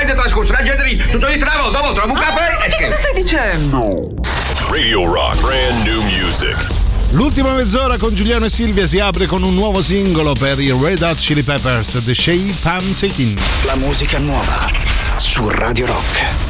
Hajde 0.06 0.22
tash 0.22 0.34
kush, 0.38 0.52
di 0.54 0.66
gjetëri, 0.68 0.92
të 1.16 1.18
çoj 1.18 1.38
travo, 1.42 1.72
domo, 1.74 1.96
travu 1.98 2.14
ah, 2.14 2.20
ka 2.22 2.34
për, 2.36 2.52
e 2.62 2.68
shkem. 2.76 2.92
Çfarë 2.94 3.14
dicem? 3.18 3.64
Radio 4.70 5.08
Rock 5.10 5.42
brand 5.42 5.82
new 5.82 6.04
music. 6.06 6.62
L'ultima 7.18 7.56
mezz'ora 7.58 7.98
con 7.98 8.14
Giuliano 8.14 8.46
e 8.46 8.50
Silvia 8.54 8.86
si 8.86 9.00
apre 9.00 9.26
con 9.26 9.42
un 9.42 9.56
nuovo 9.56 9.82
singolo 9.82 10.34
per 10.34 10.60
i 10.60 10.70
Red 10.70 11.02
Hot 11.02 11.18
Chili 11.18 11.42
Peppers, 11.42 12.04
The 12.06 12.14
Shape 12.14 12.54
I'm 12.66 12.94
Taking. 12.94 13.40
La 13.66 13.76
musica 13.76 14.20
nuova 14.20 14.70
su 15.18 15.50
Radio 15.50 15.88
Rock. 15.88 16.45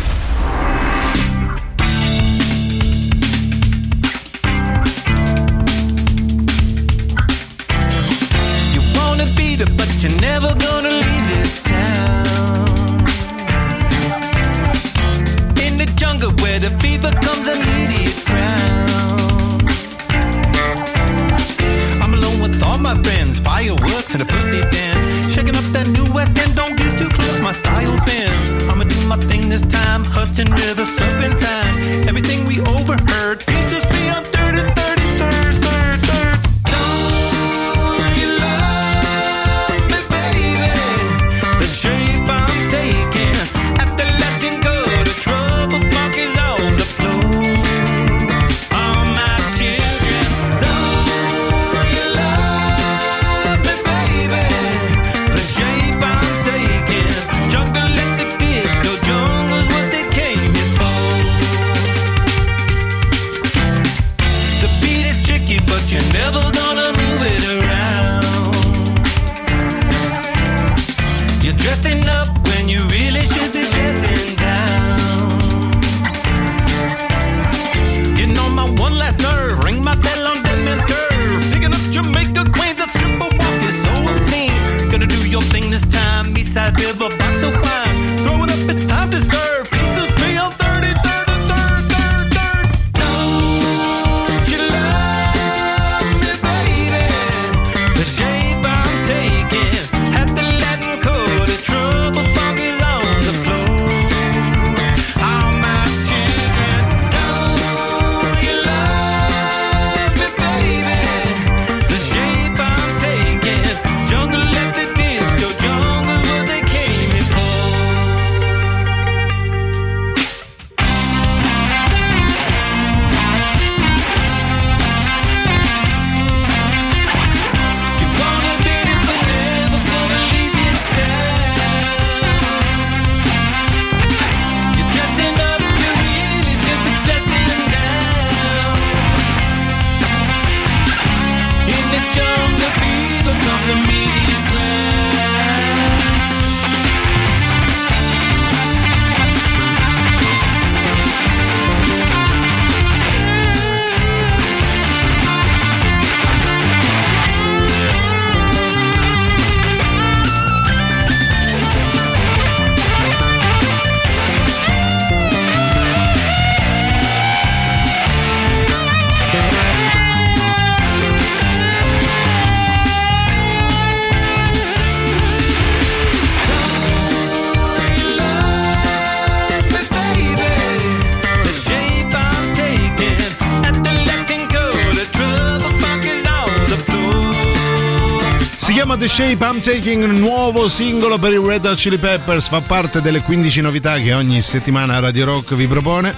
Chiama 188.95 188.97
The 188.97 189.07
Shape 189.07 189.45
I'm 189.45 189.59
Taking, 189.59 190.03
un 190.03 190.15
nuovo 190.15 190.67
singolo 190.67 191.17
per 191.17 191.33
i 191.33 191.37
Red 191.37 191.65
Hot 191.65 191.75
Chili 191.75 191.97
Peppers, 191.97 192.47
fa 192.47 192.61
parte 192.61 193.01
delle 193.01 193.21
15 193.21 193.61
novità 193.61 193.97
che 193.97 194.13
ogni 194.13 194.41
settimana 194.41 194.99
Radio 194.99 195.25
Rock 195.25 195.53
vi 195.55 195.67
propone. 195.67 196.13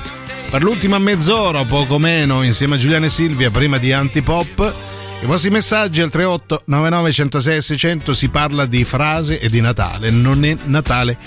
Per 0.49 0.63
l'ultima 0.63 0.97
mezz'ora 0.99 1.63
poco 1.63 1.99
meno, 1.99 2.43
insieme 2.43 2.75
a 2.75 2.77
Giuliano 2.77 3.05
e 3.05 3.09
Silvia, 3.09 3.49
prima 3.49 3.77
di 3.77 3.91
Antipop, 3.91 4.73
i 5.21 5.25
vostri 5.25 5.49
messaggi 5.49 6.01
al 6.01 6.09
38 6.09 6.63
99 6.65 7.11
106 7.11 7.61
600 7.61 8.13
si 8.13 8.29
parla 8.29 8.65
di 8.65 8.83
frase 8.83 9.39
e 9.39 9.49
di 9.49 9.61
Natale. 9.61 10.09
Non 10.11 10.45
è 10.45 10.55
Natale 10.65 11.17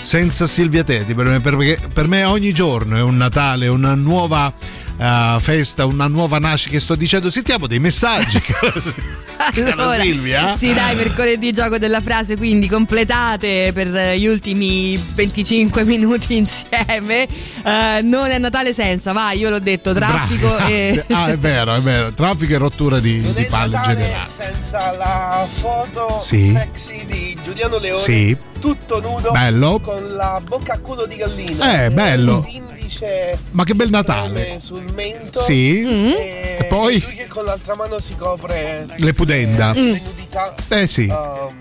senza 0.00 0.46
Silvia 0.46 0.84
Teti, 0.84 1.14
perché 1.14 1.78
per 1.92 2.06
me 2.08 2.24
ogni 2.24 2.52
giorno 2.52 2.96
è 2.96 3.02
un 3.02 3.16
Natale, 3.16 3.68
una 3.68 3.94
nuova 3.94 4.52
eh, 5.00 5.36
festa, 5.40 5.86
una 5.86 6.06
nuova 6.06 6.38
nascita 6.38 6.72
che 6.72 6.80
sto 6.80 6.94
dicendo. 6.94 7.30
Sentiamo 7.30 7.66
dei 7.66 7.78
messaggi. 7.78 8.40
Cara 9.54 9.98
Silvia? 10.00 10.54
Sì, 10.56 10.74
dai, 10.74 10.94
mercoledì 10.94 11.50
gioco 11.50 11.78
della 11.78 12.02
frase, 12.02 12.36
quindi 12.36 12.68
completate 12.68 13.70
per 13.72 13.88
gli 14.16 14.26
ultimi 14.26 14.96
25 15.14 15.82
minuti 15.84 16.36
insieme. 16.36 17.26
Eh, 17.64 18.00
non 18.02 18.30
è 18.30 18.36
Natale 18.38 18.74
senza, 18.74 19.12
vai, 19.12 19.38
io 19.38 19.48
l'ho 19.48 19.58
detto, 19.58 19.94
traffico 19.94 20.46
Bravi, 20.48 20.72
e... 20.72 21.04
Ah, 21.10 21.28
è 21.28 21.38
vero, 21.38 21.74
è 21.74 21.80
vero. 21.80 22.12
Traffico 22.12 22.52
e 22.52 22.58
rottura 22.58 23.00
di, 23.00 23.20
di 23.20 23.44
palle 23.48 23.76
in 23.76 23.82
generale. 23.82 24.28
senza 24.28 24.92
la 24.92 25.46
foto 25.48 26.18
Sì. 26.20 26.50
sexy 26.50 27.06
di 27.06 27.38
Giuliano 27.42 27.78
Leone 27.78 27.98
Sì. 27.98 28.36
tutto 28.60 29.00
nudo 29.00 29.30
Bello. 29.30 29.80
con 29.80 30.02
la 30.14 30.38
bocca 30.46 30.74
a 30.74 30.78
culo 30.78 31.06
di 31.06 31.16
gallina 31.16 31.84
Eh, 31.84 31.90
bello. 31.90 32.46
Indice 32.90 33.38
Ma 33.52 33.64
che 33.64 33.74
bel 33.74 33.88
Natale. 33.90 34.58
sul 34.60 34.84
mento 34.92 35.40
Sì. 35.40 35.82
e, 35.82 36.56
E 36.60 36.64
poi? 36.64 37.00
lui 37.00 37.14
che 37.14 37.26
con 37.28 37.44
l'altra 37.44 37.74
mano 37.76 38.00
si 38.00 38.16
copre 38.16 38.86
Le 38.96 39.12
pudenda. 39.12 39.72
le 39.72 40.00
nudità 40.04 40.54
Eh 40.68 40.86
sì. 40.86 41.06
um, 41.08 41.54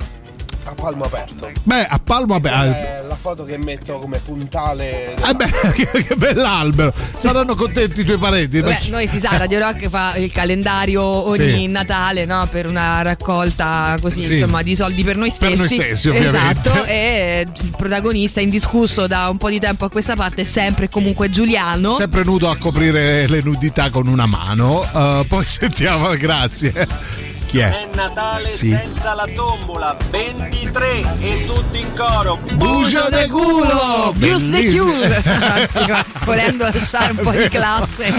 a 0.69 0.73
palmo 0.73 1.03
aperto 1.05 1.51
Beh, 1.63 1.85
a 1.85 1.99
palmo 1.99 2.35
aperto. 2.35 3.07
la 3.07 3.15
foto 3.15 3.43
che 3.43 3.57
metto 3.57 3.97
come 3.97 4.19
puntale 4.19 5.15
Eh 5.15 5.33
beh, 5.33 5.51
che, 5.73 6.03
che 6.03 6.15
bell'albero. 6.15 6.93
Saranno 7.17 7.55
contenti 7.55 8.01
i 8.01 8.03
tuoi 8.05 8.17
parenti. 8.17 8.61
Beh, 8.61 8.67
perché- 8.69 8.89
noi 8.89 9.07
si 9.07 9.19
sa, 9.19 9.35
Radio 9.37 9.59
Rock 9.59 9.89
fa 9.89 10.15
il 10.17 10.31
calendario 10.31 11.03
ogni 11.03 11.37
Sì. 11.57 11.67
Natale 11.67 12.25
no? 12.25 12.47
per 12.51 12.67
una 12.67 13.01
raccolta 13.01 13.97
così, 14.01 14.23
Sì. 14.23 14.33
insomma, 14.33 14.61
di 14.61 14.75
soldi 14.75 15.03
per 15.03 15.15
noi 15.17 15.29
Per 15.37 15.55
stessi. 15.57 15.75
noi 15.77 15.85
stessi, 15.85 16.09
ovviamente. 16.09 16.69
Esatto, 16.69 16.83
e 16.85 17.45
il 17.61 17.73
protagonista 17.75 18.39
indiscusso 18.41 19.07
da 19.07 19.27
un 19.29 19.37
po' 19.37 19.49
di 19.49 19.59
tempo 19.59 19.85
a 19.85 19.89
questa 19.89 20.15
parte 20.15 20.41
è 20.41 20.45
sempre 20.45 20.85
e 20.85 20.89
comunque 20.89 21.29
Giuliano. 21.29 21.95
Sempre 21.95 22.23
nudo 22.23 22.49
a 22.49 22.57
coprire 22.57 23.27
le 23.27 23.41
nudità 23.41 23.89
con 23.89 24.07
una 24.07 24.25
mano. 24.27 24.81
Uh, 24.91 25.25
poi 25.27 25.45
sentiamo, 25.47 26.09
grazie. 26.15 27.18
Chi 27.49 27.57
è? 27.57 27.67
È 27.67 27.89
Natale 27.95 28.45
Sì. 28.45 28.67
senza 28.67 29.15
la 29.15 29.27
tombola 29.35 29.97
23 30.11 31.15
e 31.19 31.45
tutti 31.47 31.79
in 31.79 31.87
coro 31.95 32.37
Bucio 32.53 33.07
de 33.09 33.27
culo! 33.27 34.13
Bellissimo. 34.15 34.83
cure! 34.85 35.23
Anzi, 35.25 35.79
volendo 36.25 36.65
lasciare 36.71 37.11
un 37.11 37.17
po' 37.17 37.31
di 37.31 37.47
classe. 37.49 38.13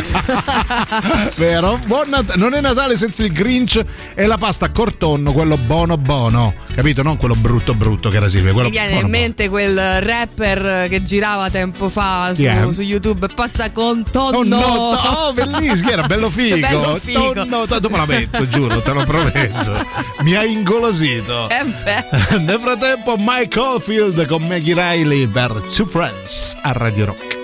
Vero? 1.36 1.78
Buon 1.84 2.08
Nat- 2.08 2.34
non 2.34 2.54
è 2.54 2.60
Natale 2.60 2.96
senza 2.96 3.22
il 3.22 3.32
Grinch 3.32 3.80
e 4.16 4.26
la 4.26 4.36
pasta 4.36 4.64
a 4.66 4.70
cortonno, 4.72 5.30
quello 5.32 5.56
buono 5.56 5.96
buono. 5.96 6.52
Capito? 6.74 7.02
Non 7.04 7.16
quello 7.16 7.36
brutto 7.36 7.72
brutto 7.74 8.10
che 8.10 8.16
era 8.16 8.28
Silvia. 8.28 8.52
Quello 8.52 8.66
Mi 8.68 8.74
viene 8.74 8.90
buono, 8.94 9.04
in 9.06 9.10
mente 9.12 9.48
quel 9.48 10.00
rapper 10.02 10.88
che 10.88 11.04
girava 11.04 11.48
tempo 11.50 11.88
fa 11.88 12.32
su, 12.34 12.42
è? 12.42 12.66
su 12.70 12.82
YouTube 12.82 13.28
pasta 13.32 13.70
con 13.70 14.04
tonno. 14.10 14.38
Oh, 14.38 14.42
no, 14.42 14.98
oh, 14.98 15.32
bellissimo, 15.32 15.90
era 15.90 16.02
bello 16.02 16.30
figo. 16.30 16.56
Bello 16.66 16.98
figo. 17.00 17.32
Tonno, 17.32 17.64
dopo 17.66 17.96
la 17.96 18.06
metto, 18.06 18.48
giuro, 18.48 18.80
te 18.82 18.90
lo 18.92 19.04
prometto. 19.04 19.18
Mi 20.22 20.34
ha 20.34 20.44
ingolosito. 20.44 21.48
Eh 21.48 21.64
beh. 21.64 22.38
Nel 22.44 22.60
frattempo, 22.60 23.16
Mike 23.18 23.58
Oldfield 23.58 24.26
con 24.26 24.42
Maggie 24.46 24.74
Riley 24.74 25.26
per 25.26 25.52
Two 25.74 25.86
Friends 25.86 26.56
a 26.62 26.72
Radio 26.72 27.06
Rock. 27.06 27.39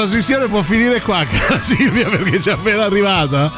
Trasmissione 0.00 0.46
può 0.48 0.62
finire 0.62 1.00
qua, 1.02 1.24
cara 1.30 1.60
Silvia, 1.60 2.08
perché 2.08 2.40
ci 2.40 2.48
è 2.48 2.52
appena 2.52 2.84
arrivata 2.84 3.52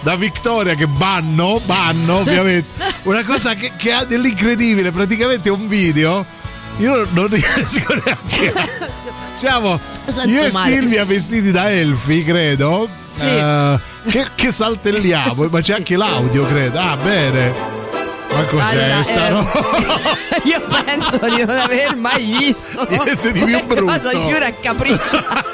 da 0.00 0.14
Vittoria 0.16 0.74
che 0.74 0.86
banno, 0.86 1.60
banno 1.64 2.16
ovviamente. 2.18 2.68
Una 3.04 3.24
cosa 3.24 3.54
che, 3.54 3.72
che 3.76 3.92
ha 3.92 4.04
dell'incredibile, 4.04 4.90
praticamente 4.92 5.48
un 5.48 5.66
video. 5.68 6.24
Io 6.78 7.06
non 7.12 7.28
riesco 7.28 7.94
neanche. 8.04 8.52
a- 8.54 9.04
Siamo 9.32 9.78
Sento 10.06 10.28
io 10.28 10.44
e 10.44 10.52
male. 10.52 10.72
Silvia 10.74 11.04
vestiti 11.04 11.50
da 11.50 11.70
elfi, 11.70 12.22
credo. 12.24 12.86
Sì. 13.06 13.24
eh, 13.26 13.78
che, 14.08 14.26
che 14.34 14.50
saltelliamo, 14.50 15.48
ma 15.50 15.60
c'è 15.62 15.74
anche 15.74 15.96
l'audio, 15.96 16.46
credo. 16.46 16.78
Ah, 16.78 16.96
bene. 17.02 17.75
Ma 18.36 18.42
cos'è 18.44 18.82
Allora, 18.84 19.02
sta 19.02 19.28
eh? 19.28 20.42
Io 20.48 20.60
penso 20.84 21.18
di 21.18 21.44
non 21.44 21.56
aver 21.58 21.96
mai 21.96 22.24
visto 22.38 22.86
Niente 22.88 23.32
di 23.32 23.42
più 23.44 23.66
brutto. 23.66 23.84
cosa 23.84 24.10
più 24.10 24.36
raccapricciante. 24.38 25.44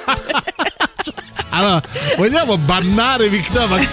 Allora, 1.55 1.83
vogliamo 2.17 2.57
bannare 2.57 3.29
Victoria? 3.29 3.87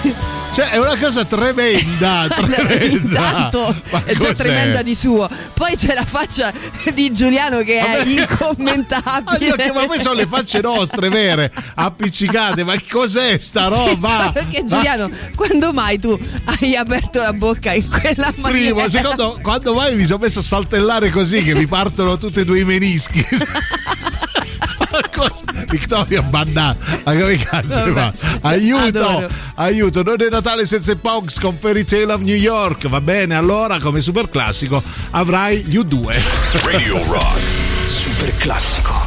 Ma- 0.50 0.56
Cioè, 0.56 0.70
è 0.72 0.78
una 0.78 0.98
cosa 0.98 1.26
tremenda, 1.26 2.28
tremenda. 2.36 2.86
Intanto 2.86 3.76
Ma 3.92 4.04
è 4.04 4.14
già 4.14 4.20
cos'è? 4.30 4.34
tremenda 4.34 4.82
di 4.82 4.96
suo. 4.96 5.30
Poi 5.54 5.76
c'è 5.76 5.94
la 5.94 6.04
faccia 6.06 6.52
di 6.94 7.14
Giuliano 7.14 7.60
che 7.60 7.78
è 7.80 7.98
Vabbè. 7.98 8.10
incommentabile. 8.22 9.36
Oddio, 9.54 9.56
che- 9.56 9.72
ma 9.72 9.86
poi 9.86 10.00
sono 10.02 10.16
le 10.16 10.26
facce 10.28 10.60
nostre, 10.62 11.10
vere, 11.10 11.52
appiccicate. 11.76 12.64
Ma 12.64 12.74
cos'è 12.90 13.38
sta 13.40 13.68
roba? 13.70 14.32
Perché 14.34 14.64
Giuliano, 14.66 15.10
quando 15.36 15.72
mai 15.72 16.00
tu 16.00 16.18
hai 16.60 16.76
aperto 16.76 17.22
la 17.22 17.34
bocca 17.34 17.74
in 17.74 17.88
quella 17.88 18.34
maniera? 18.38 18.74
Primo, 18.74 18.88
secondo, 18.90 19.40
quando 19.42 19.74
mai 19.74 19.96
mi 19.96 20.06
sono 20.06 20.20
messo 20.24 20.40
a 20.40 20.44
saltellare 20.44 21.10
così 21.12 21.44
che 21.44 21.54
mi 21.54 21.68
partono 21.68 22.18
tutti 22.18 22.40
e 22.40 22.46
due 22.46 22.60
i 22.60 22.64
menischi. 22.66 23.26
Victoria 25.68 26.22
bannata, 26.22 26.78
ma 27.04 27.16
come 27.16 27.38
cazzo 27.38 27.94
fa? 27.94 28.14
Aiuto, 28.42 29.08
adoro. 29.08 29.30
aiuto, 29.56 30.04
non 30.04 30.22
è 30.22 30.30
Natale 30.30 30.66
senza 30.66 30.92
i 30.92 30.96
Pogs 30.96 31.40
con 31.40 31.58
Fairy 31.58 31.84
Tale 31.84 32.14
of 32.14 32.22
New 32.22 32.36
York. 32.36 32.88
Va 32.88 33.02
bene, 33.02 33.36
allora 33.36 33.80
come 33.80 34.02
super 34.02 34.30
classico 34.30 34.82
avrai 35.12 35.64
gli 35.64 35.78
U2. 35.78 36.64
Radio 36.64 37.04
Rock. 37.06 37.40
Super 37.84 38.36
classico. 38.36 38.99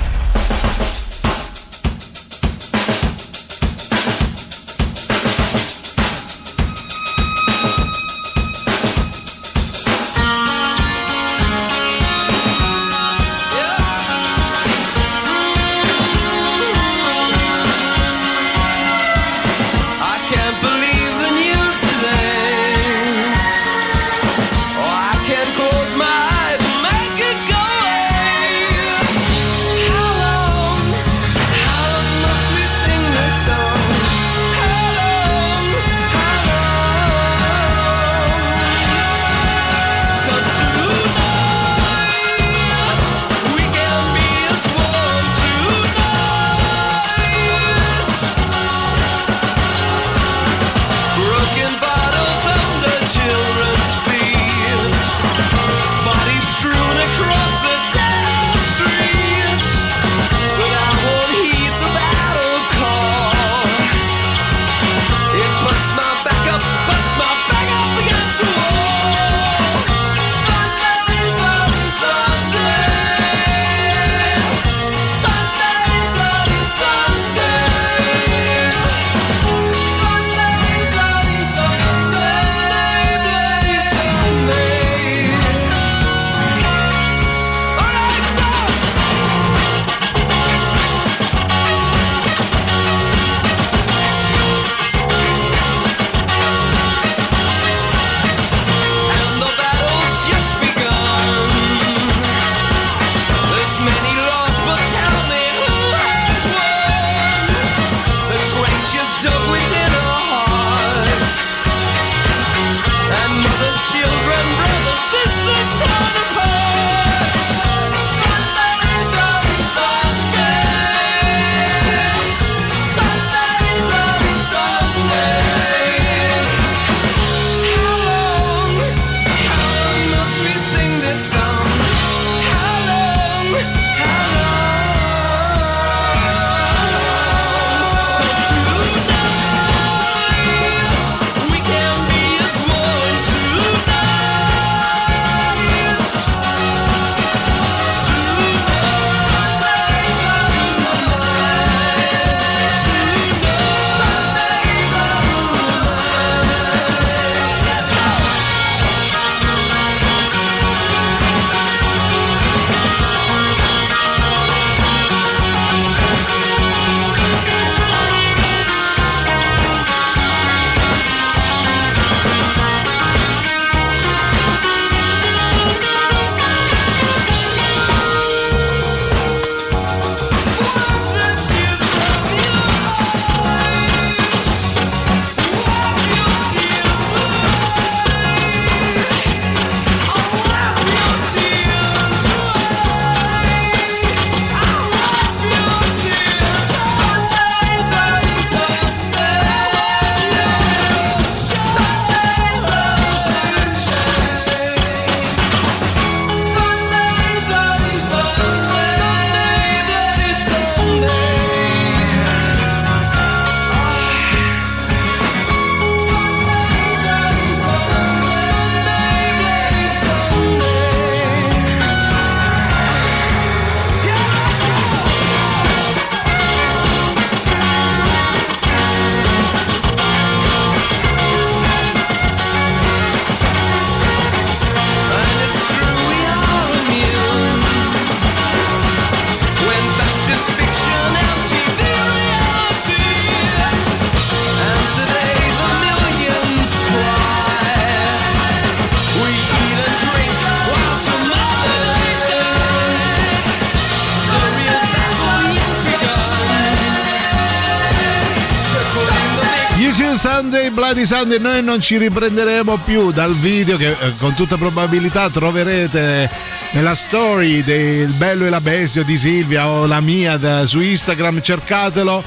Bloody 260.93 261.09
Sunday, 261.09 261.39
noi 261.39 261.63
non 261.63 261.81
ci 261.81 261.97
riprenderemo 261.97 262.77
più 262.85 263.13
dal 263.13 263.33
video 263.33 263.79
che 263.79 263.93
eh, 263.99 264.13
con 264.19 264.35
tutta 264.35 264.59
probabilità 264.59 265.31
troverete 265.31 266.29
nella 266.73 266.95
story 266.95 267.63
del 267.63 268.11
Bello 268.11 268.45
e 268.45 268.51
la 268.51 268.61
Bestia 268.61 269.03
di 269.03 269.17
Silvia 269.17 269.69
o 269.69 269.87
la 269.87 270.01
mia 270.01 270.37
da- 270.37 270.67
su 270.67 270.81
Instagram, 270.81 271.41
cercatelo 271.41 272.23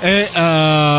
e 0.00 0.28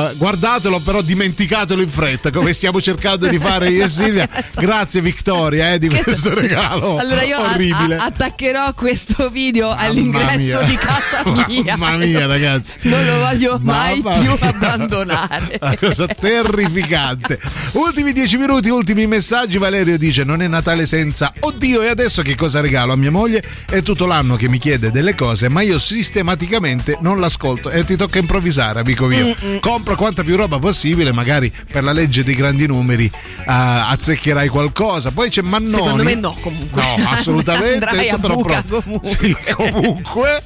eh, 0.09 0.15
guardatelo 0.15 0.79
però 0.79 1.01
dimenticatelo 1.01 1.81
in 1.81 1.89
fretta 1.89 2.31
come 2.31 2.53
stiamo 2.53 2.81
cercando 2.81 3.27
di 3.27 3.37
fare 3.39 3.69
io 3.69 3.83
e 3.85 3.89
Silvia 3.89 4.27
grazie 4.55 5.01
Vittoria 5.01 5.73
eh, 5.73 5.77
di 5.79 5.89
questo 5.89 6.33
regalo 6.33 6.97
Allora 6.97 7.23
io 7.23 7.37
a- 7.37 7.51
orribile 7.53 7.95
a- 7.97 8.05
attaccherò 8.05 8.73
questo 8.73 9.29
video 9.29 9.69
all'ingresso 9.71 10.57
mia. 10.59 10.67
di 10.67 10.75
casa 10.77 11.23
mia. 11.47 11.77
mamma 11.77 11.97
mia 11.97 12.25
ragazzi 12.25 12.75
Non 12.81 13.03
lo 13.05 13.17
voglio 13.19 13.57
mai 13.61 14.01
Mamma 14.01 14.19
più 14.19 14.31
mia. 14.39 14.49
abbandonare. 14.49 15.57
Una 15.61 15.77
cosa 15.77 16.05
terrificante. 16.07 17.39
Ultimi 17.73 18.11
dieci 18.13 18.37
minuti, 18.37 18.69
ultimi 18.69 19.07
messaggi. 19.07 19.57
Valerio 19.57 19.97
dice: 19.97 20.23
Non 20.23 20.41
è 20.41 20.47
Natale 20.47 20.85
senza 20.85 21.31
oddio. 21.39 21.81
E 21.81 21.87
adesso 21.87 22.21
che 22.21 22.35
cosa 22.35 22.61
regalo 22.61 22.93
a 22.93 22.95
mia 22.95 23.11
moglie? 23.11 23.41
È 23.69 23.81
tutto 23.81 24.05
l'anno 24.05 24.35
che 24.35 24.47
mi 24.47 24.59
chiede 24.59 24.91
delle 24.91 25.15
cose, 25.15 25.49
ma 25.49 25.61
io 25.61 25.79
sistematicamente 25.79 26.97
non 27.01 27.19
l'ascolto 27.19 27.69
e 27.69 27.83
ti 27.83 27.95
tocca 27.95 28.19
improvvisare, 28.19 28.79
amico 28.79 29.05
mio. 29.07 29.35
Mm-mm. 29.41 29.59
Compra 29.91 29.95
quanta 29.95 30.23
più 30.23 30.37
roba 30.37 30.57
possibile, 30.57 31.11
magari 31.11 31.51
per 31.69 31.83
la 31.83 31.91
legge 31.91 32.23
dei 32.23 32.33
grandi 32.35 32.65
numeri 32.65 33.05
eh, 33.05 33.43
azzeccherai 33.45 34.47
qualcosa. 34.47 35.11
Poi 35.11 35.29
c'è 35.29 35.41
Mannoni. 35.41 35.73
Secondo 35.73 36.03
me 36.03 36.15
no, 36.15 36.33
comunque. 36.39 36.81
No, 36.81 36.95
assolutamente. 37.09 37.85
Andrai 37.85 38.09
a 38.09 38.17
però 38.17 38.35
buca 38.35 38.63
pro- 38.65 38.81
comunque. 38.81 39.17
Sì, 39.19 39.35
comunque. 39.53 40.41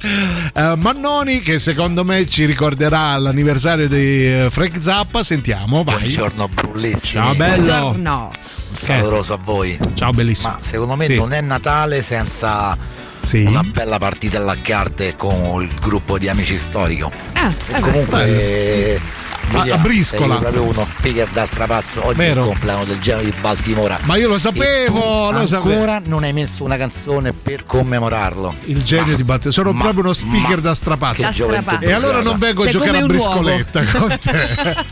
Eh, 0.52 0.74
Mannoni 0.76 1.40
che 1.42 1.60
secondo 1.60 2.04
me 2.04 2.26
ci 2.26 2.44
ricorderà 2.44 3.16
l'anniversario 3.18 3.86
di 3.88 3.96
eh, 4.26 4.48
Frank 4.50 4.82
Zappa. 4.82 5.22
Sentiamo, 5.22 5.84
vai. 5.84 5.98
Buongiorno 5.98 6.48
brullissimi. 6.48 7.22
Ciao 7.22 7.34
bello. 7.34 7.54
Buongiorno. 7.62 8.30
Un 8.32 8.76
caloroso 8.84 9.32
a 9.34 9.38
voi. 9.40 9.78
Ciao 9.94 10.10
bellissimo. 10.10 10.52
Ma 10.54 10.58
secondo 10.60 10.96
me 10.96 11.06
Sì. 11.06 11.14
non 11.14 11.32
è 11.32 11.40
Natale 11.40 12.02
senza 12.02 12.76
Sì. 13.22 13.44
una 13.44 13.62
bella 13.62 13.98
partita 13.98 14.38
alla 14.38 14.56
carte 14.60 15.14
con 15.16 15.62
il 15.62 15.70
gruppo 15.80 16.18
di 16.18 16.28
amici 16.28 16.58
storico. 16.58 17.12
Ah, 17.34 17.52
E 17.68 17.78
comunque 17.80 18.24
eh, 18.26 19.00
Giulia, 19.48 19.74
a 19.74 19.78
briscola. 19.78 20.26
sei 20.34 20.38
proprio 20.38 20.62
uno 20.64 20.84
speaker 20.84 21.28
da 21.28 21.46
strapazzo. 21.46 22.04
Oggi 22.04 22.20
è 22.20 22.26
Vero. 22.26 22.40
il 22.42 22.46
compleanno 22.48 22.84
del 22.84 22.98
genio 22.98 23.24
di 23.24 23.34
Baltimora. 23.40 23.98
Ma 24.02 24.16
io 24.16 24.28
lo 24.28 24.38
sapevo, 24.38 25.30
lo 25.30 25.46
sapevo. 25.46 25.72
ancora 25.72 26.00
non 26.04 26.24
hai 26.24 26.32
messo 26.32 26.64
una 26.64 26.76
canzone 26.76 27.32
per 27.32 27.64
commemorarlo. 27.64 28.54
Il 28.64 28.82
genio 28.82 29.14
di 29.16 29.24
Battista. 29.24 29.50
Sono 29.50 29.72
ma- 29.72 29.82
proprio 29.82 30.02
uno 30.04 30.12
speaker 30.12 30.56
ma- 30.56 30.60
da 30.60 30.74
strapazzo. 30.74 31.22
che 31.22 31.30
gioventù 31.30 31.76
E 31.80 31.92
allora 31.92 32.20
non 32.22 32.38
vengo 32.38 32.60
a 32.60 32.64
Sei 32.64 32.72
giocare 32.72 32.98
a 32.98 33.04
un 33.04 33.10
uovo. 33.10 33.40
briscoletta 33.40 33.84
con 33.84 34.18
te. 34.20 34.34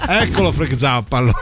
Eccolo 0.22 0.52
Frank 0.52 0.78
Zappa. 0.78 1.22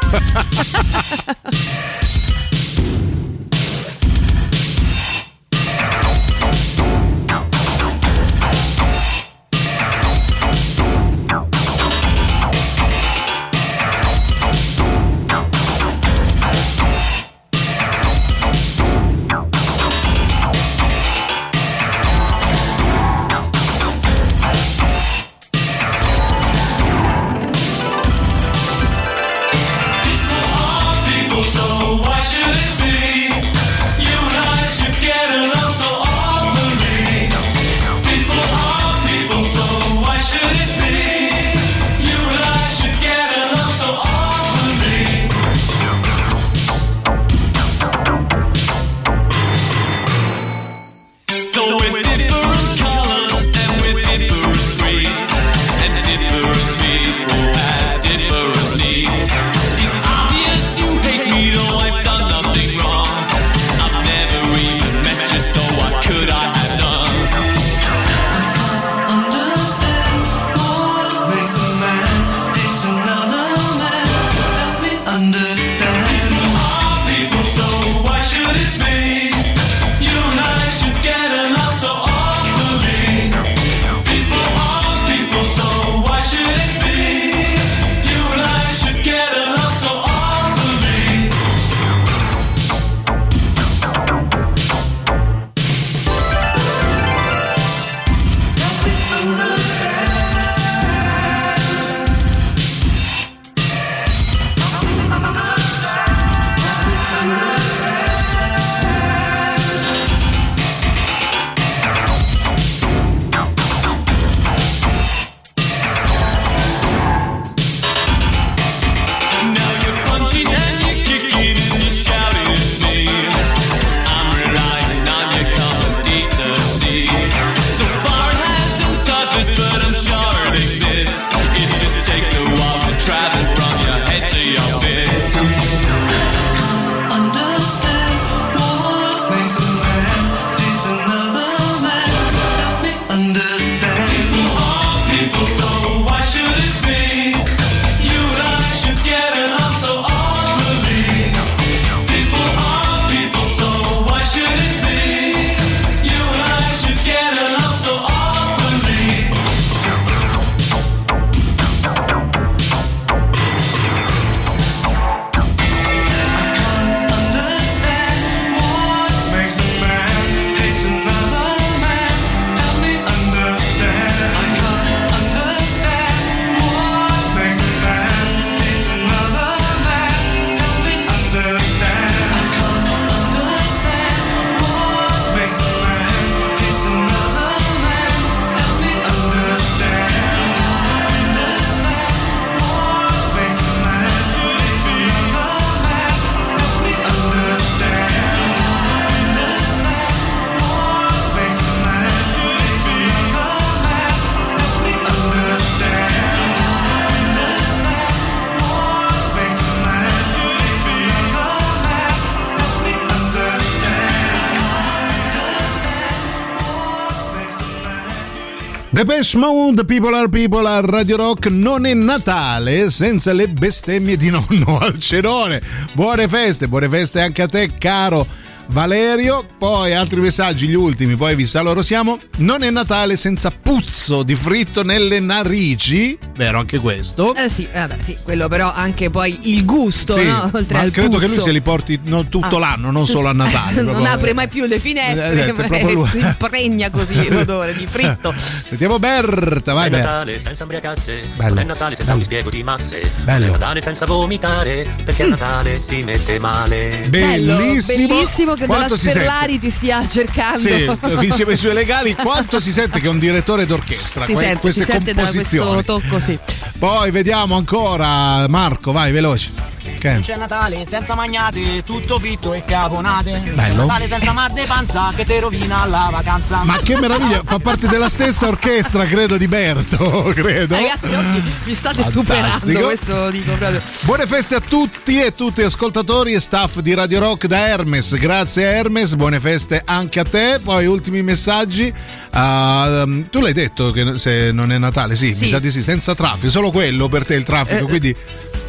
Depeche 219.05 219.37
Mode, 219.37 219.85
People 219.85 220.15
are 220.15 220.29
People 220.29 220.65
a 220.65 220.81
Radio 220.81 221.16
Rock 221.16 221.49
non 221.49 221.87
è 221.87 221.93
Natale 221.93 222.89
senza 222.89 223.33
le 223.33 223.49
bestemmie 223.49 224.16
di 224.16 224.31
nonno 224.31 224.79
al 224.79 224.97
cenone. 225.01 225.61
Buone 225.93 226.29
feste, 226.29 226.69
buone 226.69 226.89
feste 226.89 227.20
anche 227.20 227.43
a 227.43 227.49
te 227.49 227.73
caro 227.77 228.24
Valerio. 228.68 229.44
Poi 229.59 229.94
altri 229.94 230.20
messaggi, 230.20 230.66
gli 230.66 230.74
ultimi, 230.74 231.16
poi 231.16 231.34
vi 231.34 231.47
salorosiamo. 231.47 232.18
Non 232.39 232.62
è 232.62 232.70
Natale 232.70 233.16
senza 233.16 233.51
puzzo 233.51 234.22
di 234.22 234.34
fritto 234.34 234.82
nelle 234.82 235.20
narici, 235.20 236.18
vero 236.36 236.59
anche 236.59 236.78
questo? 236.78 237.34
Eh 237.34 237.48
sì, 237.48 237.68
vabbè, 237.72 237.97
sì, 238.01 238.16
quello 238.22 238.48
però 238.48 238.72
anche 238.72 239.10
poi 239.10 239.39
il 239.43 239.64
gusto, 239.64 240.14
Sì, 240.14 240.24
no? 240.24 240.51
Oltre 240.52 240.76
ma 240.76 240.82
al 240.82 240.90
credo 240.90 241.18
che 241.18 241.26
lui 241.26 241.34
puzzo. 241.34 241.40
se 241.47 241.52
li 241.52 241.60
porti 241.60 242.01
no, 242.05 242.24
tutto 242.26 242.56
Ah. 242.56 242.60
l'anno, 242.60 242.90
non 242.90 243.06
solo 243.06 243.28
a 243.28 243.32
Natale. 243.32 243.74
non 243.82 243.93
proprio- 243.94 244.12
apre 244.12 244.32
mai 244.32 244.48
più 244.48 244.64
le 244.66 244.76
Eh, 244.76 244.80
finestre, 244.80 245.47
eh, 245.48 245.52
ma 245.52 245.62
proprio 245.66 245.93
lui. 245.93 246.09
si 246.09 246.18
impregna 246.18 246.90
così 246.90 247.28
l'odore 247.28 247.74
di 247.74 247.86
fritto. 247.86 248.34
Sentiamo 248.36 248.98
Berta, 248.98 249.72
vai 249.74 249.86
è 249.86 249.90
Berta. 249.90 250.06
Natale 250.09 250.40
senza 250.40 250.64
ubriacarsi, 250.64 251.12
Bello. 251.36 251.48
non 251.55 251.59
è 251.59 251.64
Natale 251.64 251.97
senza 251.97 252.12
un 252.12 252.18
dispiego 252.18 252.51
di 252.51 252.62
masse, 252.62 253.10
Bello. 253.24 253.47
non 253.47 253.48
è 253.48 253.59
Natale 253.59 253.82
senza 253.82 254.06
vomitare, 254.06 254.86
perché 255.05 255.24
a 255.24 255.26
Natale 255.28 255.80
si 255.80 256.02
mette 256.02 256.39
male. 256.39 257.06
Bello, 257.09 257.56
Bellissimo. 257.56 258.52
Bellissimo 258.53 258.55
che 258.55 258.66
Quanto 258.66 258.85
Della 258.85 258.97
si 258.97 259.05
sente? 259.05 259.20
Sperlari 259.20 259.59
ti 259.59 259.70
stia 259.70 260.07
cercando. 260.07 260.59
Sì, 260.61 261.27
insieme 261.27 261.53
ai 261.53 261.57
suoi 261.57 261.74
legali, 261.74 262.15
quanto 262.15 262.61
si 262.61 262.73
sente 262.73 263.01
che 263.01 263.07
è 263.07 263.11
un 263.11 263.19
direttore 263.19 263.66
d'orchestra? 263.66 264.24
si 264.24 264.33
que- 264.33 264.43
sente, 264.43 264.61
queste 264.61 264.85
si 264.85 264.91
sente 264.91 265.15
da 265.15 265.23
questo 265.27 265.59
composizioni. 265.59 265.85
tocco, 265.85 266.20
sì. 266.20 266.39
Poi 266.79 267.11
vediamo 267.11 267.57
ancora 267.57 268.47
Marco, 268.49 268.93
vai 268.93 269.12
veloce. 269.12 269.70
Che? 269.99 270.20
C'è 270.20 270.37
Natale 270.37 270.85
senza 270.89 271.15
magnate, 271.15 271.83
tutto 271.85 272.19
fitto 272.19 272.53
e 272.53 272.65
caponate. 272.65 273.53
Bello. 273.55 273.87
Natale 273.87 274.09
senza 274.09 274.49
di 274.53 274.62
panza 274.66 275.12
che 275.15 275.24
te 275.24 275.39
rovina 275.41 275.87
la 275.87 276.09
vacanza. 276.11 276.62
Ma 276.65 276.77
che 276.79 276.99
meraviglia, 276.99 277.43
fa 277.45 277.59
parte 277.59 277.87
della 277.87 278.09
stessa 278.09 278.49
orchestra, 278.49 279.05
credo, 279.05 279.37
di 279.37 279.47
Berto, 279.47 280.33
credo. 280.35 280.74
Ragazzi, 280.74 281.15
oggi 281.15 281.43
vi 281.65 281.74
state 281.74 282.03
Fantastico. 282.03 282.11
superando, 282.11 282.81
questo 282.81 283.31
dico 283.31 283.53
proprio. 283.55 283.81
Buone 284.01 284.27
feste 284.27 284.57
a 284.57 284.61
tutti 284.61 285.20
e 285.20 285.35
tutti 285.35 285.62
ascoltatori 285.62 286.33
e 286.33 286.41
staff 286.41 286.79
di 286.79 286.95
Radio 286.95 287.20
Rock 287.20 287.47
da 287.47 287.59
Hermes. 287.69 288.15
Grazie 288.15 288.41
Hermes, 288.56 289.14
buone 289.14 289.40
feste 289.40 289.82
anche 289.85 290.20
a 290.20 290.24
te. 290.24 290.60
Poi 290.62 290.86
ultimi 290.86 291.23
messaggi. 291.23 291.93
Ah, 292.31 293.05
tu 293.31 293.40
l'hai 293.40 293.52
detto 293.52 293.90
che 293.93 294.19
se 294.19 294.51
non 294.52 294.73
è 294.73 294.78
Natale, 294.78 295.14
sì, 295.16 295.32
Sì. 295.35 295.44
mi 295.44 295.48
sa 295.51 295.59
di 295.59 295.70
sì, 295.70 295.82
senza 295.82 296.14
traffico, 296.14 296.48
solo 296.51 296.70
quello 296.70 297.09
per 297.09 297.24
te 297.27 297.35
il 297.35 297.44
traffico, 297.44 297.85
Eh, 297.85 297.89
quindi, 297.89 298.14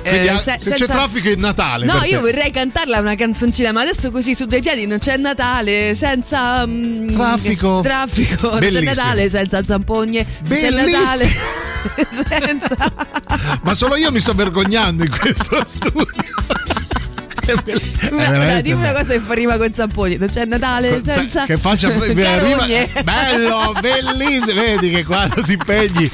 eh, 0.03 0.27
ah, 0.29 0.37
se- 0.37 0.57
se, 0.59 0.71
c'è 0.71 0.77
senza- 0.77 0.93
traffico 0.93 1.29
è 1.29 1.35
Natale. 1.35 1.85
No, 1.85 1.95
io 2.03 2.17
te. 2.21 2.31
vorrei 2.31 2.51
cantarla 2.51 2.99
una 2.99 3.15
canzoncina, 3.15 3.71
ma 3.71 3.81
adesso 3.81 4.11
così 4.11 4.35
su 4.35 4.45
due 4.45 4.59
piedi 4.59 4.85
non 4.85 4.97
c'è 4.99 5.17
Natale 5.17 5.95
senza 5.95 6.65
mm, 6.67 7.07
Traffico. 7.15 7.79
Traffico, 7.81 8.49
non 8.51 8.59
c'è 8.59 8.69
Bellissimo. 8.71 8.93
Natale 8.93 9.29
senza 9.29 9.63
zampogne, 9.63 10.25
non 10.41 10.57
c'è 10.57 10.69
Bellissimo. 10.71 10.97
Natale 11.01 11.31
senza 12.29 12.93
Ma 13.63 13.73
solo 13.75 13.95
io 13.97 14.11
mi 14.11 14.19
sto 14.19 14.33
vergognando 14.33 15.03
in 15.03 15.09
questo 15.17 15.61
studio. 15.67 16.05
Dai, 18.13 18.61
dimmi 18.61 18.81
una 18.81 18.93
cosa 18.93 19.13
che 19.13 19.19
fa 19.19 19.33
rima 19.33 19.57
con 19.57 19.71
zamponi. 19.73 20.17
Non 20.17 20.29
c'è 20.29 20.45
Natale 20.45 21.01
Con- 21.01 21.03
senza 21.03 21.45
che 21.45 21.57
faccia 21.57 21.89
carogne. 21.95 22.89
bello 23.03 23.73
bellissimo 23.79 24.61
vedi 24.61 24.89
che 24.89 25.03
quando 25.03 25.41
ti 25.43 25.53
impegni 25.53 26.11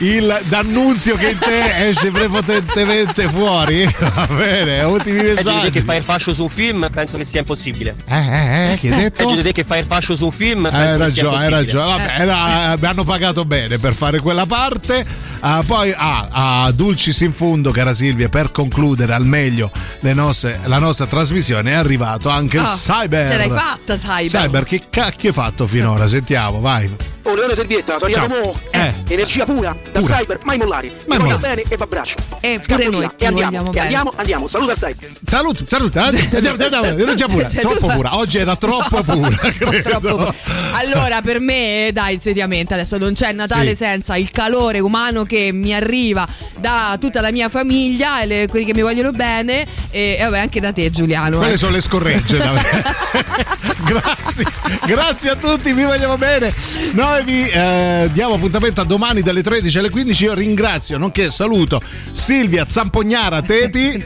il 0.00 0.40
d'annunzio 0.44 1.16
che 1.16 1.30
in 1.30 1.38
te 1.38 1.88
esce 1.88 2.12
prepotentemente 2.12 3.28
fuori 3.28 3.82
va 3.98 4.28
bene 4.30 4.84
ultimi 4.84 5.22
messaggi 5.22 5.70
che 5.72 5.80
fai 5.80 5.96
il 5.96 6.04
fascio 6.04 6.32
su 6.32 6.44
un 6.44 6.48
film, 6.48 6.88
penso 6.92 7.16
che 7.16 7.24
sia 7.24 7.40
impossibile. 7.40 7.96
eh 8.06 8.16
eh 8.16 8.72
eh 8.72 8.76
che 8.80 8.92
hai 8.94 9.00
detto 9.02 9.26
te 9.42 9.50
che 9.52 9.64
fai 9.64 9.80
il 9.80 9.84
fascio 9.86 10.14
su 10.14 10.26
un 10.26 10.30
film, 10.30 10.66
hai 10.66 10.70
penso 10.70 10.98
che 11.04 11.10
sia 11.10 11.22
ragione, 11.24 11.44
hai 11.44 11.50
ragione. 11.50 11.84
Vabbè, 11.96 12.14
era- 12.20 12.76
mi 12.80 12.86
hanno 12.86 13.02
pagato 13.02 13.44
bene 13.44 13.78
per 13.78 13.92
fare 13.94 14.20
quella 14.20 14.46
parte. 14.46 15.04
Ah, 15.40 15.62
poi 15.64 15.92
ah, 15.96 16.64
a 16.64 16.70
Dulcis 16.72 17.20
in 17.20 17.32
Fundo, 17.32 17.70
cara 17.70 17.94
Silvia, 17.94 18.28
per 18.28 18.50
concludere 18.50 19.14
al 19.14 19.24
meglio 19.24 19.70
le 20.00 20.12
nostre- 20.12 20.60
la 20.64 20.78
nostra 20.78 21.06
trasmissione 21.06 21.70
è 21.70 21.74
arrivato 21.74 22.28
anche 22.28 22.56
il 22.56 22.62
Ah, 22.64 22.74
Cyber. 22.76 23.30
Ce 23.30 23.36
l'hai 23.36 23.50
fatta, 23.50 23.96
Cyber. 23.96 24.26
Cyber, 24.42 24.64
che 24.64 24.82
cacchio 24.90 25.28
hai 25.28 25.34
fatto 25.34 25.66
finora? 25.66 26.06
Sentiamo, 26.08 26.60
vai. 26.60 26.90
Oh, 27.22 27.34
Leone 27.34 27.54
Servietta, 27.54 27.98
sono 27.98 28.26
mo. 28.26 28.58
Eh. 28.70 28.94
Energia 29.08 29.44
pura, 29.44 29.76
da 29.92 30.00
Pura. 30.00 30.16
cyber, 30.16 30.38
mai 30.44 30.56
mollare. 30.56 31.02
Mai 31.06 31.18
mollare. 31.18 31.38
bene 31.38 31.62
e 31.68 31.76
abbraccio. 31.78 32.14
E 32.40 32.58
Scappo 32.62 32.80
pure 32.84 32.88
via. 32.88 32.98
noi 32.98 33.08
E 33.18 33.26
andiamo, 33.26 33.72
e 33.74 33.78
andiamo, 33.80 34.12
andiamo. 34.16 34.48
Saluta 34.48 34.72
il 34.72 34.78
cyber. 34.78 35.10
Salute, 35.26 35.66
salute, 35.66 35.98
eh, 35.98 36.02
andiamo, 36.36 36.62
andiamo, 36.64 36.86
energia 36.86 37.26
pura, 37.26 37.46
Cioè, 37.46 37.60
troppo 37.60 37.86
tu- 37.86 37.92
pura. 37.94 38.16
Oggi 38.16 38.38
era 38.38 38.56
troppo 38.56 39.02
pura. 39.04 39.36
Troppo- 39.82 40.32
Allora, 40.72 41.20
per 41.20 41.38
me, 41.40 41.90
dai, 41.92 42.18
seriamente, 42.18 42.72
adesso 42.72 42.96
non 42.96 43.12
c'è 43.12 43.32
Natale 43.32 43.70
Sì. 43.70 43.76
senza 43.84 44.16
il 44.16 44.30
calore 44.30 44.78
umano 44.80 45.24
che 45.28 45.52
mi 45.52 45.72
arriva 45.72 46.26
da 46.58 46.96
tutta 47.00 47.20
la 47.20 47.30
mia 47.30 47.48
famiglia 47.48 48.22
e 48.22 48.26
le- 48.26 48.48
quelli 48.48 48.64
che 48.64 48.74
mi 48.74 48.82
vogliono 48.82 49.12
bene 49.12 49.64
e, 49.90 50.16
e 50.18 50.22
vabbè, 50.24 50.40
anche 50.40 50.58
da 50.58 50.72
te, 50.72 50.90
Giuliano. 50.90 51.38
Quelle 51.38 51.54
eh. 51.54 51.58
sono 51.58 51.72
le 51.72 51.80
scorregge. 51.80 52.38
grazie, 53.84 54.44
grazie 54.86 55.30
a 55.30 55.36
tutti, 55.36 55.72
vi 55.72 55.84
vogliamo 55.84 56.16
bene. 56.16 56.52
Noi 56.92 57.24
vi 57.24 57.48
eh, 57.48 58.08
diamo 58.12 58.34
appuntamento 58.34 58.80
a 58.80 58.84
domani 58.84 59.22
dalle 59.22 59.42
13 59.42 59.78
alle 59.78 59.90
15. 59.90 60.24
Io 60.24 60.34
ringrazio, 60.34 60.98
nonché 60.98 61.30
saluto 61.30 61.80
Silvia 62.12 62.66
Zampognara 62.68 63.40
Teti. 63.42 64.04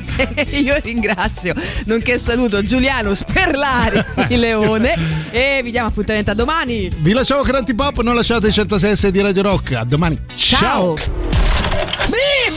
Io 0.62 0.76
ringrazio, 0.82 1.54
nonché 1.86 2.18
saluto 2.18 2.62
Giuliano 2.62 3.14
Sperlari 3.14 4.04
di 4.28 4.36
Leone 4.36 4.94
e 5.30 5.60
vi 5.62 5.70
diamo 5.70 5.88
appuntamento 5.88 6.30
a 6.30 6.34
domani. 6.34 6.90
Vi 6.94 7.12
lasciamo 7.12 7.42
con 7.42 7.54
Antipop, 7.54 8.00
non 8.02 8.14
lasciate 8.14 8.48
il 8.48 8.52
106 8.52 9.10
di 9.10 9.20
Radio 9.20 9.42
Rock. 9.42 9.72
A 9.72 9.84
domani. 9.84 10.18
Ciao. 10.34 10.94
Mi 12.10 12.56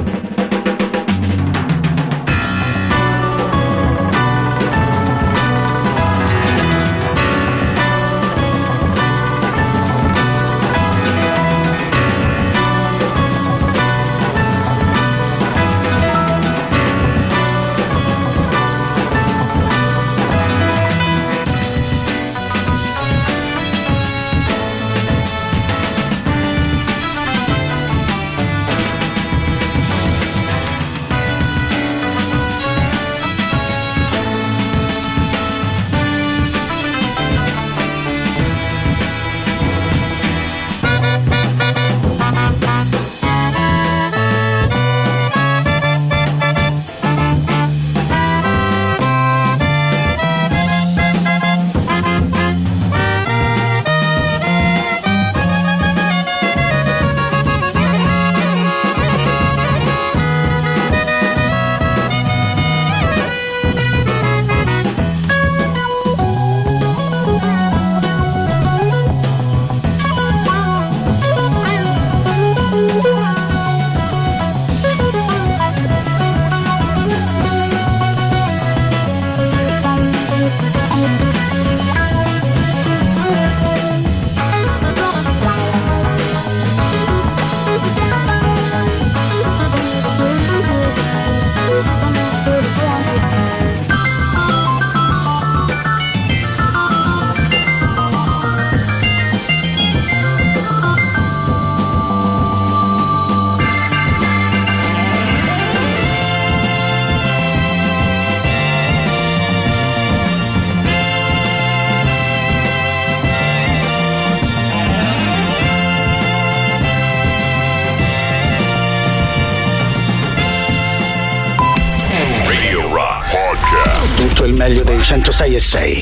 106 125.71 126.00